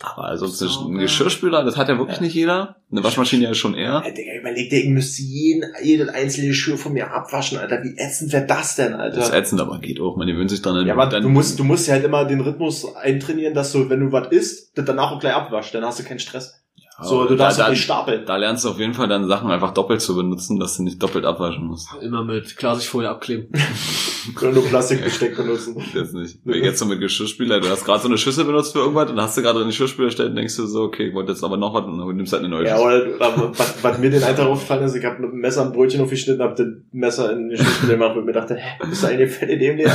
Aber 0.00 0.26
also 0.26 0.46
ist 0.46 0.58
Staubsauger. 0.58 0.94
ein 0.94 0.98
Geschirrspüler, 0.98 1.64
das 1.64 1.76
hat 1.76 1.88
ja 1.88 1.98
wirklich 1.98 2.20
nicht 2.20 2.34
jeder. 2.34 2.76
Eine 2.90 3.02
Waschmaschine 3.02 3.44
ja 3.44 3.54
schon 3.54 3.74
eher. 3.74 3.96
Alter, 3.96 4.12
Digga, 4.12 4.32
überleg 4.38 4.70
dir, 4.70 4.80
ich 4.84 4.90
müsste 4.90 5.22
jeden, 5.22 5.64
jeden 5.82 6.08
einzelnen 6.08 6.48
Geschirr 6.50 6.78
von 6.78 6.92
mir 6.92 7.10
abwaschen, 7.10 7.58
Alter. 7.58 7.82
Wie 7.82 7.96
ätzend 7.98 8.32
wäre 8.32 8.46
das 8.46 8.76
denn, 8.76 8.92
Das 8.92 9.16
ist 9.16 9.24
Alter? 9.24 9.36
ätzend, 9.38 9.60
aber 9.60 9.80
geht 9.80 10.00
auch. 10.00 10.16
Man 10.16 10.28
gewöhnt 10.28 10.50
sich 10.50 10.62
dann. 10.62 10.86
Ja, 10.86 10.94
aber 10.96 11.20
du 11.20 11.28
musst, 11.28 11.58
du 11.58 11.64
musst 11.64 11.88
ja 11.88 11.94
halt 11.94 12.04
immer 12.04 12.24
den 12.24 12.40
Rhythmus 12.40 12.94
eintrainieren, 12.94 13.54
dass 13.54 13.72
du, 13.72 13.90
wenn 13.90 14.00
du 14.00 14.12
was 14.12 14.28
isst, 14.28 14.78
das 14.78 14.84
danach 14.84 15.10
auch 15.10 15.20
gleich 15.20 15.34
abwaschst. 15.34 15.74
Dann 15.74 15.84
hast 15.84 15.98
du 15.98 16.04
keinen 16.04 16.20
Stress. 16.20 16.54
So, 17.00 17.26
du 17.26 17.36
darfst 17.36 17.60
da, 17.60 17.68
nicht 17.70 17.84
stapeln. 17.84 18.24
da 18.26 18.36
lernst 18.36 18.64
du 18.64 18.70
auf 18.70 18.78
jeden 18.80 18.92
Fall 18.92 19.06
dann 19.06 19.28
Sachen 19.28 19.50
einfach 19.52 19.72
doppelt 19.72 20.00
zu 20.00 20.16
benutzen, 20.16 20.58
dass 20.58 20.76
du 20.76 20.82
nicht 20.82 21.00
doppelt 21.00 21.24
abwaschen 21.24 21.64
musst. 21.66 21.88
Immer 22.02 22.24
mit 22.24 22.56
Klarsichtfolie 22.56 23.08
abkleben. 23.08 23.52
Oder 24.40 24.52
nur 24.52 24.64
Plastikbesteck 24.64 25.36
benutzen. 25.36 25.76
Das 25.94 26.12
nicht. 26.12 26.40
Wie 26.44 26.58
jetzt 26.58 26.80
so 26.80 26.86
mit 26.86 26.98
Geschirrspüler, 27.00 27.60
du 27.60 27.68
hast 27.68 27.84
gerade 27.84 28.02
so 28.02 28.08
eine 28.08 28.18
Schüssel 28.18 28.44
benutzt 28.44 28.72
für 28.72 28.80
irgendwas 28.80 29.10
und 29.10 29.20
hast 29.20 29.36
du 29.38 29.42
gerade 29.42 29.60
in 29.60 29.66
die 29.66 29.70
Geschirrspüler 29.70 30.08
gestellt 30.08 30.30
und 30.30 30.36
denkst 30.36 30.56
du 30.56 30.66
so, 30.66 30.82
okay, 30.82 31.08
ich 31.08 31.14
wollte 31.14 31.30
jetzt 31.32 31.44
aber 31.44 31.56
noch 31.56 31.72
was 31.72 31.84
und 31.84 31.98
dann 31.98 32.16
nimmst 32.16 32.32
halt 32.32 32.42
eine 32.44 32.48
neue 32.52 32.66
Ja, 32.66 32.76
Schüssel. 32.76 33.14
oder, 33.14 33.36
oder 33.36 33.52
was, 33.58 33.82
was 33.82 33.98
mir 33.98 34.10
den 34.10 34.22
einen 34.24 34.36
Tag 34.36 34.46
aufgefallen 34.46 34.82
ist, 34.82 34.96
ich 34.96 35.04
habe 35.04 35.20
mit 35.22 35.30
dem 35.30 35.38
Messer 35.38 35.62
ein 35.64 35.72
Brötchen 35.72 36.00
aufgeschnitten, 36.00 36.42
hab 36.42 36.56
das 36.56 36.66
Messer 36.90 37.32
in 37.32 37.48
die 37.48 37.56
Schüssel 37.56 37.88
gemacht 37.90 38.16
und 38.16 38.24
mir 38.26 38.32
dachte, 38.32 38.56
hä, 38.56 38.84
bist 38.88 39.02
du 39.04 39.06
eigentlich 39.06 39.30
fett 39.30 39.50
in 39.50 39.58
dem? 39.60 39.78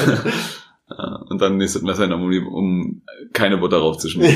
Ja, 0.90 1.24
und 1.30 1.42
dann 1.42 1.58
nächstes 1.58 1.82
Messer 1.82 2.04
in 2.04 2.10
der 2.10 2.20
Mund, 2.20 2.46
um 2.46 3.02
keine 3.32 3.58
Butter 3.58 3.78
raufzuschmieren. 3.78 4.36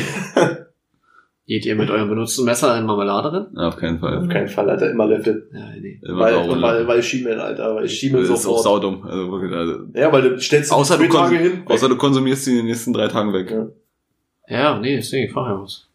Geht 1.47 1.65
ihr 1.65 1.75
mit 1.77 1.89
eurem 1.89 2.09
benutzten 2.09 2.43
Messer 2.43 2.77
in 2.77 2.85
Marmelade 2.85 3.29
drin? 3.31 3.45
Ja, 3.55 3.69
auf 3.69 3.77
keinen 3.77 3.99
Fall. 3.99 4.17
Auf 4.17 4.27
keinen 4.27 4.49
Fall, 4.49 4.69
Alter, 4.69 4.91
immer 4.91 5.05
Löffel. 5.07 5.49
Ja, 5.53 5.69
nee. 5.79 5.97
Immer 6.03 6.19
Weil, 6.19 6.61
weil, 6.61 6.87
weil 6.87 7.01
Schiemel, 7.03 7.39
Alter, 7.39 7.73
weil 7.73 7.87
Schiemel 7.87 8.21
Das 8.27 8.29
ist 8.31 8.45
auch 8.45 8.57
sofort. 8.57 8.63
saudumm. 8.63 9.03
Also 9.07 9.31
wirklich, 9.31 9.53
also, 9.53 9.75
Ja, 9.93 10.11
weil 10.11 10.23
du 10.23 10.39
stellst 10.41 10.73
außer, 10.73 10.97
du 10.97 11.07
Tage 11.07 11.37
hin. 11.37 11.61
außer 11.65 11.87
du 11.87 11.95
konsumierst 11.95 12.43
sie 12.43 12.51
in 12.51 12.57
den 12.57 12.65
nächsten 12.65 12.91
drei 12.91 13.07
Tagen 13.07 13.31
weg. 13.31 13.49
Ja. 13.49 13.67
Ja, 14.49 14.79
nee, 14.79 14.97
deswegen, 14.97 15.27
ich 15.27 15.31
frage 15.31 15.53
ja 15.55 15.61
was. 15.63 15.87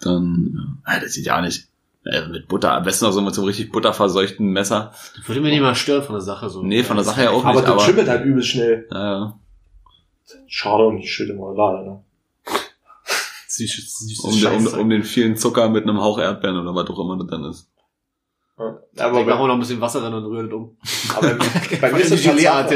Dann, 0.00 0.78
ja, 0.86 0.98
das 1.00 1.12
sieht 1.12 1.26
ja 1.26 1.40
nicht. 1.42 1.68
Äh, 2.04 2.26
mit 2.28 2.48
Butter, 2.48 2.72
am 2.74 2.82
besten 2.84 3.04
noch 3.04 3.12
so 3.12 3.20
mit 3.20 3.34
so 3.34 3.42
einem 3.42 3.48
richtig 3.48 3.70
butterverseuchten 3.70 4.46
Messer. 4.50 4.92
Das 5.16 5.28
würde 5.28 5.40
mich 5.42 5.52
nicht 5.52 5.60
mal 5.60 5.74
stören 5.74 6.02
von 6.02 6.14
der 6.14 6.22
Sache 6.22 6.48
so. 6.48 6.62
Nee, 6.62 6.82
von 6.82 6.96
der 6.96 7.04
Sache 7.04 7.22
ja 7.24 7.30
auch 7.30 7.44
aber 7.44 7.54
nicht, 7.56 7.64
das 7.64 7.70
aber. 7.72 7.80
schimmelt 7.82 8.08
halt 8.08 8.24
übelst 8.24 8.48
schnell. 8.48 8.88
Ja, 8.90 9.12
ja. 9.12 9.38
Schade 10.48 10.86
und 10.86 10.98
ich 10.98 11.12
schütte 11.12 11.34
mal 11.34 11.54
Lade, 11.54 11.84
ne? 11.86 12.00
Süß, 13.54 13.98
süß, 13.98 14.20
Um, 14.24 14.40
den- 14.40 14.66
um, 14.74 14.80
um 14.80 14.88
den 14.90 15.02
vielen 15.04 15.36
Zucker 15.36 15.68
mit 15.68 15.82
einem 15.84 16.00
Hauch 16.00 16.18
Erdbeeren 16.18 16.58
oder 16.58 16.74
was 16.74 16.88
auch 16.88 16.98
immer 17.00 17.18
das 17.18 17.26
dann 17.28 17.44
ist. 17.44 17.68
Ja. 18.58 18.78
Aber 19.06 19.20
ich 19.20 19.26
mache 19.26 19.38
auch 19.40 19.46
noch 19.46 19.54
ein 19.54 19.60
bisschen 19.60 19.80
Wasser 19.80 20.00
dran 20.00 20.14
und 20.14 20.24
rühre 20.24 20.44
das 20.44 20.52
um. 20.54 20.76
aber 21.16 21.34
bei 21.80 21.92
mir 21.92 21.98
ist 22.00 22.10
die 22.12 22.16
das 22.16 22.22
Gelee-Art, 22.22 22.70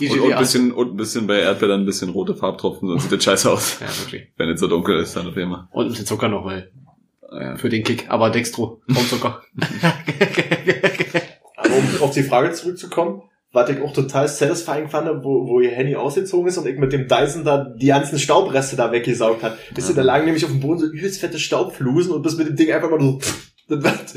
die 0.00 0.08
Und, 0.10 0.20
und, 0.20 0.32
ein 0.32 0.38
bisschen, 0.38 0.72
und 0.72 0.90
ein 0.92 0.96
bisschen 0.96 1.26
bei 1.26 1.38
Erdbeeren 1.40 1.80
ein 1.82 1.86
bisschen 1.86 2.10
rote 2.10 2.34
Farbtropfen, 2.34 2.88
sonst 2.88 3.02
sieht 3.04 3.12
das 3.12 3.24
scheiße 3.24 3.50
aus. 3.50 3.78
Ja, 3.80 3.86
wirklich. 4.00 4.28
Wenn 4.36 4.48
es 4.50 4.60
so 4.60 4.66
dunkel 4.68 4.98
ist, 5.00 5.14
dann 5.16 5.28
auf 5.28 5.36
immer. 5.36 5.68
Und 5.72 5.86
ein 5.86 5.88
bisschen 5.90 6.06
Zucker 6.06 6.28
noch, 6.28 6.44
weil, 6.44 6.72
Ja. 7.32 7.56
für 7.56 7.68
den 7.68 7.82
Kick. 7.84 8.08
Aber 8.10 8.30
Dextro, 8.30 8.80
und 8.88 9.08
Zucker. 9.08 9.42
Aber 11.56 11.74
um 11.76 12.02
auf 12.02 12.12
die 12.14 12.22
Frage 12.22 12.52
zurückzukommen, 12.52 13.22
was 13.52 13.70
ich 13.70 13.80
auch 13.80 13.92
total 13.92 14.28
satisfying 14.28 14.88
fand, 14.88 15.24
wo, 15.24 15.46
wo 15.46 15.60
ihr 15.60 15.70
Handy 15.70 15.96
ausgezogen 15.96 16.48
ist 16.48 16.58
und 16.58 16.66
ich 16.66 16.78
mit 16.78 16.92
dem 16.92 17.08
Dyson 17.08 17.44
da 17.44 17.64
die 17.64 17.86
ganzen 17.86 18.18
Staubreste 18.18 18.76
da 18.76 18.92
weggesaugt 18.92 19.42
hat. 19.42 19.56
Wisst 19.74 19.88
ihr, 19.88 19.94
da 19.94 20.02
lagen 20.02 20.26
nämlich 20.26 20.44
auf 20.44 20.50
dem 20.50 20.60
Boden 20.60 20.80
so 20.80 20.86
übelst 20.86 21.20
fette 21.20 21.38
Staubflusen 21.38 22.12
und 22.12 22.26
das 22.26 22.36
mit 22.36 22.46
dem 22.46 22.56
Ding 22.56 22.70
einfach 22.72 22.90
mal 22.90 23.00
so, 23.00 23.18
das 23.68 23.84
hat, 23.84 24.14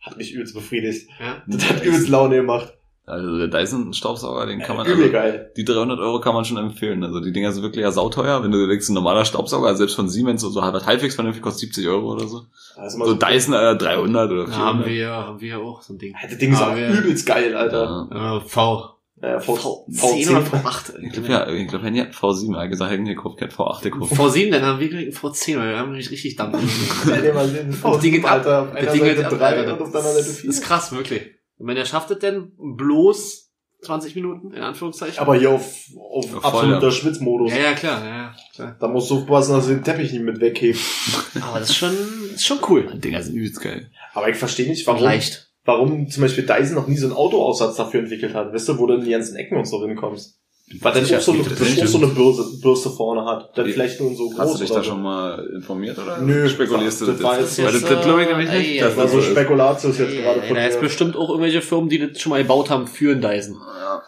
hat 0.00 0.16
mich 0.16 0.32
übelst 0.32 0.54
befriedigt. 0.54 1.08
ja. 1.20 1.42
Das 1.46 1.68
hat 1.68 1.84
übelst 1.84 2.08
Laune 2.08 2.36
gemacht. 2.36 2.74
Also 3.06 3.36
der 3.38 3.48
Dyson-Staubsauger, 3.48 4.46
den 4.46 4.60
kann 4.60 4.76
man, 4.78 4.86
Übel 4.86 5.02
also, 5.02 5.12
geil. 5.12 5.52
die 5.56 5.64
300 5.66 5.98
Euro 6.00 6.20
kann 6.20 6.34
man 6.34 6.44
schon 6.46 6.56
empfehlen. 6.56 7.04
Also 7.04 7.20
die 7.20 7.32
Dinger 7.32 7.52
sind 7.52 7.62
wirklich 7.62 7.82
ja 7.82 7.92
sauteuer. 7.92 8.42
Wenn 8.42 8.50
du 8.50 8.66
denkst, 8.66 8.88
ein 8.88 8.94
normaler 8.94 9.26
Staubsauger, 9.26 9.66
also 9.68 9.78
selbst 9.78 9.94
von 9.96 10.08
Siemens, 10.08 10.40
so, 10.40 10.48
so 10.48 10.62
halb- 10.62 10.86
halbwegs 10.86 11.14
vernünftig, 11.14 11.42
kostet 11.42 11.60
70 11.74 11.88
Euro 11.88 12.12
oder 12.14 12.26
so. 12.26 12.42
Also 12.76 12.96
mal 12.98 13.06
So 13.06 13.14
Dyson 13.14 13.52
äh, 13.54 13.76
300 13.76 14.30
oder 14.30 14.44
Ja, 14.48 14.56
haben 14.56 14.84
400. 14.84 14.86
wir, 14.88 15.08
haben 15.10 15.40
wir 15.40 15.58
auch 15.58 15.82
so 15.82 15.92
ein 15.92 15.98
Ding. 15.98 16.14
Das 16.22 16.38
Ding 16.38 16.52
ist 16.52 16.62
Ah, 16.62 16.72
auch 16.72 16.76
ja. 16.76 16.90
übelst 16.92 17.26
geil, 17.26 17.54
Alter. 17.54 18.08
Ja. 18.10 18.36
Äh, 18.38 18.40
V. 18.40 18.90
Ja, 19.22 19.38
v, 19.40 19.54
V10 19.54 19.88
V10. 19.88 20.30
oder 20.30 20.40
V8. 20.40 20.98
Ich 21.00 21.12
glaube, 21.12 21.28
ja, 21.28 21.48
ich 21.48 21.68
glaube, 21.68 21.84
Handy 21.84 22.00
hat 22.00 22.12
V7, 22.14 22.56
er 22.58 22.68
gesagt, 22.68 22.90
Handy 22.90 23.14
gekauft, 23.14 23.40
hat 23.40 23.52
V8 23.54 23.82
gekauft. 23.82 24.12
V7, 24.12 24.50
dann 24.50 24.62
haben 24.62 24.80
wir 24.80 24.88
gekriegt 24.88 25.16
einen 25.24 25.32
V10, 25.34 25.58
weil 25.58 25.68
wir 25.70 25.78
haben 25.78 25.90
nämlich 25.90 26.10
richtig 26.10 26.36
Dampf. 26.36 26.58
Stell 27.04 27.22
dir 27.22 27.32
mal 27.32 27.48
den 27.48 27.74
Das 27.82 27.98
Ding 28.00 28.12
geht 28.12 28.24
ab. 28.24 28.32
Alter, 28.32 28.62
auf 28.62 28.68
Das 28.72 28.76
einer 28.82 28.92
Ding 28.92 29.04
geht 29.04 29.16
Seite 29.16 29.28
ab, 29.28 29.38
drei 29.38 29.46
Alter. 29.56 29.74
und 29.74 29.82
auf 29.82 29.90
der 29.92 30.00
anderen 30.00 30.16
Seite 30.16 30.26
Das 30.28 30.38
vier. 30.40 30.50
ist 30.50 30.62
krass, 30.64 30.92
wirklich. 30.92 31.22
Ich 31.58 31.64
meine, 31.64 31.80
er 31.80 31.86
schafft 31.86 32.10
es 32.10 32.18
denn 32.18 32.52
bloß 32.56 33.52
20 33.82 34.14
Minuten, 34.16 34.52
in 34.52 34.62
Anführungszeichen. 34.62 35.18
Aber 35.18 35.36
hier 35.36 35.50
auf, 35.50 35.86
auf 36.10 36.24
Ja, 36.24 36.30
voll, 36.30 36.44
absoluter 36.44 36.86
ja. 36.86 36.90
Schwitzmodus. 36.90 37.50
ja, 37.52 37.58
ja, 37.58 37.72
klar, 37.74 38.04
ja, 38.04 38.16
ja, 38.16 38.36
klar. 38.54 38.76
Da 38.80 38.88
musst 38.88 39.10
du 39.10 39.18
aufpassen, 39.18 39.54
dass 39.54 39.66
du 39.66 39.74
den 39.74 39.84
Teppich 39.84 40.12
nicht 40.12 40.22
mit 40.22 40.40
weghebst. 40.40 40.84
Aber 41.42 41.60
das 41.60 41.70
ist 41.70 41.76
schon, 41.76 41.94
das 42.30 42.36
ist 42.36 42.46
schon 42.46 42.58
cool. 42.68 42.90
Die 42.94 43.00
Dinger 43.00 43.22
sind 43.22 43.34
übelst 43.34 43.60
geil. 43.60 43.90
Aber 44.14 44.28
ich 44.28 44.36
verstehe 44.36 44.68
nicht, 44.68 44.86
warum, 44.86 45.02
leicht. 45.02 45.52
warum 45.64 46.08
zum 46.08 46.22
Beispiel 46.22 46.46
Dyson 46.46 46.74
noch 46.74 46.88
nie 46.88 46.96
so 46.96 47.06
einen 47.06 47.16
Autoaussatz 47.16 47.76
dafür 47.76 48.00
entwickelt 48.00 48.34
hat. 48.34 48.52
Weißt 48.52 48.68
du, 48.68 48.78
wo 48.78 48.86
du 48.86 48.94
in 48.94 49.04
die 49.04 49.10
ganzen 49.10 49.36
Ecken 49.36 49.56
und 49.56 49.66
so 49.66 49.84
hinkommst. 49.86 50.40
Weil 50.80 50.92
dann 50.94 51.04
auch 51.04 51.20
so, 51.20 51.32
eine, 51.32 51.42
das 51.42 51.60
auch 51.82 51.86
so 51.86 51.98
eine 51.98 52.06
Bürste, 52.08 52.42
Bürste 52.62 52.90
vorne 52.90 53.24
hat. 53.26 53.56
Dann 53.56 53.66
vielleicht 53.66 54.00
nur 54.00 54.14
so 54.14 54.30
groß 54.30 54.38
Hast 54.38 54.54
du 54.54 54.58
dich 54.60 54.70
da 54.70 54.82
schon 54.82 55.02
mal 55.02 55.46
informiert 55.54 55.98
oder 55.98 56.18
Nö, 56.22 56.48
spekulierst 56.48 57.02
du 57.02 57.06
das 57.06 57.22
war 57.22 57.38
jetzt- 57.38 57.58
Weil 57.62 57.72
das, 57.72 57.82
das 57.84 58.02
glaube 58.04 58.22
ich 58.22 58.28
nämlich 58.28 58.48
Ey, 58.48 58.58
nicht. 58.58 58.82
Das 58.82 58.96
war 58.96 59.06
so. 59.06 59.20
Spekulatius 59.20 59.98
jetzt 59.98 60.14
Ja, 60.14 60.22
gerade 60.22 60.40
ja, 60.40 60.46
von 60.46 60.56
da 60.56 60.66
ist 60.66 60.80
bestimmt 60.80 61.16
auch 61.16 61.28
irgendwelche 61.28 61.60
Firmen, 61.60 61.90
die 61.90 61.98
das 61.98 62.18
schon 62.20 62.30
mal 62.30 62.40
gebaut 62.42 62.70
haben 62.70 62.86
für 62.86 63.12
einen 63.12 63.20
Dyson. 63.20 63.56
Ja. 63.78 64.02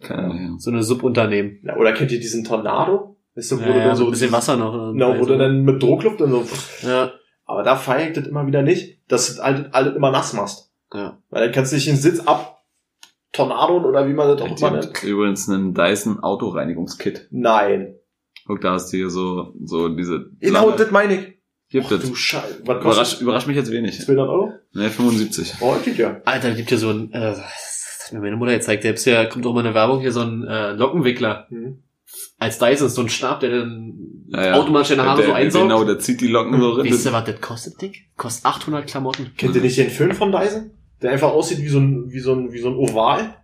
Keine 0.00 0.22
Ahnung. 0.22 0.58
So 0.60 0.70
eine 0.70 0.82
Subunternehmen. 0.84 1.58
Ja, 1.64 1.76
oder 1.76 1.92
kennt 1.92 2.12
ihr 2.12 2.20
diesen 2.20 2.44
Tornado? 2.44 3.16
Weißt 3.34 3.50
du, 3.52 3.58
wo 3.58 3.62
Ja, 3.62 3.72
du 3.72 3.78
ja, 3.78 3.84
dann 3.88 3.96
so 3.96 4.04
ein 4.04 4.10
bisschen 4.12 4.30
Wasser 4.32 4.56
noch. 4.56 4.74
äh, 4.74 4.92
Genau, 4.92 5.18
wo 5.18 5.24
du 5.26 5.36
dann 5.36 5.62
mit 5.64 5.82
Druckluft 5.82 6.20
dann 6.20 6.30
so. 6.30 6.44
Ja, 6.86 7.10
Aber 7.44 7.64
da 7.64 7.74
feiere 7.76 8.08
ich 8.08 8.14
das 8.14 8.26
immer 8.28 8.46
wieder 8.46 8.62
nicht, 8.62 8.98
dass 9.08 9.34
du 9.34 9.42
alles, 9.42 9.66
alles 9.72 9.96
immer 9.96 10.10
nass 10.12 10.32
machst. 10.32 10.70
ja. 10.94 11.18
Weil 11.30 11.44
dann 11.44 11.52
kannst 11.52 11.72
du 11.72 11.76
dich 11.76 11.86
den 11.86 11.96
Sitz 11.96 12.20
ab 12.20 12.61
Tornado 13.32 13.78
oder 13.88 14.06
wie 14.08 14.12
man 14.12 14.28
das 14.28 14.42
auch 14.42 14.56
immer 14.58 14.70
nennt. 14.72 15.02
übrigens 15.02 15.48
einen 15.48 15.74
Dyson 15.74 16.20
Autoreinigungskit. 16.20 17.28
Nein. 17.30 17.94
Guck, 18.46 18.60
da 18.60 18.72
hast 18.72 18.92
du 18.92 18.96
hier 18.98 19.10
so, 19.10 19.54
so 19.64 19.88
diese. 19.88 20.26
Genau, 20.40 20.70
das 20.72 20.90
meine 20.90 21.14
ich. 21.14 21.32
Gibt 21.70 21.86
Ach, 21.86 21.92
es. 21.92 22.08
du 22.08 22.14
Scheiße. 22.14 22.62
Was 22.66 22.82
kostet 22.82 23.20
überrascht 23.22 23.46
mich 23.46 23.56
jetzt 23.56 23.70
wenig. 23.72 23.98
200 24.00 24.28
Euro? 24.28 24.52
Ne, 24.74 24.90
75. 24.90 25.54
Oh, 25.60 25.74
geht 25.82 25.96
ja. 25.96 26.20
Alter, 26.26 26.48
da 26.50 26.54
gibt 26.54 26.70
ja 26.70 26.76
so 26.76 26.90
ein, 26.90 27.10
äh, 27.12 27.20
das 27.30 28.02
hat 28.06 28.12
mir 28.12 28.20
meine 28.20 28.36
Mutter 28.36 28.52
gezeigt, 28.52 28.82
selbst 28.82 29.06
ja, 29.06 29.24
kommt 29.24 29.46
auch 29.46 29.54
mal 29.54 29.64
eine 29.64 29.74
Werbung 29.74 30.00
hier, 30.00 30.12
so 30.12 30.20
ein 30.20 30.44
äh, 30.46 30.72
Lockenwickler 30.72 31.46
Hm. 31.48 31.82
als 32.38 32.58
Dyson, 32.58 32.90
so 32.90 33.00
ein 33.00 33.08
Stab, 33.08 33.40
der 33.40 33.50
dann 33.60 33.94
Ja, 34.28 34.46
ja. 34.48 34.52
automatisch 34.54 34.88
deine 34.90 35.04
Haare 35.04 35.18
der, 35.18 35.26
so 35.28 35.32
einsaugt. 35.32 35.64
Genau, 35.64 35.84
der 35.84 35.98
zieht 35.98 36.20
die 36.20 36.28
Locken 36.28 36.60
so 36.60 36.72
rein. 36.72 36.90
Weißt 36.92 37.06
du, 37.06 37.12
was 37.12 37.24
das 37.24 37.40
kostet, 37.40 37.80
Dick? 37.80 38.10
Kostet 38.18 38.44
800 38.44 38.86
Klamotten. 38.86 39.30
Kennt 39.38 39.54
ihr 39.56 39.62
nicht 39.62 39.78
den 39.78 39.88
Film 39.88 40.12
von 40.12 40.30
Dyson? 40.30 40.72
Der 41.02 41.10
einfach 41.10 41.32
aussieht 41.32 41.58
wie 41.58 41.68
so 41.68 41.78
ein, 41.78 42.12
wie 42.12 42.20
so 42.20 42.32
ein, 42.32 42.52
wie 42.52 42.58
so 42.58 42.68
ein 42.68 42.76
Oval? 42.76 43.36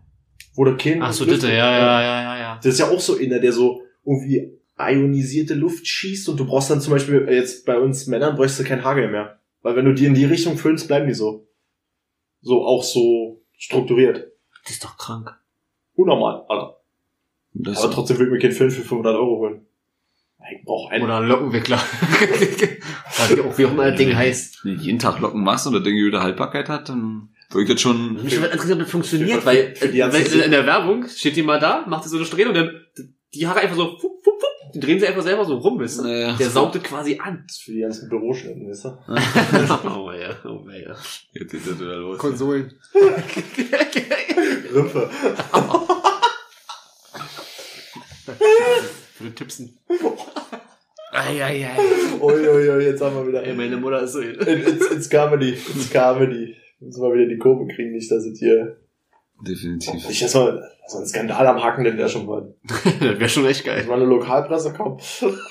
Wo 0.55 0.65
der 0.65 0.77
Kind. 0.77 1.03
Ach 1.03 1.13
so, 1.13 1.27
bitte, 1.27 1.49
ja, 1.49 1.71
ja, 1.71 2.03
ja, 2.03 2.23
ja, 2.23 2.39
ja. 2.39 2.57
Das 2.57 2.73
ist 2.75 2.81
ja 2.81 2.89
auch 2.89 3.01
so 3.01 3.17
inner, 3.17 3.39
der 3.39 3.53
so 3.53 3.83
irgendwie 4.05 4.59
ionisierte 4.79 5.55
Luft 5.55 5.87
schießt 5.87 6.29
und 6.29 6.39
du 6.39 6.47
brauchst 6.47 6.71
dann 6.71 6.81
zum 6.81 6.93
Beispiel, 6.93 7.27
äh, 7.29 7.35
jetzt 7.35 7.67
bei 7.67 7.79
uns 7.79 8.07
Männern 8.07 8.37
bräuchst 8.37 8.59
du 8.61 8.65
kein 8.65 8.85
Hagel 8.85 9.11
mehr. 9.11 9.41
Weil 9.63 9.77
wenn 9.77 9.85
du 9.85 9.95
die 9.95 10.07
in 10.07 10.15
die 10.15 10.25
Richtung 10.25 10.57
füllst, 10.57 10.87
bleiben 10.87 11.09
die 11.09 11.15
so. 11.15 11.49
So, 12.41 12.65
auch 12.65 12.85
so 12.85 13.43
strukturiert. 13.57 14.33
Das 14.65 14.73
ist 14.75 14.85
doch 14.85 14.97
krank. 14.97 15.37
Unnormal, 15.95 16.45
Alter. 16.49 16.77
Das 17.55 17.83
Aber 17.83 17.93
trotzdem 17.93 18.23
ich 18.23 18.31
mir 18.31 18.39
keinen 18.39 18.53
Film 18.53 18.71
für 18.71 18.83
500 18.83 19.17
Euro 19.17 19.39
holen. 19.39 19.67
Ich 20.53 20.65
brauche 20.65 20.93
einen. 20.93 21.05
Oder 21.05 21.17
ein 21.21 21.29
Lockenwickler. 21.29 21.79
Wie 23.57 23.65
auch 23.65 23.73
immer 23.73 23.91
das 23.91 23.99
Ding 23.99 24.15
heißt. 24.15 24.65
Wenn 24.65 24.77
du 24.77 24.83
jeden 24.83 24.99
Tag 25.01 25.19
Locken 25.19 25.43
machst 25.43 25.67
und 25.67 25.73
das 25.73 25.83
Ding 25.83 25.97
jede 25.97 26.23
Haltbarkeit 26.23 26.69
hat, 26.69 26.89
dann 26.89 27.31
würde 27.51 27.63
ich 27.65 27.69
jetzt 27.71 27.83
schon. 27.83 28.23
Mich 28.23 28.35
würde 28.37 28.49
interessieren, 28.53 28.79
ob 28.79 28.85
das 28.85 28.91
funktioniert, 28.91 29.41
Für- 29.41 29.47
weil, 29.47 29.75
für 29.77 29.89
die 29.89 30.01
äh, 30.01 30.13
weil 30.13 30.23
ganze- 30.23 30.43
in 30.43 30.51
der 30.51 30.67
Werbung 30.67 31.07
steht 31.09 31.37
die 31.37 31.43
mal 31.43 31.59
da, 31.61 31.85
macht 31.87 32.05
sie 32.05 32.11
so 32.11 32.17
eine 32.17 32.27
Strähne 32.27 32.49
und 32.51 32.55
dann 32.55 32.85
die 33.35 33.47
Haare 33.47 33.61
einfach 33.61 33.77
so, 33.77 33.99
fup, 33.99 34.23
fup, 34.25 34.41
fup, 34.41 34.73
die 34.75 34.81
drehen 34.81 34.99
sie 35.01 35.07
einfach 35.07 35.23
selber 35.23 35.45
so 35.45 35.57
rum, 35.57 35.79
weißt 35.81 35.99
du? 36.01 36.03
Naja. 36.05 36.35
Der 36.39 36.51
saugt 36.51 36.75
das 36.75 36.83
quasi 36.83 37.19
an. 37.23 37.45
Das 37.47 37.57
ist 37.57 37.63
für 37.63 37.73
die 37.73 37.81
ganzen 37.81 38.09
Büroständen, 38.09 38.69
weißt 38.69 38.85
du? 38.85 38.89
oh 39.99 40.13
ja, 40.13 40.31
oh 40.45 40.67
ja. 40.71 40.95
Jetzt 41.33 41.51
geht 41.53 41.67
das 41.67 41.79
wieder 41.81 41.97
los. 41.97 42.19
Konsolen. 42.19 42.73
Rümpfe. 44.75 45.09
Für 49.15 49.25
den 49.25 49.35
Tippsen. 49.35 49.79
Eieiei. 51.13 51.71
Uiuiui, 52.21 52.85
jetzt 52.85 53.01
haben 53.01 53.17
wir 53.17 53.27
wieder. 53.29 53.43
Ey, 53.43 53.55
meine 53.55 53.77
Mutter 53.79 54.03
ist 54.03 54.13
so. 54.13 54.21
It, 54.21 54.41
it's, 54.47 54.91
it's 54.91 55.09
Comedy. 55.11 55.53
It's 55.55 55.91
Comedy. 55.91 56.55
Müssen 56.81 57.03
wir 57.03 57.15
wieder 57.15 57.27
die 57.27 57.39
Kurve 57.39 57.67
kriegen, 57.67 57.93
nicht, 57.93 58.11
dass 58.11 58.25
es 58.25 58.39
hier. 58.39 58.79
Definitiv. 59.41 60.07
Dass 60.07 60.35
wir 60.35 60.63
so 60.89 60.99
ein 60.99 61.07
Skandal 61.07 61.47
am 61.47 61.63
Haken, 61.63 61.85
denn 61.85 61.97
der 61.97 62.09
schon 62.09 62.27
mal. 62.27 62.55
das 62.65 63.01
wäre 63.01 63.29
schon 63.29 63.47
echt 63.47 63.65
geil. 63.65 63.85
mal 63.87 63.95
eine 63.95 64.05
Lokalpresse 64.05 64.73
kommt. 64.73 65.03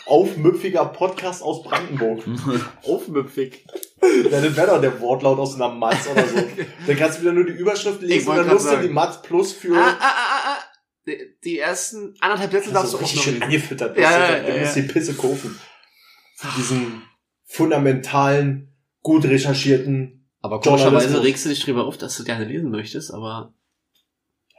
Aufmüpfiger 0.06 0.86
Podcast 0.86 1.44
aus 1.44 1.64
Brandenburg. 1.64 2.24
Aufmüpfig. 2.84 3.66
Ja, 4.02 4.42
das 4.42 4.56
wäre 4.56 4.68
doch 4.68 4.82
der 4.82 5.00
Wortlaut 5.00 5.40
aus 5.40 5.56
einer 5.56 5.70
Matz 5.70 6.08
oder 6.12 6.26
so. 6.26 6.36
Dann 6.88 6.96
kannst 6.98 7.18
du 7.18 7.22
wieder 7.22 7.34
nur 7.34 7.46
die 7.46 7.54
Überschrift 7.54 8.02
Ich 8.04 8.10
lesen 8.10 8.30
und 8.30 8.38
dann 8.38 8.48
musst 8.48 8.72
du 8.72 8.78
die 8.78 8.90
Matz 8.90 9.22
plus 9.22 9.54
für. 9.54 9.76
Ah, 9.76 9.98
ah, 10.00 10.02
ah, 10.02 10.16
ah, 10.18 10.54
ah. 10.54 10.58
Die, 11.06 11.18
die 11.44 11.60
ersten 11.60 12.16
anderthalb 12.20 12.52
Sätze 12.52 12.72
darfst 12.74 12.94
du 12.94 12.98
auch 12.98 13.02
richtig 13.02 13.18
noch 13.18 13.24
schön 13.24 13.42
angefüttert. 13.42 13.98
Ja, 13.98 14.12
ja, 14.12 14.48
ja, 14.48 14.60
musst 14.62 14.76
du 14.76 14.82
die 14.82 14.88
Pisse 14.88 15.14
kaufen. 15.14 15.58
Diesen 16.58 17.04
fundamentalen, 17.46 18.76
gut 19.02 19.24
recherchierten, 19.26 20.17
Aber 20.48 20.62
komischerweise 20.62 21.22
regst 21.24 21.46
du 21.46 21.50
dich 21.50 21.64
drüber 21.64 21.86
auf, 21.86 21.98
dass 21.98 22.18
du 22.18 22.24
gerne 22.24 22.46
lesen 22.46 22.72
möchtest, 22.72 23.14
aber 23.14 23.54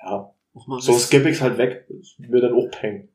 ja, 0.04 0.30
so 0.80 0.98
skipp 0.98 1.24
ich's 1.26 1.40
halt 1.40 1.56
weg. 1.58 1.86
Ist 2.00 2.18
mir 2.18 2.40
dann 2.40 2.52
auch 2.52 2.68
peng. 2.70 3.08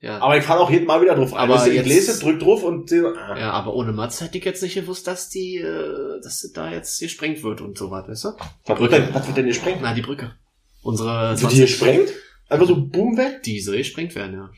ja. 0.00 0.18
Aber 0.20 0.36
ich 0.36 0.44
falle 0.44 0.60
auch 0.60 0.70
jeden 0.70 0.86
Mal 0.86 1.00
wieder 1.00 1.14
drauf. 1.14 1.34
Aber 1.34 1.56
du, 1.58 1.68
ich 1.70 1.76
jetzt- 1.76 1.86
lese, 1.88 2.20
drück 2.20 2.40
drauf 2.40 2.62
und 2.62 2.88
sehe, 2.90 3.06
ah, 3.16 3.38
ja, 3.38 3.50
aber 3.52 3.74
ohne 3.74 3.92
Mats 3.92 4.20
hätte 4.20 4.36
ich 4.38 4.44
jetzt 4.44 4.62
nicht 4.62 4.74
gewusst, 4.74 5.06
dass 5.06 5.30
die, 5.30 5.56
äh, 5.56 6.20
dass 6.22 6.42
das 6.42 6.52
da 6.52 6.70
jetzt 6.70 7.00
gesprengt 7.00 7.42
wird 7.42 7.60
und 7.60 7.78
so 7.78 7.90
was, 7.90 8.06
weißt 8.08 8.24
du? 8.24 8.28
was 8.66 8.78
wird 8.80 8.92
denn, 8.92 9.14
was 9.14 9.26
wird 9.26 9.36
denn 9.36 9.46
gesprengt? 9.46 9.78
Na, 9.80 9.94
die 9.94 10.02
Brücke. 10.02 10.34
Unsere 10.82 11.40
Wird 11.40 11.52
die 11.52 11.60
gesprengt? 11.60 12.10
Einfach 12.48 12.66
so 12.66 12.76
boom 12.76 13.16
weg? 13.16 13.42
Die 13.42 13.60
soll 13.60 13.78
gesprengt 13.78 14.14
werden, 14.14 14.34
ja. 14.34 14.50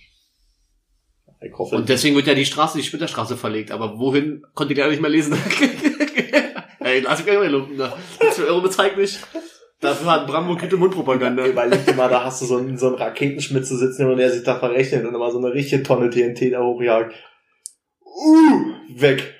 Ich 1.42 1.54
hoffe, 1.54 1.76
Und 1.76 1.88
deswegen 1.88 2.14
wird 2.16 2.26
ja 2.26 2.35
die 2.35 2.44
Straße, 2.44 2.76
die 2.76 2.85
Splitterstraße 2.85 3.37
verlegt. 3.37 3.70
Aber 3.70 3.98
wohin, 3.98 4.44
konnte 4.54 4.74
ich 4.74 4.78
ja 4.78 4.88
nicht 4.88 5.00
mehr 5.00 5.11
lesen. 5.11 5.35
Ey, 6.90 7.00
lass 7.00 7.18
mich 7.18 7.26
gar 7.26 7.35
nicht 7.35 7.42
mehr 7.42 7.50
lumpen. 7.50 7.79
da. 7.79 7.96
2 8.18 8.42
Euro 8.44 8.62
bezahlt 8.62 8.96
mich. 8.96 9.20
Dafür 9.81 10.11
hat 10.11 10.26
Brandenburg 10.26 10.61
gute 10.61 10.76
Mundpropaganda. 10.76 11.46
Überleg 11.46 11.87
dir 11.87 11.94
mal, 11.94 12.09
da 12.09 12.24
hast 12.24 12.42
du 12.42 12.46
so 12.46 12.57
einen, 12.57 12.76
so 12.76 12.88
einen 12.88 12.96
Raketenschmidt 12.96 13.66
zu 13.66 13.76
sitzen 13.76 14.11
und 14.11 14.16
der 14.18 14.31
sich 14.31 14.42
da 14.42 14.59
verrechnet 14.59 15.07
und 15.07 15.14
immer 15.14 15.31
so 15.31 15.38
eine 15.38 15.55
richtige 15.55 15.83
Tonne 15.83 16.11
TNT 16.11 16.53
da 16.53 16.61
hochjagt. 16.62 17.14
Uh, 18.05 18.74
weg. 19.00 19.35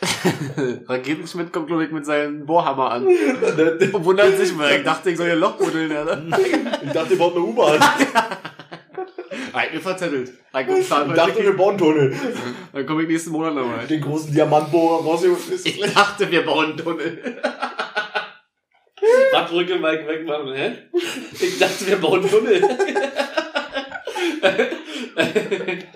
Raketenschmidt 0.88 1.52
kommt, 1.52 1.66
glaube 1.66 1.84
ich, 1.84 1.90
mit 1.90 2.06
seinem 2.06 2.46
Bohrhammer 2.46 2.92
an. 2.92 3.08
ich 3.08 3.94
Und 3.94 4.04
wundert 4.04 4.36
sich, 4.38 4.56
weil 4.56 4.78
ich 4.78 4.84
dachte, 4.84 5.10
ich 5.10 5.16
soll 5.16 5.26
hier 5.26 5.36
Loch 5.36 5.56
buddeln, 5.56 5.90
Alter. 5.90 6.16
dachte, 6.16 7.10
wir 7.10 7.18
bauen 7.18 7.32
eine 7.32 7.42
U-Bahn. 7.42 7.80
Halt 9.56 9.72
mir 9.72 9.80
verzettelt. 9.80 10.28
Ich 10.28 10.88
dachte, 10.88 11.42
wir 11.42 11.56
bauen 11.56 11.70
einen 11.70 11.78
Tunnel. 11.78 12.14
dann 12.74 12.84
komm 12.84 13.00
ich 13.00 13.08
nächsten 13.08 13.30
Monat 13.30 13.54
nochmal. 13.54 13.86
Den 13.86 14.02
großen 14.02 14.30
Diamantbohrer 14.30 15.02
rausgeholt. 15.02 15.40
Ich 15.64 15.80
dachte, 15.94 16.30
wir 16.30 16.44
bauen 16.44 16.66
einen 16.66 16.76
Tunnel. 16.76 17.40
Radbrücke 19.32 19.76
Mike 19.76 20.06
wegmachen, 20.06 20.52
hä? 20.52 20.72
Ich 21.40 21.58
dachte, 21.58 21.86
wir 21.86 21.96
bauen 21.96 22.20
einen 22.20 22.30
Tunnel. 22.30 22.60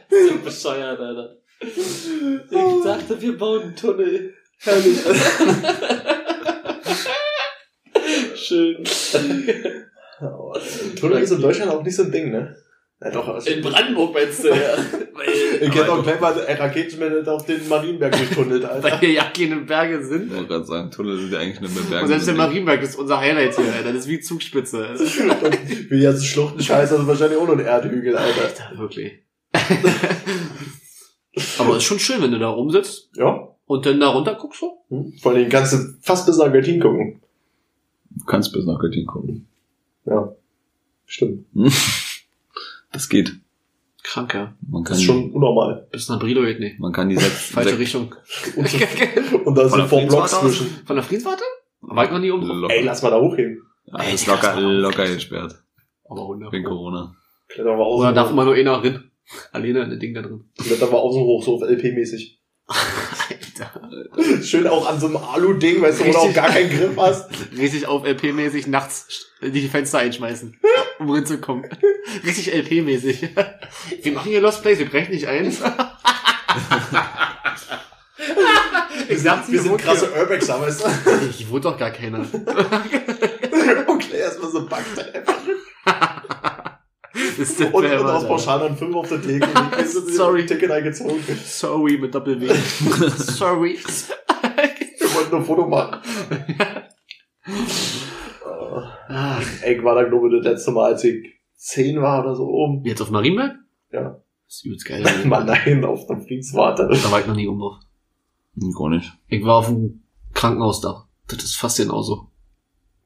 so 0.09 0.38
bescheuert, 0.42 0.99
Alter. 0.99 1.37
Ich 1.61 2.83
dachte, 2.83 3.20
wir 3.20 3.37
bauen 3.37 3.62
einen 3.62 3.77
Tunnel. 3.77 4.35
Herrlich. 4.59 5.01
schön. 8.37 8.83
Tunnel 10.99 11.23
ist 11.23 11.33
in 11.33 11.42
Deutschland 11.42 11.70
auch 11.70 11.83
nicht 11.83 11.96
so 11.96 12.05
ein 12.05 12.12
Ding, 12.12 12.31
ne? 12.31 12.57
Ja, 13.02 13.10
doch, 13.10 13.28
also, 13.28 13.50
In 13.50 13.62
Brandenburg 13.62 14.12
meinst 14.12 14.44
du, 14.44 14.48
ja. 14.48 14.54
ich 15.60 15.74
hätte 15.74 15.90
auch 15.90 15.96
doch. 15.96 16.02
gleich 16.02 16.20
mal 16.20 16.38
einen 16.46 16.58
Raketenmann 16.58 17.26
auf 17.28 17.46
den 17.46 17.66
Marienberg 17.66 18.12
Weil 18.36 18.64
Alter. 18.66 18.98
hier 19.00 19.12
ja 19.12 19.24
keine 19.34 19.56
Berge 19.56 20.04
sind. 20.04 20.26
Ich 20.26 20.32
wollte 20.36 20.48
gerade 20.48 20.64
sagen, 20.66 20.90
Tunnel 20.90 21.18
sind 21.18 21.32
ja 21.32 21.38
eigentlich 21.38 21.58
eine 21.58 21.68
Und 21.68 21.74
Bemerkung. 21.86 22.08
selbst 22.08 22.28
der 22.28 22.34
Marienberg 22.34 22.82
ist 22.82 22.96
unser 22.96 23.18
Highlight 23.18 23.56
hier, 23.56 23.72
Alter. 23.72 23.92
Das 23.94 24.02
ist 24.02 24.08
wie 24.08 24.20
Zugspitze. 24.20 24.94
Wie 25.88 25.96
die 25.96 26.02
ganzen 26.02 26.24
Schluchtenscheiße, 26.26 26.92
das 26.92 27.02
ist 27.02 27.08
wahrscheinlich 27.08 27.38
auch 27.38 27.46
noch 27.46 27.54
ein 27.54 27.60
Erdhügel, 27.64 28.14
Alter. 28.16 28.42
Alter 28.42 28.78
wirklich. 28.78 29.12
Aber 31.58 31.76
ist 31.78 31.84
schon 31.84 31.98
schön, 31.98 32.20
wenn 32.22 32.32
du 32.32 32.38
da 32.38 32.48
rumsitzt 32.48 33.10
Ja. 33.16 33.48
und 33.66 33.86
dann 33.86 33.98
da 34.00 34.08
runter 34.08 34.34
guckst 34.34 34.60
so. 34.60 34.82
Hm. 34.90 35.14
Vor 35.22 35.32
allem 35.32 35.48
kannst 35.48 35.72
du 35.72 35.78
fast 36.02 36.26
bis 36.26 36.36
nach 36.36 36.52
Göttingen 36.52 36.80
gucken. 36.80 37.20
Du 38.10 38.24
kannst 38.26 38.52
bis 38.52 38.66
nach 38.66 38.78
Göttingen 38.78 39.06
gucken. 39.06 39.46
Ja. 40.04 40.32
Stimmt. 41.06 41.46
Das 42.92 43.09
geht. 43.09 43.33
Krank, 44.03 44.33
ja. 44.35 44.55
Man 44.68 44.83
kann, 44.85 44.92
Das 44.92 44.98
ist 44.98 45.05
schon 45.05 45.31
unnormal. 45.33 45.87
Bis 45.92 46.09
nach 46.09 46.18
Brido 46.18 46.42
geht 46.42 46.59
nicht. 46.61 46.79
man 46.79 46.92
kann 46.92 47.09
die 47.09 47.16
sechs, 47.16 47.46
Falsche 47.53 47.70
sechs 47.76 47.81
Richtung. 47.81 48.14
Und, 49.44 49.55
da 49.55 49.68
sind 49.68 49.87
vor 49.88 50.00
Blocks 50.07 50.33
Friedenswarte 50.33 50.37
aus? 50.37 50.40
zwischen. 50.40 50.87
Von 50.87 50.96
der 50.96 51.03
Friedenswarte? 51.05 51.42
War 51.83 52.05
ich 52.05 52.11
noch 52.11 52.18
nie 52.18 52.31
um. 52.31 52.40
locker, 52.42 52.74
Ey, 52.74 52.85
lass 52.85 53.03
mal 53.03 53.11
da 53.11 53.20
hochgehen. 53.20 53.62
ja, 53.87 54.03
ist 54.05 54.26
locker, 54.26 54.59
locker 54.61 55.07
gesperrt. 55.07 55.55
Aber 56.09 56.26
wunderbar. 56.29 56.53
Wegen 56.53 56.64
Corona. 56.64 57.14
Klettern 57.48 57.79
wir 57.79 57.85
außen 57.85 58.00
Oder 58.07 58.12
darf 58.14 58.31
immer 58.31 58.44
nur 58.44 58.55
einer 58.55 58.81
drin? 58.81 59.11
Alleine 59.53 59.83
in 59.85 59.90
das 59.90 59.98
Ding 59.98 60.14
da 60.14 60.22
drin. 60.22 60.44
Klettern 60.57 60.90
wir 60.90 60.98
außen 60.98 61.22
hoch, 61.22 61.42
so 61.44 61.55
auf 61.57 61.62
LP-mäßig. 61.62 62.38
Alter. 62.66 64.42
Schön 64.42 64.66
auch 64.66 64.88
an 64.88 65.00
so 65.00 65.07
einem 65.07 65.16
Alu-Ding, 65.16 65.83
weißt 65.83 66.00
du, 66.00 66.07
wo 66.07 66.12
du 66.12 66.18
auch 66.18 66.33
gar 66.35 66.48
keinen 66.48 66.70
Griff 66.70 66.96
hast. 66.96 67.29
Richtig 67.57 67.87
auf 67.87 68.05
LP-mäßig 68.05 68.68
nachts 68.68 69.26
die 69.42 69.68
Fenster 69.68 69.98
einschmeißen, 69.98 70.57
um 71.00 71.10
reinzukommen. 71.10 71.68
Richtig 72.24 72.52
LP-mäßig. 72.52 73.30
Wir 74.02 74.12
machen 74.12 74.30
hier 74.30 74.40
Lost 74.40 74.62
Place, 74.62 74.78
wir 74.78 74.88
brechen 74.88 75.12
nicht 75.12 75.26
ein. 75.26 75.46
ich 79.08 79.22
dachte, 79.22 79.50
wir 79.50 79.62
sind 79.62 79.78
krasse 79.78 80.12
Urbexer, 80.12 80.60
weißt 80.60 80.84
du? 80.84 80.88
Ich 81.30 81.48
wurde 81.48 81.62
doch 81.70 81.78
gar 81.78 81.90
keiner. 81.90 82.26
Okay, 83.86 84.16
erstmal 84.18 84.50
so 84.50 84.66
backt 84.66 84.98
einfach. 85.14 85.34
Das 87.14 87.38
ist 87.38 87.58
der 87.60 87.74
Und, 87.74 87.86
und 87.86 88.06
aus. 88.06 88.26
Pauschal 88.26 88.58
dann 88.60 88.76
5 88.76 88.94
auf 88.94 89.08
der 89.08 89.22
Theke. 89.22 89.48
Sorry. 89.86 90.44
Ticket 90.46 90.70
eingezogen. 90.70 91.24
Sorry 91.44 91.96
mit 91.98 92.14
Doppel-W. 92.14 92.54
Sorry. 93.16 93.78
Wir 94.98 95.14
wollten 95.14 95.30
nur 95.30 95.40
ein 95.40 95.46
Foto 95.46 95.66
machen. 95.66 96.00
Ah, 98.72 99.40
Ey, 99.62 99.76
ich 99.78 99.85
war 99.85 99.94
da, 99.94 100.04
glaube 100.04 100.28
ich, 100.28 100.42
das 100.42 100.52
letzte 100.52 100.70
Mal, 100.72 100.92
als 100.92 101.04
ich 101.04 101.26
10 101.56 102.00
war 102.00 102.24
oder 102.24 102.35
so 102.37 102.44
oben. 102.48 102.85
Jetzt 102.85 103.00
auf 103.02 103.11
Marienberg? 103.11 103.56
Ja. 103.92 104.20
Das 104.46 104.56
ist 104.56 104.64
übelst 104.64 104.87
geil. 104.87 105.04
Mann, 105.24 105.46
nein, 105.46 105.85
auf 105.85 106.06
der 106.06 106.18
Friedenswarte. 106.20 106.88
Da 106.90 107.11
war 107.11 107.20
ich 107.20 107.26
noch 107.26 107.37
nie 107.37 107.46
oben 107.48 107.61
drauf. 107.61 107.76
Hm, 108.59 108.72
Gar 108.72 108.88
nicht. 108.90 109.12
Ich 109.28 109.44
war 109.44 109.56
auf 109.56 109.66
dem 109.66 110.02
Krankenhausdach. 110.35 111.06
Das 111.28 111.42
ist 111.44 111.56
fast 111.56 111.76
genauso. 111.78 112.26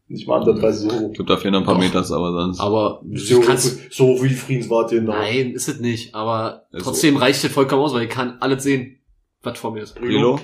Nicht 0.07 0.29
mal 0.29 0.41
andersweise 0.41 0.91
so. 0.91 1.09
Gibt 1.11 1.29
da 1.31 1.37
fehlen 1.37 1.55
ein 1.55 1.65
paar 1.65 1.75
Doch. 1.75 1.81
Meters, 1.81 2.13
aber 2.13 2.33
sonst. 2.33 2.61
Aber 2.61 3.03
So, 3.15 3.41
du 3.41 3.47
kannst, 3.47 3.93
so 3.93 4.23
wie 4.23 4.29
die 4.29 4.35
Friedenswarte 4.35 4.97
genau. 4.97 5.13
Nein, 5.13 5.53
ist 5.53 5.69
es 5.69 5.81
nicht. 5.81 6.15
Aber 6.15 6.67
Ist 6.73 6.85
trotzdem 6.85 7.17
reicht 7.17 7.43
es 7.43 7.51
vollkommen 7.53 7.83
aus, 7.83 7.95
weil 7.95 8.03
ich 8.05 8.11
kann 8.11 8.37
alles 8.41 8.63
sehen, 8.63 8.99
was 9.43 9.59
vor 9.59 9.73
mir 9.73 9.83
ist. 9.83 9.99
Rilo? 10.01 10.39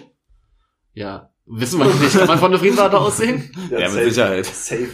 Ja. 0.94 1.30
Wissen 1.46 1.78
wir 1.78 1.86
nicht. 1.86 2.12
Kann 2.16 2.26
man 2.26 2.38
von 2.38 2.50
der 2.52 2.60
Friedenswarte 2.60 2.98
aussehen? 2.98 3.50
Ja, 3.70 3.78
mit 3.80 3.90
safe. 3.90 4.04
Sicherheit. 4.10 4.46
Safe. 4.46 4.88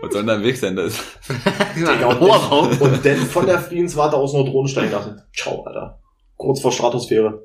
Was 0.00 0.12
soll 0.12 0.22
denn 0.22 0.26
da 0.26 0.34
ein 0.34 0.42
Weg 0.44 0.56
sein? 0.56 0.76
Das 0.76 0.94
Digga, 1.76 2.06
und, 2.06 2.20
Hoher 2.20 2.36
Raum. 2.36 2.78
dann, 3.02 3.16
von 3.26 3.46
der 3.46 3.58
Friedenswarte 3.58 4.16
aus 4.16 4.32
noch 4.32 4.44
Drohnen 4.44 4.68
steigen 4.68 4.92
lassen. 4.92 5.20
Ciao, 5.34 5.64
Alter. 5.64 6.00
Kurz 6.36 6.60
vor 6.60 6.72
Stratosphäre. 6.72 7.42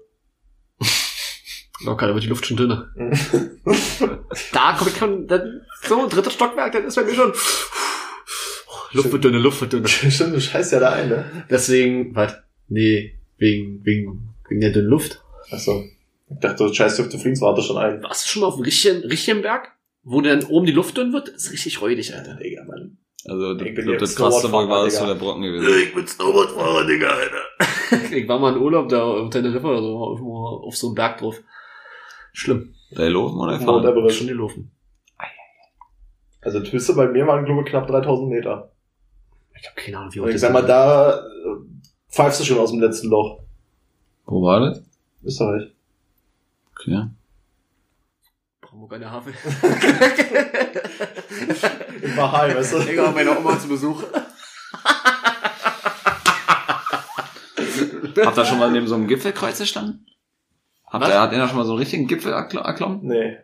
Locker, 1.84 2.08
da 2.08 2.14
wird 2.14 2.24
die 2.24 2.30
Luft 2.30 2.46
schon 2.46 2.58
dünner. 2.58 2.90
Da 4.54 4.76
komm 4.78 4.88
ich 4.88 4.98
schon, 4.98 5.28
dann, 5.28 5.62
so, 5.88 6.08
drittes 6.08 6.34
Stockwerk, 6.34 6.72
dann 6.72 6.86
ist 6.86 6.96
bei 6.96 7.04
mir 7.04 7.14
schon, 7.14 7.34
Luft 8.94 9.12
wird 9.12 9.24
dünner, 9.24 9.40
Luft 9.40 9.62
wird 9.62 9.74
dünner. 9.74 9.88
Stimmt, 9.88 10.36
du 10.36 10.42
scheißt 10.42 10.72
ja 10.74 10.80
da 10.80 10.92
ein, 10.94 11.10
ne? 11.10 11.46
Deswegen, 11.50 12.16
was? 12.16 12.36
Nee, 12.68 13.18
wegen, 13.38 13.86
wegen, 13.86 14.30
wegen 14.48 14.62
der 14.62 14.72
dünnen 14.72 14.88
Luft. 14.88 15.24
Achso. 15.52 15.84
Ich 16.30 16.40
dachte, 16.40 16.66
du 16.66 16.74
scheißt 16.74 17.02
auf 17.02 17.10
die 17.10 17.18
Friedenswarte 17.18 17.62
schon 17.62 17.78
ein. 17.78 18.02
Warst 18.04 18.26
du 18.26 18.30
schon 18.30 18.42
mal 18.42 18.48
auf 18.48 18.56
dem 18.56 18.64
richtigen, 18.64 19.02
richtigen 19.02 19.42
Berg? 19.42 19.72
Wo 20.04 20.22
dann 20.22 20.44
oben 20.46 20.66
die 20.66 20.72
Luft 20.72 20.98
dünn 20.98 21.14
wird? 21.14 21.28
Das 21.28 21.46
ist 21.46 21.52
richtig 21.54 21.82
räudig, 21.82 22.16
Alter. 22.16 22.36
Digga, 22.36 22.64
Mann. 22.66 22.98
Also, 23.26 23.56
Ich 23.56 23.78
jetzt 23.78 24.02
das 24.02 24.16
krasseste 24.16 24.48
Snowboardfahrer, 24.48 24.80
war 24.82 24.88
es 24.88 24.98
so 24.98 25.06
der 25.06 25.16
Brocken 25.16 25.44
gewesen. 25.44 25.68
Ich 25.84 25.94
bin 25.94 26.08
Snowboardfahrer, 26.08 26.88
Digga, 26.88 27.08
Alter. 27.10 27.42
Ich 28.16 28.28
war 28.28 28.40
mal 28.40 28.56
in 28.56 28.62
Urlaub 28.62 28.88
da 28.88 29.04
auf 29.04 29.30
Teneriffa 29.30 29.68
oder 29.68 29.82
so, 29.82 29.98
auf, 29.98 30.22
auf 30.66 30.76
so 30.78 30.88
einem 30.88 30.96
Berg 30.96 31.18
drauf. 31.18 31.42
Schlimm. 32.32 32.74
Da 32.92 33.08
laufen 33.08 33.38
oder 33.38 33.60
fahren? 33.60 33.86
Everest. 33.86 34.18
Schon 34.18 34.28
gelaufen. 34.28 34.72
Also, 36.42 36.60
die 36.62 36.72
Höchste 36.72 36.94
bei 36.94 37.08
mir 37.08 37.28
waren, 37.28 37.46
glaube 37.46 37.62
ich, 37.62 37.68
knapp 37.68 37.88
3000 37.88 38.30
Meter. 38.30 38.72
Ich 39.60 39.68
habe 39.70 39.76
keine 39.80 39.98
Ahnung, 40.00 40.14
wie 40.16 40.22
hoch 40.22 40.26
ich 40.28 40.32
das 40.34 40.42
sag 40.42 40.54
mal, 40.54 40.62
ist. 40.62 40.68
da 40.70 41.20
äh, 41.20 41.22
pfeifst 42.10 42.40
du 42.40 42.46
schon 42.46 42.58
aus 42.58 42.72
dem 42.72 42.80
letzten 42.80 43.10
Loch. 43.10 43.42
Wo 44.26 44.42
war 44.42 44.62
das? 44.62 44.84
Österreich. 45.24 45.70
Okay. 46.72 47.04
Wir 48.92 49.00
keine 49.00 49.12
Havel. 49.12 49.34
Ich 52.02 52.18
war 52.18 52.32
high, 52.34 52.56
weißt 52.58 52.74
du? 52.74 52.78
Ich 52.80 52.98
war 52.98 53.06
bei 53.14 53.24
meiner 53.24 53.40
Oma 53.40 53.58
zu 53.58 53.70
Besuch. 53.70 54.04
Habt 58.26 58.38
ihr 58.38 58.46
schon 58.46 58.60
mal 58.60 58.70
neben 58.70 58.88
so 58.88 58.96
einem 58.96 59.08
Gipfelkreuz 59.08 59.60
gestanden? 59.60 60.06
Habt 60.88 61.08
ihr, 61.08 61.22
hat 61.22 61.32
ihr 61.32 61.38
da 61.38 61.48
schon 61.48 61.56
mal 61.56 61.64
so 61.64 61.72
einen 61.72 61.80
richtigen 61.80 62.06
Gipfel 62.06 62.34
erkl- 62.34 62.60
erklommen? 62.60 63.00
Nee. 63.04 63.38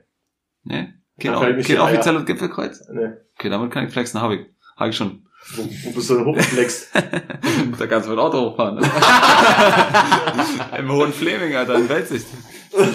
Nee? 0.64 0.94
Kein, 1.18 1.34
kein 1.64 1.80
offizielles 1.80 2.26
Gipfelkreuz? 2.26 2.86
Nee. 2.92 3.12
Okay, 3.38 3.50
damit 3.50 3.72
kann 3.72 3.86
ich 3.88 3.94
flexen, 3.94 4.22
hab 4.22 4.32
ich. 4.32 4.48
Hab 4.76 4.90
ich 4.90 4.98
schon. 4.98 5.27
Wo, 5.56 5.64
wo 5.64 5.92
bist 5.92 6.10
du 6.10 6.16
denn 6.16 6.26
hochgeflext? 6.26 6.90
Da 7.80 7.88
kannst 7.88 8.08
du 8.08 8.12
mit 8.12 8.20
Auto 8.20 8.40
hochfahren. 8.52 8.76
Ne? 8.76 8.82
Im 10.80 10.92
Hohen 10.92 11.12
Fleming, 11.14 11.56
Alter, 11.56 11.76
in 11.76 11.88
Weltsicht. 11.90 12.26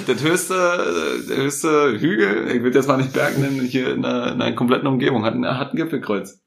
Das 0.07 0.23
höchste, 0.23 1.25
der 1.29 1.37
höchste 1.39 1.99
Hügel, 2.01 2.51
ich 2.55 2.63
will 2.63 2.75
jetzt 2.75 2.87
mal 2.89 2.97
nicht 2.99 3.13
Berg 3.13 3.39
nennen, 3.39 3.61
hier 3.61 3.93
in 3.93 4.05
einer, 4.05 4.33
in 4.33 4.43
einer 4.43 4.55
kompletten 4.55 4.87
Umgebung, 4.87 5.25
hat, 5.25 5.35
ein- 5.35 5.47
hat 5.47 5.73
ein 5.73 5.77
Gipfelkreuz. 5.77 6.41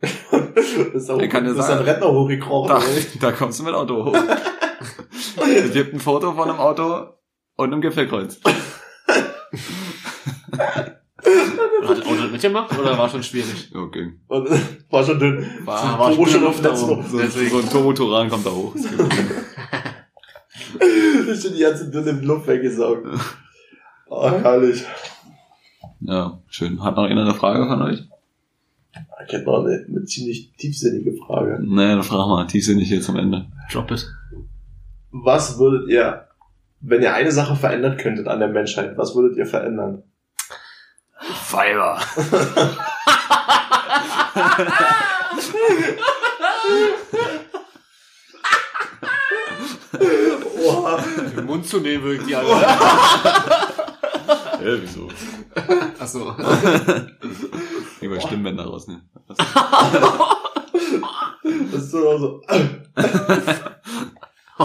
Bist 0.00 1.08
du 1.08 1.18
Ich 1.20 1.30
kann 1.30 1.44
dir 1.44 1.54
bist 1.54 1.66
sagen- 1.66 1.80
ein 1.80 1.84
Rentner 1.86 2.08
hochgekrochen? 2.12 2.68
Da, 2.68 2.80
da 3.20 3.32
kommst 3.32 3.58
du 3.60 3.64
mit 3.64 3.74
Auto 3.74 4.04
hoch. 4.06 4.16
Es 5.46 5.72
gibt 5.72 5.94
ein 5.94 6.00
Foto 6.00 6.32
von 6.34 6.48
einem 6.50 6.58
Auto 6.60 7.14
und 7.56 7.72
einem 7.72 7.80
Gipfelkreuz. 7.80 8.40
Hat 11.82 12.06
Auto 12.06 12.28
mitgemacht 12.30 12.78
oder 12.78 12.96
war 12.98 13.08
schon 13.08 13.22
schwierig? 13.22 13.70
Okay. 13.74 14.12
Und, 14.28 14.48
war 14.90 15.04
schon 15.04 15.18
dünn. 15.18 15.46
War, 15.64 15.98
war 15.98 16.08
Turbo 16.08 16.26
schon 16.26 16.40
schon 16.40 16.48
auf 16.48 16.58
aber- 16.64 16.96
Loch. 16.96 17.04
so, 17.06 17.18
so 17.18 17.58
ein 17.58 17.70
Turboturan 17.70 18.28
kommt 18.28 18.46
da 18.46 18.50
hoch. 18.50 18.74
Ich 18.76 18.82
bin 21.42 21.54
die 21.54 21.60
ganze 21.60 21.90
dünne 21.90 22.12
Luft 22.22 22.46
weggesaugt. 22.46 23.06
Oh, 24.08 24.30
herrlich. 24.30 24.84
Ja, 26.00 26.40
schön. 26.48 26.82
Hat 26.82 26.96
noch 26.96 27.04
einer 27.04 27.22
eine 27.22 27.34
Frage 27.34 27.66
von 27.66 27.82
euch? 27.82 28.04
Ich 29.26 29.32
hätte 29.32 29.44
noch 29.44 29.64
eine, 29.64 29.84
eine 29.88 30.04
ziemlich 30.04 30.52
tiefsinnige 30.56 31.14
Frage. 31.26 31.58
Nee, 31.62 31.88
dann 31.88 32.02
frag 32.02 32.26
mal, 32.28 32.46
tiefsinnig 32.46 32.88
hier 32.88 33.00
zum 33.00 33.16
Ende. 33.16 33.46
Drop 33.72 33.90
it. 33.90 34.06
Was 35.10 35.58
würdet 35.58 35.88
ihr, 35.88 36.28
wenn 36.80 37.02
ihr 37.02 37.14
eine 37.14 37.32
Sache 37.32 37.56
verändern 37.56 37.96
könntet 37.96 38.28
an 38.28 38.38
der 38.38 38.48
Menschheit, 38.48 38.96
was 38.96 39.14
würdet 39.14 39.36
ihr 39.36 39.46
verändern? 39.46 40.02
Fiber. 41.34 41.98
Oha. 50.58 50.98
Den 51.36 51.46
Mund 51.46 51.66
zu 51.66 51.80
nehmen 51.80 52.04
wirkt 52.04 52.28
die 52.28 52.36
alle. 52.36 52.48
Ja, 52.50 52.68
wieso? 54.80 55.08
Achso. 55.98 56.34
Ich 58.00 58.10
will 58.10 58.20
Stimmbänder 58.20 58.64
rausnehmen. 58.64 59.08
Das 61.46 61.82
ist 61.82 61.90
so, 61.90 62.40
so. 64.58 64.64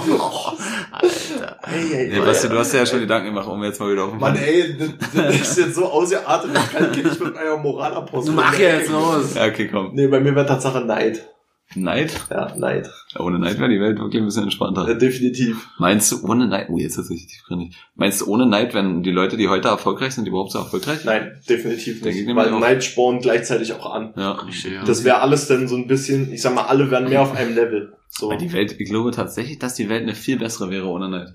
Alter. 0.91 1.57
Ey, 1.71 1.93
ey, 1.93 2.09
Nee, 2.09 2.19
Basti, 2.19 2.49
du 2.49 2.57
hast 2.57 2.73
ja 2.73 2.85
schon 2.85 2.99
Gedanken 2.99 3.27
gemacht, 3.27 3.47
um 3.47 3.63
jetzt 3.63 3.79
mal 3.79 3.91
wieder 3.91 4.05
auf 4.05 4.11
den 4.11 4.19
Mann, 4.19 4.35
ey, 4.35 4.77
das, 4.77 4.89
das 5.13 5.35
ist 5.35 5.57
jetzt 5.57 5.75
so 5.75 5.85
ausgeartet, 5.85 6.51
ich 6.53 6.71
kann 6.71 6.91
nicht 6.91 7.19
mit 7.19 7.35
meiner 7.35 7.57
Moralapostel. 7.57 8.33
Mach 8.33 8.57
jetzt 8.57 8.89
los. 8.89 9.35
Ja, 9.35 9.45
okay, 9.45 9.67
komm. 9.71 9.91
Nee, 9.93 10.07
bei 10.07 10.19
mir 10.19 10.35
wäre 10.35 10.45
Tatsache 10.45 10.81
Neid. 10.81 11.27
Neid? 11.75 12.11
Ja, 12.29 12.53
Neid. 12.57 12.89
Ohne 13.17 13.39
Neid 13.39 13.57
wäre 13.57 13.69
die 13.69 13.79
Welt 13.79 13.97
wirklich 13.97 14.21
ein 14.21 14.25
bisschen 14.25 14.43
entspannter. 14.43 14.87
Ja, 14.87 14.93
definitiv. 14.93 15.69
Meinst 15.79 16.11
du 16.11 16.27
ohne 16.27 16.47
Neid? 16.47 16.67
Oh, 16.69 16.77
jetzt 16.77 16.97
ist 16.97 17.05
es 17.05 17.09
richtig 17.09 17.31
tiefgründig. 17.37 17.75
Meinst 17.95 18.21
du 18.21 18.27
ohne 18.27 18.45
Neid, 18.45 18.73
wenn 18.73 19.03
die 19.03 19.11
Leute, 19.11 19.37
die 19.37 19.47
heute 19.47 19.69
erfolgreich 19.69 20.13
sind, 20.13 20.27
überhaupt 20.27 20.51
so 20.51 20.59
erfolgreich? 20.59 21.05
Nein, 21.05 21.39
definitiv 21.47 22.01
Denke 22.01 22.19
ich 22.19 22.25
nicht. 22.25 22.35
Weil. 22.35 22.51
Neid 22.59 22.83
spornt 22.83 23.21
gleichzeitig 23.21 23.73
auch 23.73 23.93
an. 23.93 24.13
Ja. 24.17 24.31
Richtig, 24.33 24.73
ja. 24.73 24.83
Das 24.83 25.03
wäre 25.05 25.21
alles 25.21 25.47
dann 25.47 25.67
so 25.69 25.77
ein 25.77 25.87
bisschen, 25.87 26.33
ich 26.33 26.41
sag 26.41 26.53
mal, 26.53 26.63
alle 26.63 26.91
wären 26.91 27.07
mehr 27.07 27.21
auf 27.21 27.35
einem 27.35 27.55
Level. 27.55 27.93
So. 28.12 28.30
Weil 28.30 28.38
die 28.38 28.51
Welt, 28.53 28.76
ich 28.78 28.89
glaube 28.89 29.12
tatsächlich, 29.12 29.57
dass 29.57 29.74
die 29.74 29.89
Welt 29.89 30.03
eine 30.03 30.16
viel 30.16 30.38
bessere 30.38 30.70
wäre 30.70 30.88
ohne 30.88 31.09
Neid. 31.09 31.34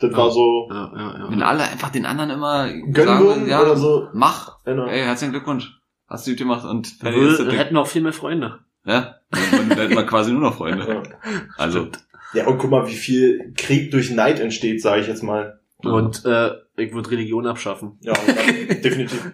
Das 0.00 0.12
war 0.16 0.30
so 0.30 0.68
ja, 0.70 0.92
ja, 0.94 1.18
ja. 1.18 1.30
Wenn 1.30 1.42
alle 1.42 1.62
einfach 1.62 1.90
den 1.90 2.06
anderen 2.06 2.30
immer 2.30 2.68
gönnen 2.68 3.20
würden 3.20 3.48
ja, 3.48 3.62
oder 3.62 3.76
so. 3.76 4.08
mach. 4.12 4.62
Genau. 4.64 4.86
Ey, 4.86 5.02
herzlichen 5.02 5.32
Glückwunsch. 5.32 5.78
Hast 6.08 6.26
du 6.26 6.32
gut 6.32 6.38
gemacht 6.38 6.66
und 6.66 7.02
Wir 7.02 7.58
hätten 7.58 7.76
auch 7.76 7.86
viel 7.86 8.02
mehr 8.02 8.12
Freunde. 8.12 8.58
Ja, 8.84 9.16
dann 9.30 9.70
hätten 9.70 9.94
wir 9.94 10.04
quasi 10.04 10.32
nur 10.32 10.42
noch 10.42 10.56
Freunde. 10.56 10.86
Ja. 10.88 11.02
Also, 11.56 11.88
ja, 12.34 12.46
und 12.46 12.58
guck 12.58 12.70
mal, 12.70 12.86
wie 12.88 12.96
viel 12.96 13.52
Krieg 13.56 13.90
durch 13.90 14.10
Neid 14.10 14.40
entsteht, 14.40 14.82
sage 14.82 15.02
ich 15.02 15.06
jetzt 15.06 15.22
mal. 15.22 15.60
Und 15.78 16.24
äh, 16.24 16.50
ich 16.76 16.92
würde 16.92 17.10
Religion 17.10 17.46
abschaffen. 17.46 17.98
Ja, 18.00 18.12
definitiv. 18.84 19.32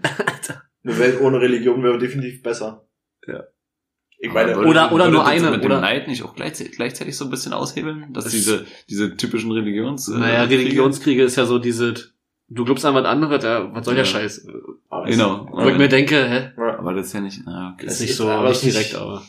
Eine 0.85 0.99
Welt 0.99 1.21
ohne 1.21 1.41
Religion 1.41 1.83
wäre 1.83 1.99
definitiv 1.99 2.43
besser. 2.43 2.85
Ja. 3.27 3.45
Ich 4.21 4.33
meine, 4.33 4.55
würde- 4.57 4.69
oder- 4.69 4.93
oder 4.93 5.09
nur 5.11 5.27
eine, 5.27 5.51
Mit 5.53 5.63
dem 5.63 5.71
oder- 5.71 5.81
Neid 5.81 6.09
nicht 6.09 6.23
auch 6.25 6.35
gleichzeitig, 6.35 6.73
gleichzeitig 6.77 7.17
so 7.17 7.25
ein 7.25 7.31
bisschen 7.31 7.53
aushebeln, 7.53 8.13
dass 8.13 8.25
Das- 8.25 8.33
diese, 8.33 8.67
diese 8.89 9.17
typischen 9.17 9.53
Religions... 9.53 10.09
äh, 10.09 10.19
naja, 10.19 10.47
Kriege- 10.47 10.63
Religionskriege 10.63 11.23
ist 11.23 11.37
ja 11.37 11.47
so 11.47 11.59
diese, 11.61 11.95
du 12.49 12.65
glaubst 12.65 12.85
an 12.85 12.95
was 12.95 13.05
anderes, 13.05 13.45
ja, 13.45 13.73
was 13.73 13.85
soll 13.85 13.95
der 13.95 14.05
Ja. 14.05 14.11
Scheiß? 14.11 14.47
aber 14.91 15.07
Genau. 15.07 15.49
Wo 15.53 15.69
ich 15.69 15.79
mir 15.79 15.89
denke, 15.89 16.17
hä? 16.29 16.51
Aber 16.79 16.95
das 16.95 17.07
ist 17.09 17.13
ja 17.13 17.21
nicht, 17.21 17.41
na, 17.47 17.75
okay. 17.75 17.87
Ist 17.87 18.01
nicht 18.01 18.17
so, 18.17 18.29
aber 18.29 18.49
nicht 18.49 18.63
direkt, 18.65 18.95
aber. 18.97 19.23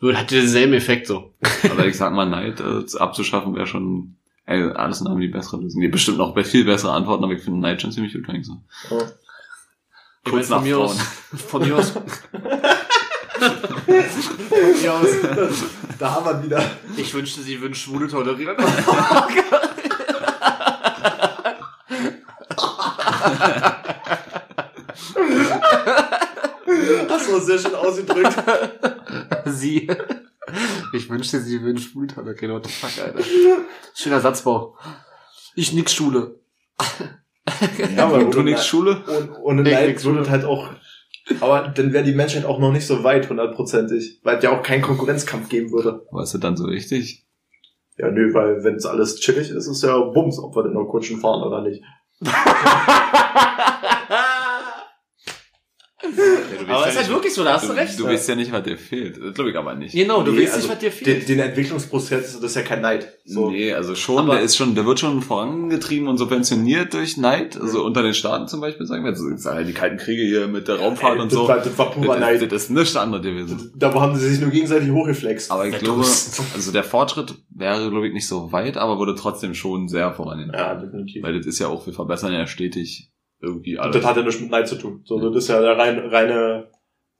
Würde, 0.00 0.16
hat 0.18 0.30
denselben 0.30 0.74
Effekt 0.74 1.08
so. 1.08 1.34
Aber 1.72 1.84
ich 1.84 1.96
sag 1.96 2.12
mal, 2.12 2.24
Neid 2.24 2.60
äh, 2.60 2.84
abzuschaffen 2.98 3.56
wäre 3.56 3.66
schon, 3.66 4.14
ey, 4.46 4.62
alles 4.62 5.00
in 5.00 5.08
allem 5.08 5.18
die 5.18 5.26
bessere 5.26 5.60
Lösung. 5.60 5.80
Die 5.80 5.88
bestimmt 5.88 6.18
noch 6.18 6.38
viel 6.44 6.64
bessere 6.64 6.92
Antworten, 6.92 7.24
aber 7.24 7.32
ich 7.32 7.42
finde 7.42 7.58
Neid 7.58 7.82
schon 7.82 7.90
ziemlich 7.90 8.12
gut, 8.12 8.28
eigentlich 8.28 8.46
so. 8.46 8.62
Ich 10.24 10.30
Kurz 10.30 10.48
mein, 10.50 10.58
nach 10.58 10.58
von 10.58 10.62
mir 10.68 10.74
Frauen. 10.76 10.84
aus, 10.86 11.42
von 11.48 11.62
mir 11.66 11.76
aus. 11.76 11.92
aus. 14.88 15.08
Da 15.98 16.12
haben 16.12 16.26
wir 16.26 16.42
wieder. 16.44 16.62
Ich 16.96 17.12
wünschte, 17.14 17.42
sie 17.42 17.60
würden 17.60 17.74
Schwule 17.74 18.08
tolerieren. 18.08 18.56
Hast 27.08 27.28
du 27.28 27.40
sehr 27.40 27.58
schön 27.58 27.74
ausgedrückt. 27.74 28.34
sie. 29.46 29.88
Ich 30.92 31.10
wünschte, 31.10 31.40
sie 31.40 31.60
würden 31.62 31.78
Schwule 31.78 32.06
tolerieren. 32.06 32.54
What 32.54 32.66
the 32.66 32.72
fuck, 32.72 33.04
Alter. 33.04 33.24
Schöner 33.94 34.20
Satzbau. 34.20 34.76
Ich 35.54 35.72
nix 35.72 35.94
Schule. 35.94 36.38
Ja, 37.96 38.06
aber 38.06 38.24
du 38.24 38.42
nix 38.42 38.66
Schule? 38.66 39.02
Ohne, 39.06 39.38
ohne 39.40 39.62
Neid 39.62 39.88
nix 39.88 40.04
würde 40.04 40.30
halt 40.30 40.44
auch. 40.44 40.70
Aber 41.40 41.68
dann 41.68 41.92
wäre 41.92 42.04
die 42.04 42.14
Menschheit 42.14 42.44
auch 42.44 42.58
noch 42.58 42.72
nicht 42.72 42.86
so 42.86 43.04
weit, 43.04 43.28
hundertprozentig. 43.28 44.20
Weil 44.22 44.38
es 44.38 44.44
ja 44.44 44.50
auch 44.50 44.62
keinen 44.62 44.82
Konkurrenzkampf 44.82 45.48
geben 45.48 45.72
würde. 45.72 46.06
Ist 46.22 46.34
das 46.34 46.40
dann 46.40 46.56
so 46.56 46.68
wichtig? 46.68 47.26
Ja, 47.96 48.10
nö, 48.10 48.32
weil 48.32 48.62
wenn 48.64 48.76
es 48.76 48.86
alles 48.86 49.18
chillig 49.20 49.50
ist, 49.50 49.66
ist 49.66 49.82
ja 49.82 49.98
Bums, 49.98 50.38
ob 50.38 50.54
wir 50.54 50.62
denn 50.62 50.74
noch 50.74 50.86
Kutschen 50.86 51.20
fahren 51.20 51.42
oder 51.42 51.62
nicht. 51.62 51.82
Aber 56.68 56.86
es 56.86 56.92
ist 56.94 56.98
halt 56.98 57.08
wirklich 57.10 57.34
so, 57.34 57.44
da 57.44 57.54
hast 57.54 57.64
du 57.64 57.68
du, 57.68 57.74
recht. 57.74 57.98
Du 57.98 58.04
weißt 58.04 58.28
ja 58.28 58.34
nicht, 58.34 58.52
was 58.52 58.62
dir 58.62 58.76
fehlt. 58.76 59.16
Das 59.22 59.34
glaube 59.34 59.50
ich 59.50 59.56
aber 59.56 59.74
nicht. 59.74 59.94
Genau, 59.94 60.22
du 60.22 60.32
Nee, 60.32 60.38
willst 60.38 60.54
also 60.54 60.66
nicht, 60.68 60.74
was 60.76 60.78
dir 60.80 60.90
Den, 60.90 61.14
fehlt. 61.16 61.28
den 61.28 61.38
Entwicklungsprozess, 61.40 62.34
das 62.40 62.42
ist 62.50 62.56
ja 62.56 62.62
kein 62.62 62.80
Neid. 62.80 63.12
So. 63.24 63.50
Nee, 63.50 63.72
also 63.72 63.94
schon, 63.94 64.18
Aber- 64.18 64.34
der 64.34 64.42
ist 64.42 64.56
schon, 64.56 64.74
der 64.74 64.86
wird 64.86 65.00
schon 65.00 65.22
vorangetrieben 65.22 66.08
und 66.08 66.18
subventioniert 66.18 66.94
durch 66.94 67.16
Neid, 67.16 67.60
also 67.60 67.84
unter 67.84 68.02
den 68.02 68.14
Staaten 68.14 68.48
zum 68.48 68.60
Beispiel, 68.60 68.86
sagen 68.86 69.04
wir 69.04 69.10
jetzt, 69.10 69.44
ja, 69.44 69.62
die 69.62 69.72
kalten 69.72 69.96
Kriege 69.98 70.22
hier 70.22 70.48
mit 70.48 70.68
der 70.68 70.76
Raumfahrt 70.76 71.16
Ey, 71.16 71.20
und 71.22 71.32
das 71.32 71.38
so. 71.38 71.48
War, 71.48 71.58
das 71.58 71.76
war 71.78 71.90
purer 71.90 72.18
Das, 72.18 72.20
Neid. 72.20 72.52
das 72.52 72.62
ist 72.64 72.70
nichts 72.70 72.96
anderes 72.96 73.24
gewesen. 73.24 73.72
Da 73.76 73.92
haben 73.94 74.16
sie 74.16 74.28
sich 74.28 74.40
nur 74.40 74.50
gegenseitig 74.50 74.90
hochgeflext. 74.90 75.50
Aber 75.50 75.66
ich 75.66 75.78
glaube, 75.78 76.00
also 76.02 76.72
der 76.72 76.84
Fortschritt 76.84 77.34
wäre, 77.54 77.90
glaube 77.90 78.06
ich, 78.08 78.12
nicht 78.12 78.26
so 78.28 78.52
weit, 78.52 78.76
aber 78.76 78.98
würde 78.98 79.14
trotzdem 79.14 79.54
schon 79.54 79.88
sehr 79.88 80.12
vorangehen. 80.12 80.52
Ja, 80.54 80.74
definitiv. 80.74 81.22
Weil 81.22 81.36
das 81.36 81.46
ist 81.46 81.58
ja 81.58 81.68
auch, 81.68 81.86
wir 81.86 81.92
verbessern 81.92 82.32
ja 82.32 82.46
stetig 82.46 83.10
irgendwie 83.40 83.76
Und 83.76 83.84
alles. 83.84 83.96
das 83.96 84.04
hat 84.04 84.16
ja 84.16 84.22
nichts 84.22 84.40
mit 84.40 84.50
Neid 84.50 84.68
zu 84.68 84.76
tun. 84.76 85.02
So, 85.04 85.18
das 85.20 85.44
ist 85.44 85.48
ja 85.48 85.60
der 85.60 85.76
rein, 85.78 85.98
reine 85.98 86.68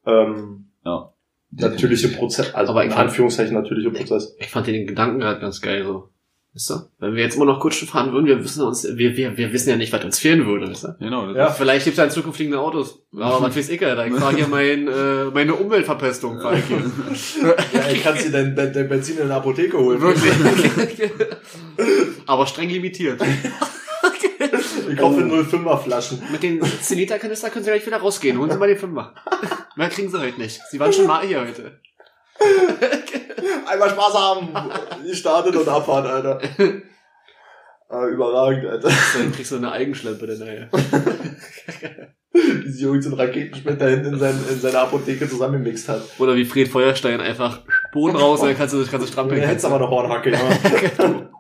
ähm, 0.07 0.67
ja. 0.85 1.13
natürliche 1.51 2.09
Prozess, 2.09 2.55
also 2.55 2.73
Aber 2.73 2.83
in 2.83 2.89
ich 2.91 2.95
fand- 2.95 3.09
Anführungszeichen 3.09 3.55
natürliche 3.55 3.91
Prozess. 3.91 4.35
Ich 4.39 4.49
fand 4.49 4.67
den 4.67 4.87
Gedanken 4.87 5.21
gerade 5.21 5.41
ganz 5.41 5.61
geil, 5.61 5.85
so. 5.85 6.09
Weißt 6.55 6.71
du? 6.71 6.75
Wenn 6.99 7.15
wir 7.15 7.23
jetzt 7.23 7.37
immer 7.37 7.45
noch 7.45 7.61
Kutschen 7.61 7.87
fahren 7.87 8.11
würden, 8.13 8.25
wir 8.27 8.43
wissen 8.43 8.63
uns, 8.65 8.83
wir, 8.97 9.17
wir, 9.19 9.37
wir 9.37 9.53
wissen 9.53 9.69
ja 9.69 9.77
nicht, 9.77 9.93
was 9.93 10.03
uns 10.03 10.19
fehlen 10.19 10.47
würde, 10.47 10.69
weißt 10.71 10.85
du? 10.85 10.97
Genau, 10.99 11.27
das 11.27 11.37
Ja. 11.37 11.51
Vielleicht 11.51 11.85
gibt's 11.85 11.99
ja 11.99 12.05
in 12.05 12.11
Zukunft 12.11 12.37
fliegende 12.37 12.59
Autos. 12.59 13.03
Aber 13.15 13.43
was 13.43 13.55
weiß 13.55 13.69
ich, 13.69 13.85
Alter. 13.85 14.07
Ich 14.07 14.15
fahr 14.15 14.35
hier 14.35 14.49
mein, 14.49 14.89
äh, 14.89 15.25
meine 15.33 15.55
Umweltverpestung. 15.55 16.41
Fahr 16.41 16.55
ich 16.55 16.65
hier. 16.65 16.79
Ja, 17.75 17.91
ich 17.93 18.03
kannst 18.03 18.27
dir 18.27 18.33
dein, 18.33 18.57
dein, 18.57 18.73
dein 18.73 18.89
Benzin 18.89 19.19
in 19.19 19.29
der 19.29 19.37
Apotheke 19.37 19.79
holen. 19.79 20.01
Wirklich. 20.01 20.33
Aber 22.27 22.47
streng 22.47 22.71
limitiert. 22.71 23.21
Ich 24.89 24.97
kaufe 24.97 25.21
05er 25.21 25.79
Flaschen. 25.79 26.23
Mit 26.31 26.43
den 26.43 26.63
10 26.63 26.99
Liter 26.99 27.19
Kanister 27.19 27.51
können 27.51 27.65
Sie 27.65 27.71
gleich 27.71 27.87
wieder 27.87 27.99
rausgehen. 27.99 28.39
Holen 28.39 28.51
Sie 28.51 28.59
mal 28.59 28.69
den 28.69 28.79
Fünfer. 28.79 29.15
Mehr 29.77 29.89
kriegen 29.89 30.11
Sie 30.11 30.19
heute 30.19 30.39
nicht. 30.41 30.61
Sie 30.71 30.81
waren 30.81 30.93
schon 30.93 31.07
mal 31.07 31.27
hier 31.27 31.41
heute. 31.41 31.81
Einmal 33.67 33.91
Spaß 33.91 34.15
haben. 34.15 34.49
Ich 35.05 35.19
startet 35.19 35.57
und 35.57 35.69
abfahren, 35.69 36.07
Alter. 36.07 36.41
Ah, 37.89 38.07
überragend, 38.07 38.67
Alter. 38.67 38.91
Dann 39.17 39.33
kriegst 39.33 39.51
du 39.53 39.57
eine 39.57 39.73
Eigenschlempe, 39.73 40.27
denn 40.27 40.39
naja. 40.39 40.69
Diese 42.67 42.83
Jungs 42.83 43.07
und 43.07 43.15
Raketenspender 43.15 43.89
hinten 43.89 44.13
in, 44.15 44.19
sein, 44.19 44.39
in 44.51 44.61
seiner 44.61 44.81
Apotheke 44.81 45.29
zusammengemixt 45.29 45.89
hat. 45.89 46.03
Oder 46.19 46.37
wie 46.37 46.45
Fred 46.45 46.69
Feuerstein 46.69 47.21
einfach 47.21 47.63
Boden 47.93 48.17
raus, 48.17 48.41
dann 48.41 48.57
kannst 48.57 48.75
du, 48.75 48.85
kannst 48.87 49.07
du 49.07 49.11
strampeln. 49.11 49.41
hättest 49.41 49.65
aber 49.65 49.77
eine 49.77 49.89
Hornhacke, 49.89 50.33
ja. 50.33 50.39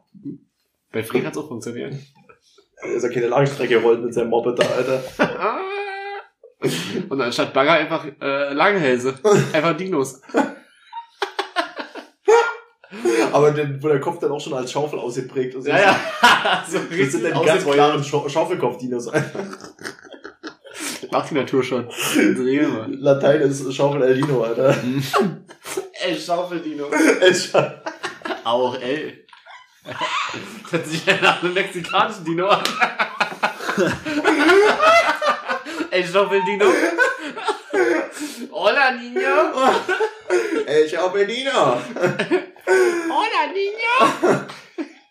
Bei 0.92 1.02
Fred 1.02 1.26
hat's 1.26 1.36
auch 1.36 1.48
funktioniert. 1.48 1.94
Er 2.82 2.94
ist 2.94 3.02
ja 3.02 3.08
keine 3.08 3.26
Langstrecke 3.28 3.74
gerollt 3.74 4.02
mit 4.02 4.14
seinem 4.14 4.30
Moped 4.30 4.58
da, 4.58 4.64
Alter. 4.66 5.02
Und 7.08 7.20
anstatt 7.20 7.52
Bagger 7.52 7.72
einfach 7.72 8.04
äh, 8.20 8.52
Langhälse. 8.52 9.14
Einfach 9.52 9.76
Dinos. 9.76 10.20
Aber 13.32 13.50
den, 13.50 13.82
wo 13.82 13.88
der 13.88 14.00
Kopf 14.00 14.18
dann 14.20 14.30
auch 14.32 14.40
schon 14.40 14.54
als 14.54 14.72
Schaufel 14.72 14.98
ausgeprägt 14.98 15.54
ist. 15.54 15.66
Ja, 15.66 15.78
ja. 15.78 16.64
so 16.68 16.78
Das 16.78 17.12
sind 17.12 17.24
dann 17.24 17.38
die 17.40 17.44
ganz 17.46 17.64
klaren 17.64 18.02
Schau 18.02 18.26
Schaufelkopf-Dinos. 18.28 19.10
Macht 21.10 21.30
die 21.30 21.34
Natur 21.34 21.62
schon. 21.62 21.88
Latein 22.88 23.42
ist 23.42 23.72
Schaufel 23.74 24.02
El 24.02 24.14
Dino, 24.14 24.42
Alter. 24.42 24.74
Ey, 26.04 26.16
Schaufeldino. 26.16 26.86
Es- 27.20 27.52
Auch, 28.44 28.78
ey. 28.80 29.26
Das 29.84 30.72
hört 30.72 30.86
sich 30.86 31.04
ja 31.06 31.16
nach 31.20 31.42
einem 31.42 31.54
mexikanischen 31.54 32.24
Dino 32.24 32.48
an. 32.48 32.62
ey, 35.90 36.06
Schaufeldino. 36.06 36.66
Hola, 38.50 38.90
Niño. 38.90 39.52
El 40.66 40.88
Schaufel 40.88 41.26
Dino. 41.26 41.80
Hola, 43.10 43.46
Niño. 43.54 44.46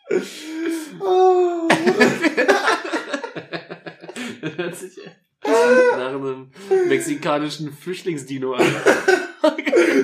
Das 4.41 4.57
hört 4.57 4.75
sich 4.75 4.97
nach 5.43 6.07
einem 6.09 6.51
mexikanischen 6.87 7.73
Flüchtlingsdino 7.73 8.53
an. 8.53 8.65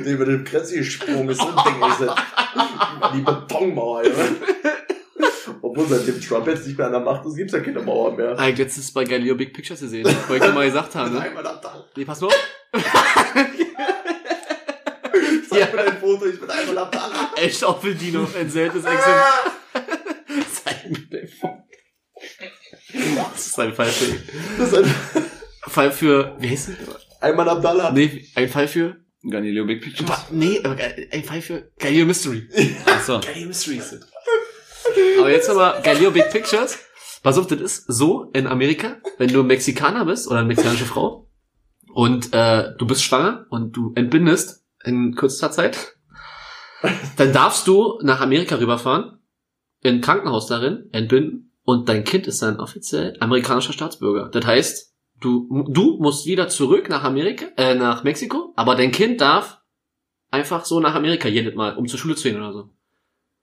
Der 0.05 0.13
über 0.13 0.25
den 0.25 0.43
Grenze 0.45 0.77
gesprungen 0.77 1.29
ist 1.29 1.41
und 1.41 1.55
Ding 1.65 1.89
ist 1.89 2.01
das. 2.01 2.15
Über 2.97 3.11
die 3.15 3.21
Betonmauer, 3.21 4.03
ja. 4.05 4.11
Obwohl 5.61 5.87
seitdem 5.87 6.21
Trump 6.21 6.47
jetzt 6.47 6.67
nicht 6.67 6.77
mehr 6.77 6.87
an 6.87 6.93
der 6.93 7.01
Macht 7.01 7.25
ist, 7.25 7.35
gibt's 7.35 7.53
ja 7.53 7.59
keine 7.59 7.81
Mauer 7.81 8.15
mehr. 8.15 8.37
Eigentlich 8.37 8.59
letztens 8.59 8.91
bei 8.93 9.03
Galileo 9.03 9.35
Big 9.35 9.53
Pictures 9.53 9.79
gesehen, 9.79 10.05
weil 10.27 10.37
ich 10.37 10.53
mal 10.53 10.65
gesagt 10.65 10.93
habe, 10.95 11.09
ne? 11.09 11.19
Einmal 11.19 11.45
am 11.47 11.61
Tag. 11.61 11.83
Nee, 11.95 12.05
pass 12.05 12.21
mal 12.21 12.27
auf. 12.27 12.49
Zeig 15.49 15.73
mir 15.73 15.83
dein 15.83 15.97
Foto, 15.97 16.25
ich 16.25 16.39
bin 16.39 16.49
einmal 16.49 16.77
am 16.85 16.91
Tag. 16.91 17.11
Ey, 17.37 17.51
Schaufeldino, 17.51 18.27
ein 18.39 18.49
seltenes 18.49 18.85
Exemplar. 18.85 19.51
Zeig 20.63 20.89
mir 20.89 21.07
dein 21.09 21.27
Foto. 21.27 21.63
Das 23.15 23.47
ist 23.47 23.59
ein 23.59 23.73
Fall 23.73 23.87
für, 23.87 24.15
Das 24.57 24.71
ist 24.73 24.77
ein, 24.77 24.95
Fall 25.67 25.91
für, 25.91 26.35
wie 26.39 26.49
heißt 26.49 26.69
das? 26.69 27.21
einmal 27.21 27.47
Abdallah. 27.49 27.91
Nee, 27.91 28.25
ein 28.35 28.49
Fall 28.49 28.67
für, 28.67 28.97
Galileo 29.29 29.65
Big 29.65 29.81
Pictures. 29.81 30.09
nee, 30.31 30.59
aber 30.63 30.75
ge- 30.75 31.07
ein 31.11 31.23
Fall 31.23 31.41
für 31.41 31.71
Galileo 31.79 32.05
Mystery. 32.05 32.47
Achso. 32.85 33.19
Galileo 33.19 33.47
Mystery 33.47 33.77
ist 33.77 33.93
das. 33.93 34.07
Aber 35.19 35.31
jetzt 35.31 35.47
nochmal 35.47 35.81
Galileo 35.81 36.11
Big 36.11 36.29
Pictures. 36.31 36.77
Pass 37.21 37.37
auf, 37.37 37.47
das 37.47 37.61
ist 37.61 37.85
so 37.87 38.29
in 38.33 38.47
Amerika, 38.47 38.97
wenn 39.17 39.31
du 39.31 39.43
Mexikaner 39.43 40.03
bist 40.05 40.27
oder 40.27 40.39
eine 40.39 40.47
mexikanische 40.49 40.85
Frau 40.85 41.29
und 41.93 42.33
äh, 42.33 42.75
du 42.77 42.85
bist 42.85 43.01
schwanger 43.03 43.45
und 43.49 43.71
du 43.77 43.93
entbindest 43.95 44.65
in 44.83 45.15
kürzester 45.15 45.51
Zeit, 45.51 45.95
Dann 47.15 47.31
darfst 47.31 47.65
du 47.67 47.97
nach 48.03 48.19
Amerika 48.19 48.55
rüberfahren, 48.57 49.19
in 49.83 49.95
ein 49.95 50.01
Krankenhaus 50.01 50.47
darin, 50.47 50.89
entbinden, 50.91 51.52
und 51.63 51.89
dein 51.89 52.03
Kind 52.03 52.27
ist 52.27 52.41
dann 52.41 52.59
offiziell 52.59 53.15
amerikanischer 53.19 53.73
Staatsbürger. 53.73 54.29
Das 54.29 54.45
heißt, 54.45 54.93
du, 55.19 55.67
du 55.69 55.97
musst 55.99 56.25
wieder 56.25 56.49
zurück 56.49 56.89
nach 56.89 57.03
Amerika, 57.03 57.45
äh, 57.57 57.75
nach 57.75 58.03
Mexiko, 58.03 58.53
aber 58.55 58.75
dein 58.75 58.91
Kind 58.91 59.21
darf 59.21 59.61
einfach 60.31 60.65
so 60.65 60.79
nach 60.79 60.95
Amerika 60.95 61.27
jedes 61.27 61.55
Mal, 61.55 61.75
um 61.75 61.87
zur 61.87 61.99
Schule 61.99 62.15
zu 62.15 62.27
gehen 62.27 62.37
oder 62.37 62.53
so. 62.53 62.69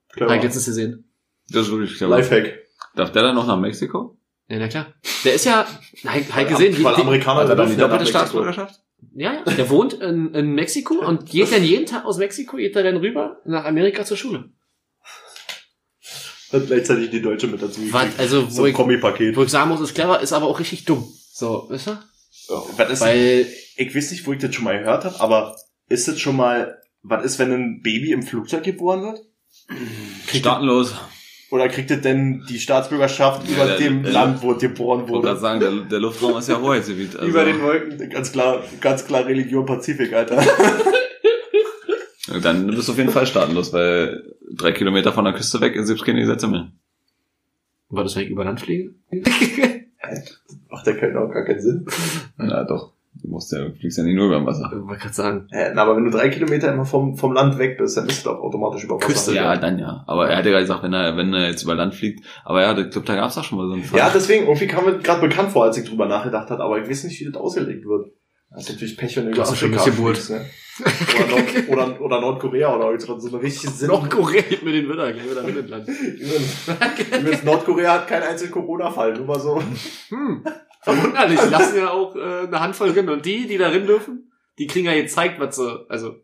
Clever. 0.09 0.29
Habe 0.29 0.37
ich 0.37 0.43
letztens 0.43 0.65
gesehen. 0.65 1.11
Das 1.49 1.67
ist 1.67 1.71
wirklich 1.71 1.95
clever. 1.95 2.17
Lifehack. 2.17 2.59
Darf 2.95 3.11
der 3.11 3.23
dann 3.23 3.35
noch 3.35 3.47
nach 3.47 3.57
Mexiko? 3.57 4.17
Ja, 4.49 4.59
na 4.59 4.67
klar. 4.67 4.93
Der 5.23 5.33
ist 5.33 5.45
ja, 5.45 5.65
halt, 6.05 6.35
halt 6.35 6.49
gesehen, 6.49 6.75
die, 6.75 6.85
Amerikaner 6.85 7.49
er 7.49 7.57
ja 7.57 7.65
nach 7.65 7.77
doppelte. 7.77 8.07
Staatsbürgerschaft? 8.07 8.81
ja, 9.13 9.33
ja, 9.33 9.43
der 9.43 9.69
wohnt 9.69 9.93
in, 9.93 10.33
in 10.33 10.53
Mexiko 10.53 10.95
und 10.95 11.25
geht 11.25 11.51
dann 11.51 11.63
jeden 11.63 11.85
Tag 11.85 12.05
aus 12.05 12.17
Mexiko, 12.17 12.57
geht 12.57 12.75
er 12.75 12.83
dann 12.83 12.97
rüber 12.97 13.41
nach 13.45 13.65
Amerika 13.65 14.03
zur 14.03 14.17
Schule. 14.17 14.49
Hat 16.51 16.67
gleichzeitig 16.67 17.09
die 17.09 17.21
Deutsche 17.21 17.47
mit 17.47 17.61
dazu. 17.61 17.81
Was, 17.91 18.07
also, 18.17 18.47
so 18.49 18.57
wo 18.57 18.63
ein 18.65 18.69
ich, 18.71 18.75
Kombi-Paket. 18.75 19.35
wo 19.35 19.43
ich 19.43 19.49
sagen 19.49 19.69
muss, 19.69 19.81
ist 19.81 19.93
clever, 19.95 20.19
ist 20.21 20.33
aber 20.33 20.47
auch 20.47 20.59
richtig 20.59 20.85
dumm. 20.85 21.07
So, 21.33 21.67
weißt 21.69 21.87
du? 21.87 21.97
Was 22.77 22.89
ist, 22.91 23.01
Weil, 23.01 23.47
ich 23.77 23.95
weiß 23.95 24.11
nicht, 24.11 24.25
wo 24.27 24.33
ich 24.33 24.39
das 24.39 24.53
schon 24.53 24.65
mal 24.65 24.77
gehört 24.77 25.05
habe, 25.05 25.19
aber 25.21 25.55
ist 25.87 26.07
das 26.07 26.19
schon 26.19 26.35
mal, 26.35 26.77
was 27.03 27.23
ist, 27.25 27.39
wenn 27.39 27.51
ein 27.53 27.81
Baby 27.81 28.11
im 28.11 28.23
Flugzeug 28.23 28.63
geboren 28.63 29.03
wird? 29.03 29.19
Staatenlos. 30.33 30.93
oder 31.51 31.67
kriegt 31.69 31.89
das 31.91 32.01
denn 32.01 32.43
die 32.49 32.59
Staatsbürgerschaft 32.59 33.47
Ja, 33.47 33.55
über 33.55 33.65
der- 33.67 33.77
dem 33.77 34.03
der- 34.03 34.11
Land, 34.11 34.41
wo 34.41 34.51
es 34.53 34.59
geboren 34.59 35.03
Ich 35.05 35.09
wollte 35.11 35.27
gerade 35.27 35.41
wurde? 35.41 35.41
sagen, 35.41 35.59
der, 35.59 35.71
der 35.89 35.99
Luftraum 35.99 36.37
ist 36.37 36.49
ja 36.49 36.59
Hoheitsgebiet. 36.59 37.15
Also, 37.15 37.27
Über 37.27 37.45
den 37.45 37.61
Wolken, 37.61 38.09
ganz 38.09 38.31
klar, 38.31 38.63
ganz 38.81 39.05
klar 39.05 39.25
Religion 39.25 39.65
Pazifik, 39.65 40.11
Alter. 40.13 40.43
Dann 42.41 42.67
bist 42.67 42.87
du 42.87 42.91
auf 42.93 42.97
jeden 42.97 43.11
Fall 43.11 43.27
staatenlos, 43.27 43.73
weil 43.73 44.30
drei 44.55 44.71
Kilometer 44.71 45.11
von 45.11 45.25
der 45.25 45.33
Küste 45.33 45.61
weg 45.61 45.73
Gesetze 45.73 46.47
mehr. 46.47 46.71
war 47.89 48.03
das, 48.03 48.15
wenn 48.15 48.23
ich 48.23 48.29
über 48.29 48.45
Land 48.45 48.61
fliege? 48.61 48.93
Macht 50.69 50.87
ja 50.87 50.93
keinen, 50.93 51.17
auch 51.17 51.31
gar 51.31 51.45
keinen 51.45 51.61
Sinn. 51.61 51.85
Na 52.37 52.63
doch. 52.63 52.93
Du 53.13 53.27
musst 53.27 53.51
ja, 53.51 53.69
fliegst 53.77 53.97
ja 53.97 54.05
nicht 54.05 54.15
nur 54.15 54.27
über 54.27 54.37
dem 54.37 54.45
Wasser. 54.45 54.71
Ich 54.73 54.87
wollte 54.87 55.01
gerade 55.01 55.13
sagen. 55.13 55.47
Hä, 55.51 55.71
na, 55.75 55.81
aber 55.81 55.97
wenn 55.97 56.05
du 56.05 56.11
drei 56.11 56.29
Kilometer 56.29 56.73
immer 56.73 56.85
vom, 56.85 57.17
vom 57.17 57.33
Land 57.33 57.57
weg 57.57 57.77
bist, 57.77 57.97
dann 57.97 58.07
bist 58.07 58.25
du 58.25 58.29
doch 58.29 58.39
automatisch 58.39 58.85
über 58.85 58.95
Wasser. 58.95 59.07
Küste, 59.07 59.35
Ja, 59.35 59.57
dann 59.57 59.77
ja. 59.77 60.05
Aber 60.07 60.29
er 60.29 60.37
hat 60.37 60.45
ja 60.45 60.57
gesagt, 60.57 60.81
wenn 60.81 60.93
er, 60.93 61.17
wenn 61.17 61.33
er 61.33 61.49
jetzt 61.49 61.61
über 61.63 61.75
Land 61.75 61.93
fliegt. 61.93 62.25
Aber 62.45 62.61
ja, 62.61 62.75
ich 62.77 62.89
glaube, 62.89 63.05
da 63.05 63.15
gab's 63.15 63.37
auch 63.37 63.43
schon 63.43 63.57
mal 63.57 63.67
so 63.67 63.73
einen 63.73 63.83
Fall. 63.83 63.99
Ja, 63.99 64.09
deswegen, 64.13 64.45
irgendwie 64.45 64.67
kam 64.67 64.85
mir 64.85 64.97
gerade 64.99 65.27
bekannt 65.27 65.51
vor, 65.51 65.65
als 65.65 65.77
ich 65.77 65.87
drüber 65.87 66.05
nachgedacht 66.05 66.49
habe, 66.49 66.63
aber 66.63 66.81
ich 66.81 66.89
weiß 66.89 67.03
nicht, 67.03 67.19
wie 67.19 67.25
das 67.25 67.35
ausgelegt 67.35 67.85
wird. 67.85 68.11
Das 68.53 68.63
ist 68.63 68.69
natürlich 68.73 68.97
Pech, 68.97 69.15
wenn 69.17 69.31
du 69.31 69.41
Afrika 69.41 69.83
bisschen 69.83 69.93
fliegst, 69.93 70.29
ne? 70.29 70.45
oder, 70.79 71.27
Nord 71.27 71.69
oder, 71.69 72.01
oder 72.01 72.21
Nordkorea 72.21 72.75
oder 72.75 72.99
so 72.99 73.17
so 73.19 73.29
eine 73.29 73.41
richtige 73.41 73.71
Sinn. 73.71 73.87
Nordkorea 73.87 74.41
gibt 74.41 74.63
mir 74.63 74.73
den 74.73 74.89
Widder, 74.89 75.13
gib 75.13 75.25
mir 75.25 75.35
da 75.35 75.43
mit 75.43 75.69
Land. 75.69 75.87
Übrigens, 75.87 77.43
Nordkorea 77.43 77.93
hat 77.93 78.07
keinen 78.07 78.23
einzigen 78.23 78.51
Corona-Fall, 78.51 79.13
nur 79.13 79.25
mal 79.25 79.39
so. 79.39 79.61
Hm. 80.09 80.43
Verwunderlich, 80.81 81.39
die 81.45 81.49
lassen 81.49 81.77
ja 81.77 81.91
auch 81.91 82.15
äh, 82.15 82.47
eine 82.47 82.59
Handvoll 82.59 82.91
rein. 82.91 83.09
Und 83.09 83.25
die, 83.25 83.47
die 83.47 83.57
da 83.57 83.69
rein 83.69 83.85
dürfen, 83.85 84.31
die 84.57 84.67
kriegen 84.67 84.85
ja 84.87 84.95
gezeigt, 84.95 85.39
was 85.39 85.55
sie, 85.55 85.85
also, 85.89 86.15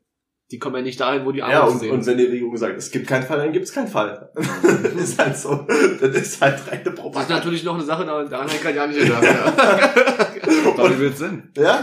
die 0.51 0.59
kommen 0.59 0.77
ja 0.77 0.81
nicht 0.81 0.99
dahin, 0.99 1.25
wo 1.25 1.31
die 1.31 1.39
Ja, 1.39 1.45
Arbeit 1.61 1.71
und, 1.73 1.79
sehen. 1.79 1.91
und 1.91 2.05
wenn 2.05 2.17
die 2.17 2.25
Regierung 2.25 2.57
sagt, 2.57 2.77
es 2.77 2.89
gibt 2.89 3.07
keinen 3.07 3.23
Fall, 3.23 3.37
dann 3.37 3.51
gibt 3.51 3.65
es 3.65 3.73
keinen 3.73 3.87
Fall. 3.89 4.31
das 4.35 4.93
ist 4.93 5.19
halt 5.19 5.37
so. 5.37 5.67
Das 6.01 6.15
ist 6.15 6.41
halt 6.41 6.59
reine 6.67 6.83
das 6.83 6.93
ist 6.93 6.99
Propaganda. 6.99 7.35
natürlich 7.35 7.63
noch 7.63 7.75
eine 7.75 7.83
Sache, 7.83 8.05
da, 8.05 8.23
daran 8.23 8.47
kann 8.47 8.71
ich 8.71 8.75
ja 8.77 8.87
nicht 8.87 8.99
gedacht. 8.99 9.23
Ja. 9.23 10.26
Wie 10.47 10.99
will's 10.99 11.17
Sinn? 11.19 11.51
Ja? 11.57 11.81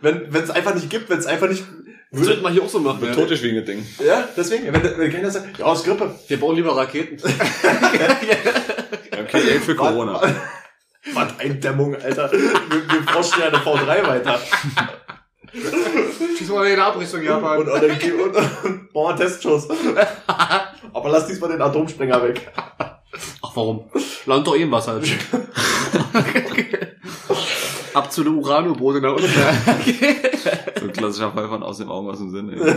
Wenn 0.00 0.28
es 0.34 0.50
einfach 0.50 0.74
nicht 0.74 0.90
gibt, 0.90 1.08
wenn 1.10 1.18
es 1.18 1.26
einfach 1.26 1.48
nicht. 1.48 1.64
Das 2.12 2.24
sollten 2.26 2.42
wir 2.42 2.50
hier 2.50 2.62
auch 2.64 2.68
so 2.68 2.80
machen. 2.80 3.00
Wird 3.00 3.14
Ja. 3.16 3.22
totisch 3.22 3.40
wegen 3.42 3.54
dem 3.56 3.64
Ding. 3.64 3.86
Ja, 4.04 4.28
deswegen, 4.36 4.64
wenn, 4.72 4.82
wenn 4.98 5.12
keiner 5.12 5.30
sagt, 5.30 5.58
ja, 5.58 5.64
aus 5.64 5.84
Grippe. 5.84 6.12
Wir 6.26 6.40
bauen 6.40 6.56
lieber 6.56 6.76
Raketen. 6.76 7.18
Okay, 9.22 9.42
ey, 9.48 9.58
für 9.60 9.76
Corona. 9.76 10.20
Was 11.12 11.38
Eindämmung, 11.38 11.94
Alter. 11.94 12.32
Wir, 12.32 12.40
wir 12.40 13.02
forschen 13.12 13.40
ja 13.40 13.46
eine 13.48 13.58
V3 13.58 14.06
weiter. 14.06 14.40
Schieß 16.36 16.48
mal 16.48 16.66
in 16.66 16.74
die 16.76 16.80
Abrichtung, 16.80 17.20
Und, 17.20 17.28
und, 17.44 17.68
und, 17.68 17.82
und, 17.82 18.64
und 18.64 18.92
bauen 18.92 19.10
einen 19.10 19.18
Testschuss. 19.20 19.68
Aber 20.92 21.08
lass 21.10 21.26
diesmal 21.26 21.50
den 21.50 21.62
Atomsprenger 21.62 22.22
weg. 22.22 22.50
Ach, 22.78 23.54
warum? 23.54 23.90
Land 24.26 24.46
doch 24.46 24.56
eh 24.56 24.62
im 24.62 24.72
Wasser. 24.72 25.00
Ab 27.94 28.12
zu 28.12 28.24
den 28.24 28.34
Uran-U-Boote 28.34 29.00
da 29.00 29.10
unten. 29.10 29.28
So 30.80 30.86
ein 30.86 30.92
klassischer 30.92 31.32
Fall 31.32 31.48
von 31.48 31.62
aus 31.62 31.78
dem 31.78 31.90
Augen, 31.90 32.08
aus 32.08 32.18
dem 32.18 32.30
Sinn. 32.30 32.48
Ey. 32.50 32.58
Das 32.58 32.72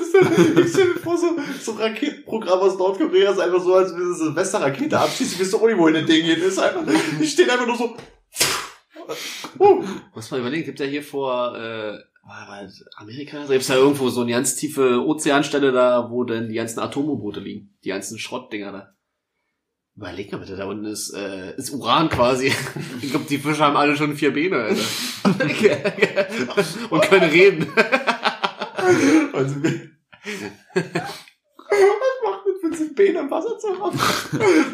ist 0.00 0.14
ja, 0.14 0.20
ich 0.62 0.70
stell 0.70 0.88
mir 0.88 1.00
vor, 1.00 1.16
so, 1.16 1.36
so 1.60 1.72
ein 1.72 1.78
Raketenprogramm 1.78 2.60
aus 2.60 2.78
Nordkorea 2.78 3.32
ist 3.32 3.40
einfach 3.40 3.60
so, 3.60 3.74
als 3.74 3.92
würde 3.92 4.10
es 4.12 4.20
eine 4.20 4.28
Silvesterrakete 4.28 4.98
abschießen. 4.98 5.34
Ich 5.34 5.40
weiß 5.40 5.50
doch 5.50 5.62
auch 5.62 5.66
nicht, 5.66 5.78
wohin 5.78 5.94
das 5.94 6.06
Ding 6.06 6.24
geht. 6.24 6.38
Ist 6.38 6.58
einfach, 6.58 6.82
die 7.20 7.26
stehen 7.26 7.50
einfach 7.50 7.66
nur 7.66 7.76
so. 7.76 7.96
Uh. 9.58 9.82
Muss 10.14 10.30
man 10.30 10.40
überlegen, 10.40 10.64
gibt 10.64 10.80
ja 10.80 10.86
hier 10.86 11.02
vor 11.02 11.56
äh, 11.56 11.98
Amerika, 12.96 13.44
da 13.46 13.52
gibt's 13.52 13.68
ja 13.68 13.76
irgendwo 13.76 14.10
so 14.10 14.20
eine 14.20 14.32
ganz 14.32 14.54
tiefe 14.54 15.04
Ozeanstelle 15.04 15.72
da, 15.72 16.10
wo 16.10 16.24
denn 16.24 16.48
die 16.48 16.56
ganzen 16.56 16.80
Atom-U-Boote 16.80 17.40
liegen. 17.40 17.76
Die 17.84 17.88
ganzen 17.88 18.18
Schrottdinger 18.18 18.72
da. 18.72 18.94
Überleg 19.98 20.30
mal 20.30 20.38
bitte, 20.38 20.54
da 20.54 20.66
unten 20.66 20.84
ist, 20.84 21.12
äh, 21.12 21.56
ist 21.56 21.70
Uran 21.72 22.08
quasi. 22.08 22.52
Ich 23.02 23.10
glaube, 23.10 23.26
die 23.28 23.38
Fische 23.38 23.64
haben 23.64 23.76
alle 23.76 23.96
schon 23.96 24.16
vier 24.16 24.32
Beine, 24.32 24.62
Alter. 24.62 24.80
Und 26.90 27.02
können 27.02 27.30
reden. 27.30 27.66
Also, 29.34 29.56
was 29.56 29.72
macht 32.24 32.46
mit 32.46 32.62
Vincent 32.62 32.96
Bean 32.96 33.16
im 33.16 33.30
Wasser 33.30 33.58
zu 33.58 33.68
haben? 33.78 33.98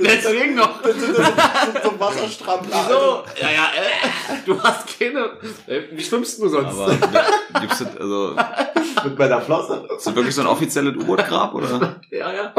Deswegen 0.00 0.54
noch. 0.54 0.80
Das 0.82 0.94
sind 0.94 1.16
so, 1.16 1.22
so, 1.22 1.90
so 1.90 2.00
Wasserstrampler. 2.00 2.84
So, 2.88 3.24
ja, 3.42 3.50
ja, 3.50 3.70
äh, 3.74 4.36
du 4.46 4.62
hast 4.62 4.96
keine. 4.98 5.38
Äh, 5.66 5.82
wie 5.90 6.02
schwimmst 6.02 6.40
du 6.40 6.48
sonst? 6.48 6.78
Aber 6.78 6.92
ne, 6.92 7.24
gibt's 7.60 7.78
das, 7.78 7.96
also, 7.96 8.36
Mit 9.04 9.18
meiner 9.18 9.40
Flosse. 9.40 9.84
ist 9.96 10.06
das 10.06 10.14
wirklich 10.14 10.34
so 10.34 10.42
ein 10.42 10.46
offizielles 10.46 10.94
U-Boot-Grab, 10.96 11.54
oder? 11.54 12.00
ja, 12.10 12.32
ja. 12.32 12.54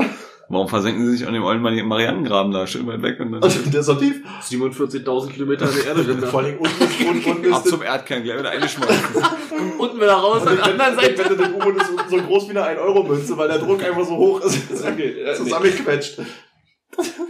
Warum 0.48 0.68
versenken 0.68 1.06
sie 1.06 1.18
sich 1.18 1.28
an 1.28 1.34
dem 1.34 1.42
Mari- 1.44 1.84
Marianengraben 1.84 2.52
da 2.52 2.68
schön 2.68 2.86
weit 2.86 3.02
weg 3.02 3.20
und 3.20 3.32
dann 3.32 3.42
Und 3.42 3.74
der 3.74 3.80
ist 3.80 3.86
so 3.88 3.96
tief. 3.96 4.22
47.000 4.48 5.30
Kilometer 5.32 5.68
in 5.70 5.76
der 5.76 5.86
Erde 5.88 6.04
drin. 6.04 6.20
Vor 6.22 6.42
allem 6.42 6.58
unten 6.60 6.84
unten, 7.10 7.30
unten 7.32 7.54
ab 7.54 7.66
zum 7.68 7.82
Erdkern 7.82 8.24
gleich 8.24 8.38
wieder 8.40 8.52
eingeschmolzen? 8.52 8.96
Unten 9.80 9.98
wieder 9.98 10.14
raus, 10.14 10.46
an 10.46 10.56
der 10.56 10.66
anderen 10.66 10.96
Seite. 10.96 11.18
Wenn 11.18 11.30
du 11.38 11.44
den 11.44 11.54
U-Boot 11.56 11.76
ist 11.82 11.92
so 12.10 12.18
groß 12.18 12.50
wie 12.50 12.58
eine 12.58 12.78
1-Euro-Münze, 12.80 13.38
weil 13.38 13.48
der 13.48 13.60
Druck 13.60 13.84
einfach 13.84 14.04
so 14.06 14.16
hoch 14.16 14.42
ist. 14.42 14.68
Zusammengequetscht. 15.38 16.20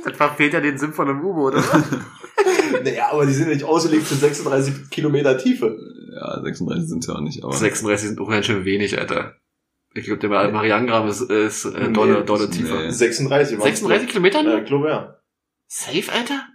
Das 0.03 0.15
verfehlt 0.17 0.53
ja 0.53 0.59
den 0.61 0.77
Sinn 0.77 0.93
von 0.93 1.07
einem 1.09 1.23
U-Boot, 1.23 1.53
oder? 1.53 1.83
Naja, 2.83 3.07
aber 3.11 3.25
die 3.25 3.33
sind 3.33 3.47
ja 3.47 3.53
nicht 3.53 3.63
ausgelegt 3.65 4.03
für 4.05 4.15
36 4.15 4.89
Kilometer 4.91 5.37
Tiefe. 5.37 5.77
Ja, 6.13 6.41
36 6.41 6.87
sind 6.89 7.07
ja 7.07 7.15
auch 7.15 7.21
nicht, 7.21 7.43
aber. 7.43 7.53
36 7.53 8.09
sind 8.09 8.19
auch 8.19 8.29
ganz 8.29 8.45
schön 8.45 8.65
wenig, 8.65 8.97
Alter. 8.99 9.35
Ich 9.97 10.05
glaube, 10.05 10.19
der 10.19 10.29
Marianengraben 10.51 11.09
ist, 11.09 11.21
ist 11.21 11.65
äh, 11.65 11.89
dolle, 11.91 12.19
Nee, 12.19 12.25
dolle 12.25 12.45
nee. 12.47 12.51
tiefer. 12.57 12.91
36. 12.91 13.57
war's. 13.57 13.63
36 13.65 14.09
Kilometer? 14.09 14.43
Ja, 14.43 14.57
ich 14.59 14.65
glaube 14.65 14.89
ja. 14.89 15.19
Safe, 15.67 16.11
Alter? 16.11 16.47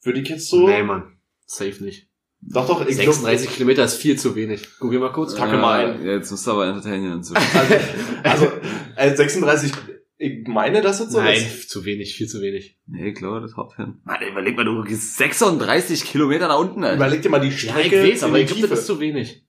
Für 0.00 0.12
die 0.14 0.22
Kids 0.22 0.48
so. 0.48 0.66
Nee, 0.66 0.82
Mann. 0.82 1.18
Safe 1.46 1.84
nicht. 1.84 2.08
Doch, 2.40 2.66
doch, 2.66 2.86
ich 2.86 2.96
36 2.96 3.50
Kilometer 3.50 3.84
ist 3.84 3.94
viel 3.96 4.18
zu 4.18 4.34
wenig. 4.34 4.78
Google 4.78 5.00
mal 5.00 5.12
kurz. 5.12 5.34
Kacke 5.34 5.56
mal 5.58 5.86
ein. 5.94 6.04
Ja, 6.06 6.12
jetzt 6.12 6.30
musst 6.30 6.46
du 6.46 6.52
aber 6.52 6.66
entertainen 6.66 7.12
inzwischen. 7.12 7.42
Also, 8.22 8.50
äh, 8.96 9.14
36, 9.14 9.72
ich 10.16 10.46
meine, 10.48 10.80
dass 10.80 10.98
das 10.98 11.12
so 11.12 11.20
Nein, 11.20 11.36
ist. 11.36 11.68
zu 11.68 11.84
wenig, 11.84 12.16
viel 12.16 12.26
zu 12.28 12.40
wenig. 12.40 12.78
Nee, 12.86 13.10
ich 13.10 13.14
glaube, 13.14 13.42
das 13.42 13.56
haut 13.56 13.76
hin. 13.76 14.00
Mann, 14.04 14.22
überleg 14.26 14.56
mal, 14.56 14.64
du 14.64 14.82
gehst 14.82 15.18
36 15.18 16.04
Kilometer 16.04 16.48
da 16.48 16.54
unten, 16.54 16.82
Alter. 16.84 16.96
Überleg 16.96 17.20
dir 17.20 17.28
mal 17.28 17.40
die 17.40 17.48
Ja, 17.48 17.56
Strecke. 17.56 18.02
ich 18.06 18.14
weiß, 18.14 18.22
aber 18.22 18.38
ich 18.38 18.46
die 18.46 18.54
glaube, 18.54 18.68
das 18.68 18.80
ist 18.80 18.86
zu 18.86 19.00
wenig. 19.00 19.46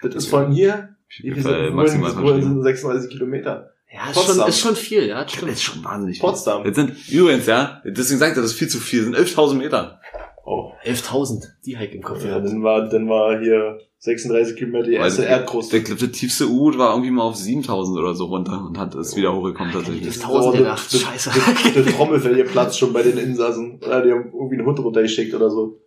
Das 0.00 0.14
ist 0.14 0.26
von 0.28 0.50
hier. 0.52 0.96
Viele 1.08 1.70
maximal 1.72 2.12
verstehen. 2.12 2.42
sind 2.42 2.62
36 2.62 3.10
Kilometer? 3.10 3.70
Ja, 3.90 4.10
ist 4.10 4.22
schon, 4.22 4.46
ist 4.48 4.60
schon 4.60 4.76
viel, 4.76 5.06
ja, 5.06 5.24
das 5.24 5.42
ist 5.42 5.62
schon 5.62 5.82
wahnsinnig. 5.82 6.20
Potsdam. 6.20 6.64
Jetzt 6.66 6.76
sind, 6.76 6.92
übrigens, 7.10 7.46
ja, 7.46 7.80
deswegen 7.86 8.18
sagt 8.18 8.36
er, 8.36 8.42
das 8.42 8.52
ist 8.52 8.58
viel 8.58 8.68
zu 8.68 8.78
viel, 8.78 9.10
das 9.10 9.30
sind 9.30 9.38
11.000 9.38 9.54
Meter. 9.54 10.00
Oh. 10.44 10.72
11.000, 10.84 11.44
die 11.64 11.76
Hike 11.78 11.94
im 11.96 12.02
Kopf. 12.02 12.24
Ja, 12.24 12.38
dann 12.40 12.62
war, 12.62 12.88
dann 12.88 13.08
war 13.08 13.38
hier 13.40 13.80
36 13.98 14.56
Kilometer 14.56 14.84
die 14.86 14.94
erste 14.94 15.22
Weil 15.22 15.28
Erdkruste. 15.28 15.76
Der, 15.76 15.84
glaub, 15.84 15.98
der 15.98 16.12
tiefste 16.12 16.48
U 16.48 16.76
war 16.78 16.90
irgendwie 16.92 17.10
mal 17.10 17.22
auf 17.22 17.36
7.000 17.36 17.98
oder 17.98 18.14
so 18.14 18.26
runter 18.26 18.64
und 18.66 18.78
hat 18.78 18.94
es 18.94 19.16
wieder 19.16 19.34
hochgekommen 19.34 19.72
tatsächlich. 19.72 20.06
Das 20.06 20.20
1000 20.22 20.54
Oh, 20.54 20.56
gedacht, 20.58 20.92
das- 20.94 21.00
scheiße. 21.00 21.30
Der 21.74 21.86
Trommelfell 21.96 22.34
hier 22.34 22.44
platzt 22.46 22.78
schon 22.78 22.92
bei 22.92 23.02
den 23.02 23.18
Insassen. 23.18 23.78
Oder 23.84 24.02
die 24.02 24.10
haben 24.12 24.30
irgendwie 24.32 24.56
einen 24.56 24.66
Hund 24.66 24.78
runtergeschickt 24.80 25.34
oder 25.34 25.50
so. 25.50 25.80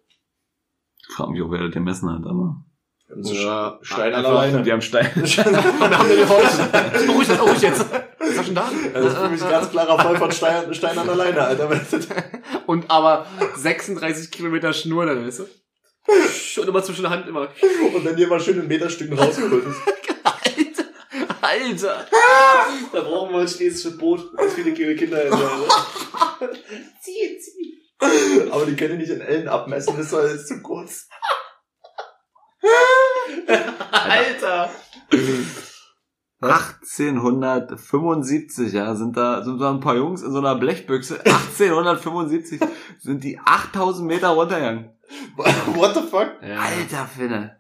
Ich 1.08 1.16
frage 1.16 1.32
mich 1.32 1.42
auch, 1.42 1.52
wer 1.52 1.64
das 1.64 1.72
gemessen 1.72 2.10
hat, 2.12 2.26
aber. 2.26 2.64
So 3.20 3.34
Ja, 3.34 3.80
Stein 3.82 4.14
an 4.14 4.24
der 4.24 4.32
Leine. 4.32 4.64
Die 4.64 4.72
haben 4.72 4.82
Stein. 4.82 5.10
Und 5.16 5.38
dann 5.38 5.98
haben 5.98 6.10
wir 6.10 6.16
den 6.16 6.30
Holz. 6.30 6.58
Beruhig 7.06 7.28
jetzt, 7.28 7.38
beruhig 7.38 7.62
jetzt. 7.62 7.82
Ist 7.82 8.38
er 8.38 8.44
schon 8.44 8.56
da? 8.56 8.70
Das 8.94 9.06
ist 9.06 9.18
für 9.18 9.30
mich 9.30 9.44
ein 9.44 9.50
ganz 9.50 9.70
klarer 9.70 10.00
Fall 10.00 10.18
von 10.18 10.32
Stein, 10.32 10.74
Stein 10.74 10.98
an 10.98 11.08
der 11.08 11.16
Leine, 11.16 11.42
Alter. 11.42 11.70
Und 12.68 12.90
aber 12.90 13.26
36 13.56 14.32
Kilometer 14.32 14.74
Schnur, 14.74 15.06
dann 15.06 15.26
weißt 15.26 15.40
du? 15.40 16.62
Und 16.62 16.68
immer 16.68 16.84
zwischen 16.84 17.04
der 17.04 17.12
Hand 17.12 17.28
immer. 17.28 17.50
Und 17.94 18.06
dann 18.06 18.16
hier 18.16 18.28
mal 18.28 18.40
schön 18.40 18.60
in 18.60 18.68
Meterstücken 18.68 19.18
rausgerückt 19.18 19.68
ist. 19.68 19.82
Alter! 21.42 22.06
Da 22.94 23.02
brauchen 23.02 23.34
wir 23.34 23.42
ein 23.42 23.48
chinesisches 23.48 23.98
Boot. 23.98 24.36
Ganz 24.38 24.54
viele 24.54 24.74
kleine 24.74 24.96
Kinder 24.96 25.24
in 25.24 25.32
der 25.32 26.50
zieh, 27.02 27.38
zieh. 27.40 28.50
Aber 28.52 28.66
die 28.66 28.76
können 28.76 29.00
die 29.00 29.06
nicht 29.06 29.12
in 29.12 29.22
Ellen 29.22 29.48
abmessen, 29.48 29.96
das 29.98 30.12
war 30.12 30.28
jetzt 30.28 30.48
zu 30.48 30.62
kurz. 30.62 31.08
Alter! 33.92 34.70
1875, 36.42 38.74
ja, 38.74 38.96
sind 38.96 39.16
da, 39.16 39.44
sind 39.44 39.60
da 39.60 39.70
ein 39.70 39.80
paar 39.80 39.96
Jungs 39.96 40.24
in 40.24 40.32
so 40.32 40.40
einer 40.40 40.56
Blechbüchse. 40.56 41.20
1875 41.20 42.60
sind 42.98 43.24
die 43.24 43.40
8000 43.40 44.08
Meter 44.08 44.30
runtergegangen. 44.30 44.90
What 45.36 45.94
the 45.94 46.02
fuck? 46.02 46.38
Ja. 46.42 46.60
Alter 46.60 47.06
Finne. 47.06 47.58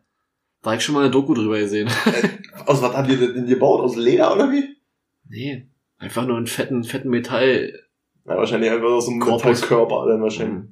Da 0.64 0.72
hab 0.72 0.78
ich 0.78 0.84
schon 0.84 0.96
mal 0.96 1.02
eine 1.02 1.12
Doku 1.12 1.34
drüber 1.34 1.60
gesehen. 1.60 1.90
Aus 2.66 2.82
was 2.82 2.96
haben 2.96 3.08
die 3.08 3.18
denn 3.18 3.46
gebaut? 3.46 3.82
Aus 3.82 3.96
Leder 3.96 4.34
oder 4.34 4.52
wie? 4.52 4.78
Nee. 5.28 5.70
Einfach 5.98 6.26
nur 6.26 6.38
einen 6.38 6.48
fetten, 6.48 6.84
fetten 6.84 7.10
Metall. 7.10 7.80
Ja, 8.26 8.38
wahrscheinlich 8.38 8.72
einfach 8.72 8.90
aus 8.90 9.08
einem. 9.08 9.20
Metallkörper 9.20 10.08
dann 10.08 10.22
wahrscheinlich. 10.22 10.72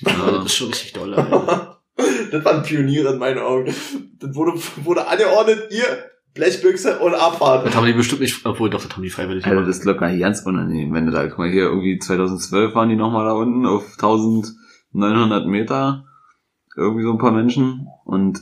Ja, 0.00 0.30
das 0.32 0.46
ist 0.46 0.54
schon 0.54 0.68
richtig 0.68 0.92
doll, 0.92 1.14
Alter. 1.14 1.78
Das 2.30 2.44
waren 2.44 2.62
Pioniere 2.62 3.12
in 3.12 3.18
meinen 3.18 3.38
Augen. 3.38 3.74
Das 4.18 4.34
wurde, 4.34 4.52
wurde 4.84 5.06
angeordnet, 5.06 5.68
ihr 5.70 6.10
Blechbüchse 6.34 6.98
und 7.00 7.14
Abfahrt. 7.14 7.66
Das 7.66 7.74
haben 7.74 7.86
die 7.86 7.92
bestimmt 7.92 8.20
nicht, 8.20 8.44
obwohl 8.46 8.70
doch, 8.70 8.82
das 8.82 8.92
haben 8.92 9.02
die 9.02 9.10
freiwillig 9.10 9.44
gemacht. 9.44 9.66
das 9.66 9.78
ist 9.78 9.84
locker 9.84 10.16
ganz 10.16 10.42
unangenehm, 10.42 10.94
wenn 10.94 11.06
du 11.06 11.12
da, 11.12 11.26
guck 11.26 11.38
mal 11.38 11.50
hier, 11.50 11.64
irgendwie 11.64 11.98
2012 11.98 12.74
waren 12.74 12.88
die 12.88 12.96
nochmal 12.96 13.24
da 13.24 13.32
unten 13.32 13.66
auf 13.66 13.84
1900 13.94 15.46
Meter. 15.46 16.04
Irgendwie 16.76 17.02
so 17.02 17.10
ein 17.10 17.18
paar 17.18 17.32
Menschen. 17.32 17.88
Und 18.04 18.38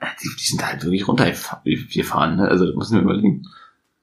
äh, 0.00 0.06
die, 0.22 0.28
die 0.38 0.44
sind 0.44 0.60
da 0.60 0.66
halt 0.66 0.82
wirklich 0.82 1.06
runtergefahren, 1.06 2.36
ne? 2.36 2.48
Also, 2.48 2.66
das 2.66 2.74
müssen 2.74 2.96
wir 2.96 3.02
überlegen. 3.02 3.44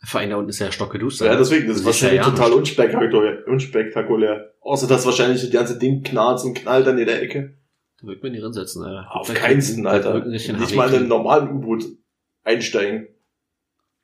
Vor 0.03 0.21
allem 0.21 0.29
da 0.29 0.37
unten 0.37 0.49
ist 0.49 0.59
ja 0.59 0.71
stockgeduscht. 0.71 1.19
Ja, 1.21 1.35
deswegen, 1.35 1.67
das 1.67 1.77
ist 1.77 1.85
wahrscheinlich 1.85 2.21
ja 2.21 2.29
total 2.29 2.53
unspektakulär, 2.53 3.45
unspektakulär. 3.47 4.53
Außer, 4.61 4.87
dass 4.87 5.05
wahrscheinlich 5.05 5.41
das 5.41 5.51
ganze 5.51 5.77
Ding 5.77 6.03
knarzt 6.03 6.45
und 6.45 6.53
knallt 6.53 6.87
dann 6.87 6.97
in 6.97 7.07
der 7.07 7.21
Ecke. 7.21 7.56
Da 8.01 8.07
wird 8.07 8.21
man 8.23 8.31
nicht 8.31 8.43
hinsetzen, 8.43 8.83
Alter. 8.83 9.15
Auf 9.15 9.33
keinsten, 9.33 9.83
da 9.83 9.91
Alter. 9.91 10.25
Nicht, 10.25 10.51
Nicht 10.51 10.75
mal 10.75 10.89
in 10.89 10.95
einem 10.95 11.07
normalen 11.07 11.49
U-Boot 11.57 11.85
einsteigen. 12.43 13.07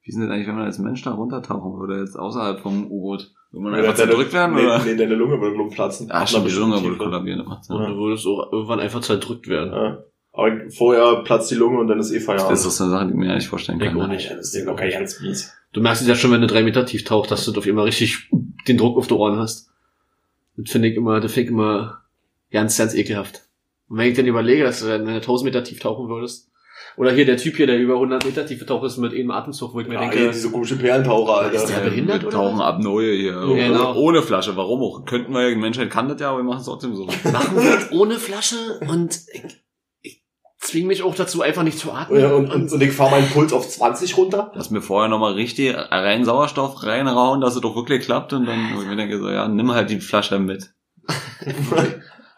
Wie 0.02 0.12
sind 0.12 0.22
denn 0.22 0.32
eigentlich, 0.32 0.48
wenn 0.48 0.56
man 0.56 0.66
als 0.66 0.80
Mensch 0.80 1.02
da 1.04 1.12
runtertauchen 1.12 1.80
würde, 1.80 2.00
jetzt 2.02 2.18
außerhalb 2.18 2.60
vom 2.60 2.91
U-Boot? 2.91 3.32
Würde 3.52 3.64
man 3.64 3.74
Ja, 3.74 3.80
einfach 3.80 3.96
deine- 3.96 4.10
zerdrückt 4.10 4.34
werden, 4.34 4.56
nee, 4.56 4.62
oder? 4.66 4.84
Nee, 4.84 4.96
deine 4.96 5.16
Lunge 5.16 5.39
würde 5.39 5.56
glaub 5.56 5.70
ich, 5.70 5.76
platzen. 5.76 6.10
Ah, 6.12 6.26
stimmt, 6.26 6.50
die 6.50 6.56
Lunge 6.56 6.82
würde 6.84 6.98
kollabieren, 6.98 7.46
Sinn. 7.62 7.76
Und 7.76 7.86
du 7.88 7.96
würdest 7.98 8.26
auch 8.26 8.52
irgendwann 8.52 8.80
einfach 8.80 9.02
zerdrückt 9.02 9.48
werden. 9.48 9.72
Ja. 9.72 10.04
Aber 10.36 10.52
vorher 10.76 11.22
platzt 11.24 11.52
die 11.52 11.56
Lunge 11.56 11.78
und 11.80 11.88
dann 11.88 12.00
ist 12.00 12.12
eh 12.12 12.20
Feierabend. 12.20 12.52
Das 12.52 12.66
ist 12.66 12.78
so 12.78 12.86
eine 12.86 12.91
Sache, 12.91 13.06
die 13.06 13.12
ich 13.12 13.18
mir 13.18 13.28
ja 13.28 13.36
nicht 13.36 13.48
vorstellen 13.48 13.80
Ich 13.80 13.86
kann. 13.88 14.02
auch 14.02 14.08
ne? 14.08 14.16
nicht. 14.16 14.30
Ja, 14.32 14.36
das 14.36 14.56
ist 14.56 14.66
locker 14.66 14.89
ganz 14.89 15.22
mies. 15.22 15.54
Du 15.74 15.82
merkst 15.82 16.02
es 16.02 16.08
ja 16.08 16.16
schon, 16.16 16.32
wenn 16.32 16.41
du 16.41 16.48
drei 16.48 16.64
Meter 16.64 16.88
tief 16.88 17.04
tauchst, 17.04 17.30
dass 17.32 17.46
du 17.46 17.56
auf 17.56 17.68
immer 17.68 17.86
richtig 17.86 18.30
den 18.68 18.78
Druck 18.78 18.98
auf 18.98 19.06
die 19.06 19.14
Ohren 19.14 19.38
hast. 19.38 19.70
Das 20.58 20.72
finde 20.72 20.88
ich 20.88 20.98
immer, 20.98 21.20
das 21.20 21.32
finde 21.32 21.46
ich 21.46 21.52
immer 21.52 22.02
ganz, 22.52 22.76
ganz 22.78 22.96
ekelhaft. 22.96 23.44
Und 23.89 23.97
wenn 23.97 24.09
ich 24.09 24.15
dann 24.17 24.25
überlege, 24.25 24.63
dass 24.63 24.79
du 24.81 24.88
dann, 24.88 25.01
wenn 25.05 25.13
du 25.13 25.19
1000 25.19 25.45
Meter 25.45 25.63
tief 25.63 25.79
tauchen 25.79 26.09
würdest, 26.09 26.49
oder 26.95 27.11
hier 27.11 27.25
der 27.25 27.38
Typ 27.38 27.55
hier, 27.55 27.65
der 27.67 27.79
über 27.79 27.95
100 27.95 28.25
Meter 28.25 28.45
tief 28.45 28.59
getaucht 28.59 28.86
ist 28.86 28.97
mit 28.97 29.13
einem 29.13 29.31
Atemzug, 29.31 29.73
wo 29.73 29.79
ich 29.79 29.88
mir 29.88 29.95
Ja, 29.95 30.01
denke, 30.01 30.17
hier 30.19 30.31
diese 30.31 30.51
komische 30.51 30.75
Perlentaucher, 30.75 31.51
Ist 31.51 31.67
der 31.67 31.77
Alter. 31.77 31.89
behindert 31.89 32.21
wir 32.21 32.27
oder 32.27 32.38
tauchen 32.38 32.61
ab 32.61 32.79
Neue 32.79 33.13
hier. 33.13 33.31
Ja, 33.31 33.67
genau. 33.67 33.95
Ohne 33.95 34.21
Flasche. 34.21 34.55
Warum 34.55 34.81
auch? 34.81 35.05
Könnten 35.05 35.34
wir 35.34 35.41
ja, 35.43 35.49
die 35.49 35.55
Menschheit 35.55 35.89
kann 35.89 36.07
das 36.07 36.19
ja, 36.19 36.29
aber 36.29 36.39
wir 36.39 36.43
machen 36.43 36.59
es 36.59 36.65
trotzdem 36.65 36.95
so. 36.95 37.05
machen 37.05 37.55
wir 37.57 37.75
das 37.75 37.91
ohne 37.91 38.15
Flasche 38.15 38.79
und 38.88 39.17
ich, 39.31 39.43
ich 40.01 40.23
zwinge 40.59 40.88
mich 40.88 41.01
auch 41.03 41.15
dazu, 41.15 41.41
einfach 41.41 41.63
nicht 41.63 41.79
zu 41.79 41.91
atmen. 41.91 42.19
Ja, 42.19 42.34
und, 42.34 42.51
und, 42.51 42.71
und 42.71 42.81
ich 42.84 42.91
fahre 42.91 43.11
meinen 43.11 43.29
Puls 43.29 43.53
auf 43.53 43.67
20 43.67 44.15
runter. 44.17 44.51
Lass 44.53 44.69
mir 44.69 44.81
vorher 44.81 45.09
nochmal 45.09 45.34
richtig 45.34 45.73
rein 45.75 46.25
Sauerstoff 46.25 46.84
reinrauen, 46.84 47.41
dass 47.41 47.55
es 47.55 47.61
doch 47.61 47.75
wirklich 47.75 48.03
klappt 48.05 48.34
und 48.34 48.45
dann, 48.45 48.71
wo 48.75 48.81
ich 48.81 48.88
mir 48.88 48.95
denke 48.97 49.19
so, 49.19 49.29
ja, 49.29 49.47
nimm 49.47 49.71
halt 49.73 49.89
die 49.89 49.99
Flasche 49.99 50.38
mit. 50.39 50.73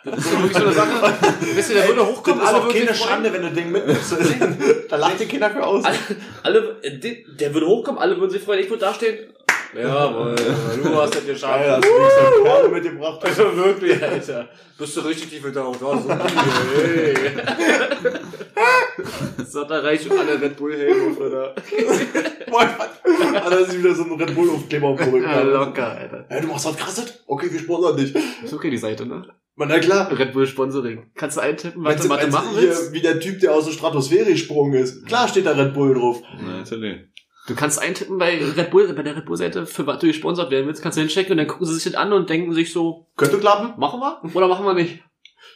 Das 0.05 0.19
ist 0.19 0.31
wirklich 0.31 0.53
so 0.57 0.63
eine 0.65 0.73
Sache. 0.73 1.13
Wisst 1.55 1.69
ihr, 1.71 1.75
der 1.77 1.87
würde 1.87 2.05
hochkommen, 2.05 2.39
Das 2.39 2.51
ist 2.51 2.55
auch 2.57 2.69
keine. 2.71 2.93
Schande, 2.93 3.33
wenn 3.33 3.41
du 3.41 3.51
den 3.51 3.71
mitnimmst. 3.71 4.15
da 4.89 4.95
lacht 4.97 5.19
dir 5.19 5.27
keiner 5.27 5.49
für 5.49 5.63
aus. 5.65 5.83
Alle, 5.83 5.97
alle, 6.43 6.77
äh, 6.83 6.97
die- 6.97 7.25
der 7.39 7.53
würde 7.53 7.65
hochkommen, 7.67 7.99
alle 7.99 8.17
würden 8.19 8.31
sich 8.31 8.41
freuen, 8.43 8.59
ich 8.61 8.69
würde 8.69 8.81
dastehen. 8.85 9.17
Jawohl, 9.77 10.35
du 10.35 10.95
hast 11.01 11.15
das 11.15 11.25
geschafft. 11.25 11.59
Geil, 11.59 11.71
hast 11.71 11.83
du 11.83 11.89
wirklich 11.89 12.13
so 12.37 12.43
Perle 12.43 12.69
mitgebracht. 12.69 13.19
Also 13.25 13.57
wirklich, 13.57 14.01
Alter. 14.01 14.47
Bist 14.77 14.95
du 14.95 15.01
richtig 15.01 15.29
tief 15.29 15.43
getaucht. 15.43 15.79
Oh, 15.81 15.97
so 15.97 16.09
hey. 16.09 17.13
So, 19.49 19.63
da 19.65 19.79
reicht 19.79 20.07
schon 20.07 20.17
alle 20.17 20.39
Red 20.41 20.55
Bull 20.55 20.73
Helme, 20.77 21.15
oder? 21.17 21.53
Boah, 22.49 22.61
Hat 22.61 23.51
er 23.51 23.65
sich 23.65 23.79
wieder 23.79 23.93
so 23.93 24.03
einen 24.03 24.21
Red 24.21 24.33
Bull 24.33 24.49
Aufkleber 24.49 24.87
auf 24.87 24.99
dem 24.99 25.09
Rücken. 25.13 25.25
Ja, 25.29 25.41
locker, 25.41 25.91
Alter. 25.91 26.25
Hey, 26.29 26.41
du 26.41 26.47
machst 26.47 26.65
was 26.65 26.77
krasses? 26.77 27.23
Okay, 27.27 27.47
wir 27.51 27.59
sponsern 27.59 27.97
dich. 27.97 28.15
Ist 28.43 28.53
okay, 28.53 28.69
die 28.69 28.77
Seite, 28.77 29.05
ne? 29.05 29.25
Man, 29.57 29.69
na 29.69 29.79
klar. 29.79 30.11
Red 30.17 30.33
Bull 30.33 30.45
Sponsoring. 30.47 31.11
Kannst 31.15 31.37
du 31.37 31.41
eintippen, 31.41 31.83
was 31.83 32.01
du, 32.01 32.09
wenn's 32.09 32.33
machen 32.33 32.49
willst? 32.55 32.91
Wie 32.91 33.01
der 33.01 33.19
Typ, 33.19 33.39
der 33.39 33.53
aus 33.53 33.65
der 33.65 33.71
Stratosphäre 33.71 34.31
gesprungen 34.31 34.73
ist. 34.73 35.05
Klar 35.05 35.27
steht 35.29 35.45
da 35.45 35.51
Red 35.51 35.73
Bull 35.73 35.93
drauf. 35.93 36.21
Na, 36.41 36.57
natürlich. 36.57 37.01
Du 37.47 37.55
kannst 37.55 37.79
eintippen 37.79 38.17
bei 38.17 38.37
Red 38.43 38.71
Bull, 38.71 38.91
bei 38.93 39.03
der 39.03 39.15
Red 39.15 39.25
Bull 39.25 39.37
Seite, 39.37 39.65
für 39.65 39.85
was 39.87 39.99
du 39.99 40.07
gesponsert 40.07 40.49
werden 40.51 40.65
willst, 40.67 40.81
kannst 40.81 40.97
du 40.97 41.01
hinchecken 41.01 41.31
und 41.33 41.37
dann 41.37 41.47
gucken 41.47 41.65
sie 41.67 41.75
sich 41.75 41.83
das 41.83 41.93
an 41.93 42.11
und 42.11 42.29
denken 42.29 42.53
sich 42.53 42.73
so, 42.73 43.07
Könnte 43.15 43.37
klappen. 43.37 43.79
machen 43.79 43.99
wir 43.99 44.35
oder 44.35 44.47
machen 44.47 44.65
wir 44.65 44.73
nicht? 44.73 44.99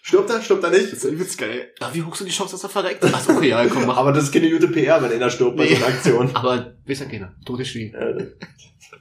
Stirbt 0.04 0.30
er? 0.30 0.42
Stirbt 0.42 0.64
er 0.64 0.70
nicht? 0.70 0.94
ist 0.94 1.04
übelst 1.04 1.38
geil. 1.38 1.74
Ja, 1.82 1.90
wie 1.94 2.04
hoch 2.04 2.16
sind 2.16 2.28
die 2.28 2.34
Chancen, 2.34 2.54
dass 2.54 2.64
er 2.64 2.70
verreckt? 2.70 3.04
Ach 3.12 3.20
so, 3.20 3.34
okay, 3.34 3.50
ja, 3.50 3.66
komm, 3.66 3.86
mach. 3.88 3.98
Aber 3.98 4.14
das 4.14 4.26
ist 4.26 4.32
keine 4.32 4.50
gute 4.52 4.68
PR, 4.70 5.02
wenn 5.02 5.12
einer 5.12 5.30
stirbt 5.32 5.58
bei 5.58 5.64
Nee. 5.66 5.76
so 5.76 5.84
einer 5.84 5.94
Aktion. 5.96 6.30
Aber, 6.36 6.74
weiß 6.88 7.00
ja 7.00 7.06
keiner. 7.08 7.36
Tote 7.46 7.66
Schwie. 7.66 7.92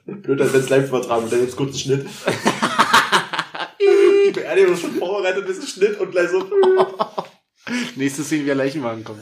Blöd, 0.06 0.40
als 0.40 0.52
wenn 0.54 0.60
es 0.60 0.68
live 0.70 0.88
übertragen 0.88 1.24
und 1.24 1.32
dann 1.32 1.40
jetzt 1.42 1.56
kurz 1.56 1.74
ein 1.74 1.78
Schnitt. 1.78 2.06
Die 4.28 4.32
Beerdigung 4.32 4.74
ist 4.74 4.82
schon 4.82 4.94
vorbereitet, 4.94 5.46
bis 5.46 5.58
ein 5.58 5.66
Schnitt 5.66 5.98
und 5.98 6.10
gleich 6.10 6.28
so. 6.28 6.44
Nächste 7.96 8.22
Szene, 8.22 8.42
wie 8.42 8.46
der 8.46 8.54
Leichenwagen 8.56 9.04
kommt. 9.04 9.20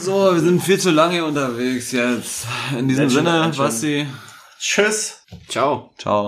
So, 0.00 0.32
wir 0.32 0.40
sind 0.40 0.62
viel 0.62 0.78
zu 0.78 0.90
lange 0.90 1.22
unterwegs 1.24 1.92
jetzt. 1.92 2.46
In 2.78 2.88
diesem 2.88 3.10
Sinne. 3.10 3.52
Basti, 3.54 4.06
Tschüss. 4.58 5.18
Ciao. 5.48 5.90
ciao. 5.98 6.22